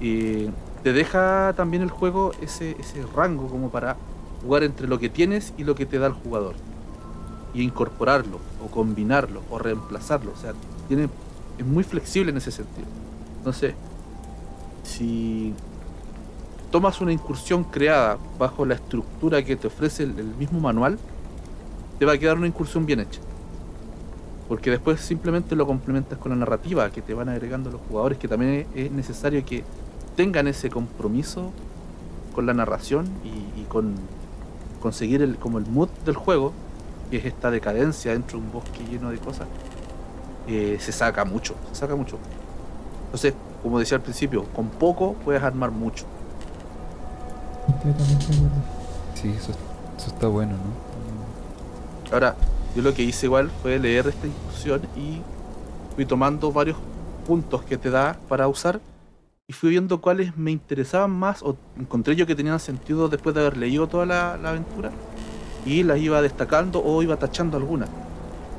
[0.00, 0.50] eh,
[0.84, 3.96] te deja también el juego ese, ese rango como para
[4.40, 6.54] jugar entre lo que tienes y lo que te da el jugador.
[7.54, 10.32] Y incorporarlo, o combinarlo, o reemplazarlo.
[10.32, 10.52] O sea,
[10.88, 11.08] tiene,
[11.56, 12.88] es muy flexible en ese sentido.
[13.38, 13.74] Entonces,
[14.82, 15.54] si
[16.70, 20.98] tomas una incursión creada bajo la estructura que te ofrece el, mismo manual,
[21.98, 23.20] te va a quedar una incursión bien hecha.
[24.48, 28.26] Porque después simplemente lo complementas con la narrativa que te van agregando los jugadores, que
[28.26, 29.62] también es necesario que
[30.16, 31.52] tengan ese compromiso
[32.34, 33.94] con la narración y, y con
[34.80, 36.52] conseguir el, como el mood del juego,
[37.10, 39.46] que es esta decadencia dentro de un bosque lleno de cosas,
[40.48, 42.18] eh, se saca mucho, se saca mucho.
[43.06, 46.04] Entonces, como decía al principio, con poco puedes armar mucho.
[47.66, 48.26] Completamente.
[49.14, 49.52] Sí, eso,
[49.96, 52.12] eso está bueno, ¿no?
[52.12, 52.36] Ahora,
[52.76, 55.22] yo lo que hice igual fue leer esta instrucción y
[55.94, 56.76] fui tomando varios
[57.26, 58.80] puntos que te da para usar
[59.46, 63.42] y fui viendo cuáles me interesaban más o encontré yo que tenían sentido después de
[63.42, 64.90] haber leído toda la, la aventura
[65.66, 67.88] y las iba destacando o iba tachando algunas.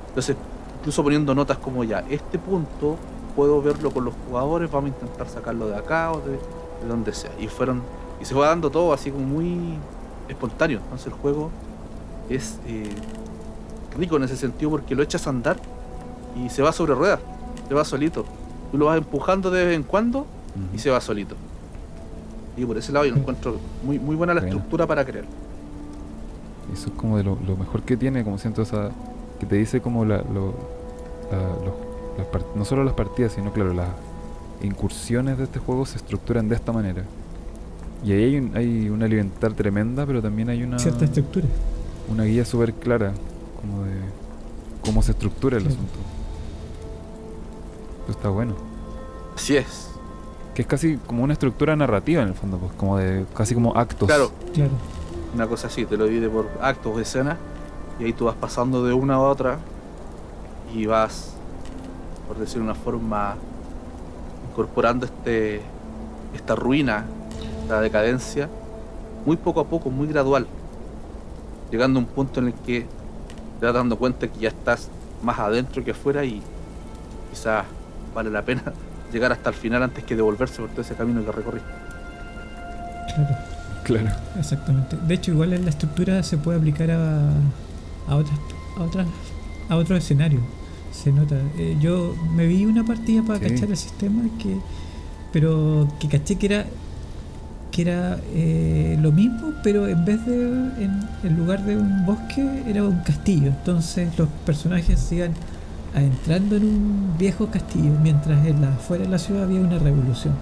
[0.09, 0.35] Entonces,
[0.79, 2.95] incluso poniendo notas como ya, este punto
[3.35, 7.13] puedo verlo con los jugadores, vamos a intentar sacarlo de acá o de, de donde
[7.13, 7.31] sea.
[7.39, 7.81] Y fueron,
[8.21, 9.77] y se fue dando todo así como muy
[10.29, 10.79] espontáneo.
[10.83, 11.51] Entonces el juego
[12.29, 12.89] es eh,
[13.97, 15.57] rico en ese sentido porque lo echas a andar
[16.43, 17.19] y se va sobre ruedas,
[17.67, 18.25] se va solito.
[18.71, 20.25] Tú lo vas empujando de vez en cuando
[20.73, 21.35] y se va solito.
[22.57, 24.55] Y por ese lado yo lo encuentro muy, muy buena la Bueno.
[24.55, 25.25] estructura para creer.
[26.73, 28.89] Eso es como de lo, lo mejor que tiene, como siento esa.
[29.39, 30.53] que te dice como la, lo,
[31.31, 33.89] la- los- las part- no solo las partidas, sino claro, las
[34.63, 37.03] incursiones de este juego se estructuran de esta manera.
[38.03, 41.45] Y ahí hay, un- hay una libertad tremenda, pero también hay una, Cierta estructura.
[42.09, 43.11] una guía súper clara,
[43.61, 43.91] como de
[44.83, 45.75] cómo se estructura el Claro.
[45.75, 45.99] asunto.
[48.03, 48.55] Eso está bueno.
[49.35, 49.89] Así es.
[50.53, 53.75] Que es casi como una estructura narrativa en el fondo, pues como de casi como
[53.75, 54.07] actos.
[54.07, 54.71] Claro, Claro.
[55.35, 57.37] Una cosa así, te lo divide por actos o escenas
[57.99, 59.59] y ahí tú vas pasando de una a otra
[60.73, 61.33] y vas,
[62.27, 63.35] por decir una forma,
[64.49, 65.61] incorporando este
[66.33, 67.05] esta ruina,
[67.69, 68.49] la decadencia,
[69.25, 70.47] muy poco a poco, muy gradual,
[71.71, 72.85] llegando a un punto en el que
[73.59, 74.89] te vas dando cuenta que ya estás
[75.23, 76.41] más adentro que afuera y
[77.29, 77.65] quizás
[78.13, 78.63] vale la pena
[79.11, 81.69] llegar hasta el final antes que devolverse por todo ese camino que recorriste.
[83.85, 84.09] Claro.
[84.37, 84.97] Exactamente.
[85.07, 87.29] De hecho, igual en la estructura se puede aplicar a,
[88.07, 88.37] a otras
[88.77, 89.07] a otras
[89.69, 90.41] a otros escenarios.
[90.91, 91.35] Se nota.
[91.57, 93.45] Eh, yo me vi una partida para Sí.
[93.49, 94.57] cachar el sistema que
[95.31, 96.65] pero que caché que era
[97.71, 100.35] que era eh, lo mismo, pero en vez de
[100.83, 103.47] en, en lugar de un bosque era un castillo.
[103.47, 105.31] Entonces los personajes se iban
[105.93, 110.33] adentrando en un viejo castillo, mientras en la, afuera de la ciudad había una revolución.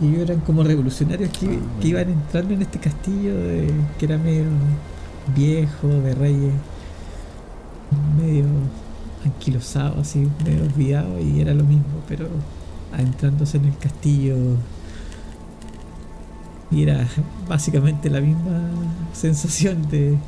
[0.00, 4.18] Y eran como revolucionarios que, Ah, que iban entrando en este castillo de- que era
[4.18, 4.44] medio
[5.34, 6.52] viejo, de reyes,
[8.20, 8.44] medio
[9.24, 12.28] anquilosado, así, medio olvidado, y era lo mismo, pero
[12.92, 14.36] adentrándose en el castillo.
[16.70, 17.06] Y era
[17.48, 18.60] básicamente la misma
[19.12, 20.18] sensación de.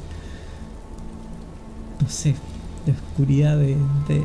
[2.01, 2.35] No sé,
[2.86, 3.77] de oscuridad, de,
[4.09, 4.24] de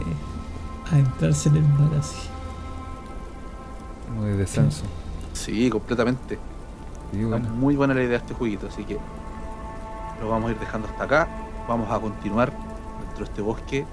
[0.92, 2.16] adentrarse en el mar así.
[4.08, 4.82] Como de descenso.
[4.84, 4.88] Sí,
[5.70, 6.38] completamente.
[7.12, 7.50] Sí, Está bueno.
[7.50, 8.98] muy buena la idea de este jueguito, así que
[10.22, 11.28] lo vamos a ir dejando hasta acá.
[11.68, 12.52] Vamos a continuar
[13.02, 13.86] dentro de este bosque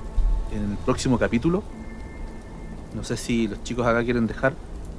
[0.53, 1.63] en el próximo capítulo.
[2.95, 4.55] No sé si los chicos acá quieren dejar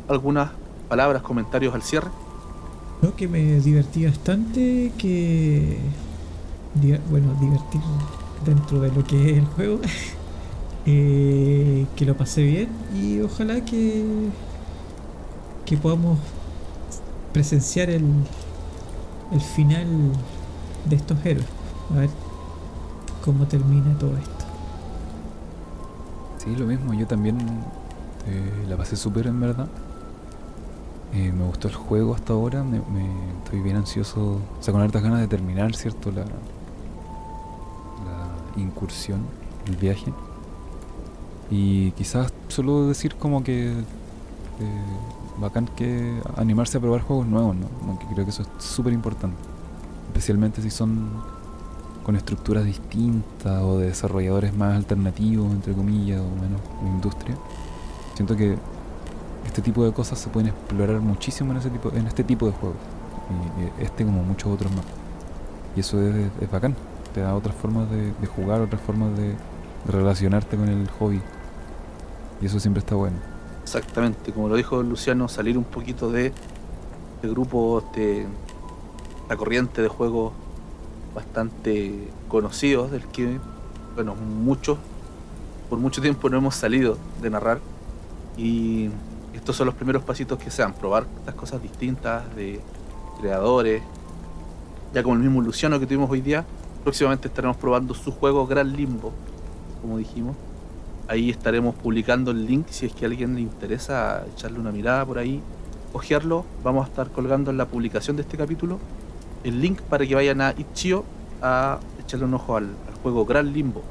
[0.07, 0.51] algunas
[0.87, 2.09] palabras, comentarios al cierre.
[3.01, 5.77] No, que me divertí bastante, que...
[7.09, 7.81] Bueno, divertir
[8.45, 9.79] dentro de lo que es el juego.
[10.87, 12.69] Eh, que lo pasé bien
[12.99, 14.03] y ojalá que...
[15.71, 16.19] Que podamos
[17.31, 18.03] presenciar el,
[19.31, 19.87] el final
[20.83, 21.47] de estos héroes.
[21.91, 22.09] A ver
[23.23, 24.45] cómo termina todo esto.
[26.39, 26.93] Sí, lo mismo.
[26.93, 27.37] Yo también
[28.27, 29.69] eh, la pasé súper en verdad.
[31.13, 32.65] Eh, me gustó el juego hasta ahora.
[32.65, 32.79] Me,
[33.43, 34.41] estoy bien ansioso.
[34.59, 36.11] O sea, con hartas ganas de terminar, ¿cierto?
[36.11, 36.35] La, la
[38.61, 39.21] incursión,
[39.65, 40.13] el viaje.
[41.49, 43.71] Y quizás solo decir como que.
[44.59, 44.99] eh,
[45.41, 47.67] bacán que animarse a probar juegos nuevos, ¿no?
[47.79, 49.37] Como que creo que eso es súper importante.
[50.07, 51.09] Especialmente si son
[52.03, 57.35] con estructuras distintas o de desarrolladores más alternativos, entre comillas, o menos industria.
[58.15, 58.57] Siento que
[59.45, 62.51] este tipo de cosas se pueden explorar muchísimo en, ese tipo, en este tipo de
[62.53, 62.77] juegos.
[63.79, 64.85] Este como muchos otros más.
[65.75, 66.75] Y eso es, es bacán.
[67.13, 71.21] Te da otras formas de, de jugar, otras formas de, de relacionarte con el hobby.
[72.41, 73.30] Y eso siempre está bueno.
[73.63, 76.33] Exactamente, como lo dijo Luciano, salir un poquito de,
[77.21, 78.27] de grupos de
[79.21, 80.33] esta corriente de juegos
[81.15, 83.39] bastante conocidos del que,
[83.95, 84.77] bueno, muchos,
[85.69, 87.59] por mucho tiempo no hemos salido de narrar
[88.37, 88.89] y
[89.33, 92.59] estos son los primeros pasitos que sean, probar estas cosas distintas de
[93.19, 93.81] creadores,
[94.93, 96.45] ya como el mismo Luciano que tuvimos hoy día,
[96.83, 99.13] próximamente estaremos probando su juego Gran Limbo,
[99.81, 100.35] como dijimos.
[101.11, 105.05] Ahí estaremos publicando el link si es que a alguien le interesa echarle una mirada
[105.05, 105.41] por ahí,
[105.91, 106.45] ojearlo.
[106.63, 108.79] Vamos a estar colgando en la publicación de este capítulo
[109.43, 111.03] el link para que vayan a Itch.io
[111.41, 112.69] a echarle un ojo al,
[113.03, 113.81] juego Gran Limbo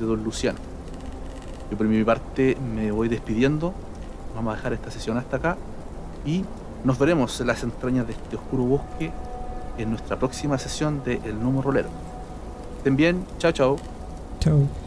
[0.00, 0.58] de Don Luciano.
[1.70, 3.72] Yo por mi parte me voy despidiendo.
[4.34, 5.56] Vamos a dejar esta sesión hasta acá
[6.24, 6.44] y
[6.82, 9.12] nos veremos en las entrañas de este oscuro bosque
[9.78, 11.90] en nuestra próxima sesión de El Numo Rolero.
[12.78, 13.76] Estén bien, chao chao.
[14.40, 14.85] Chao.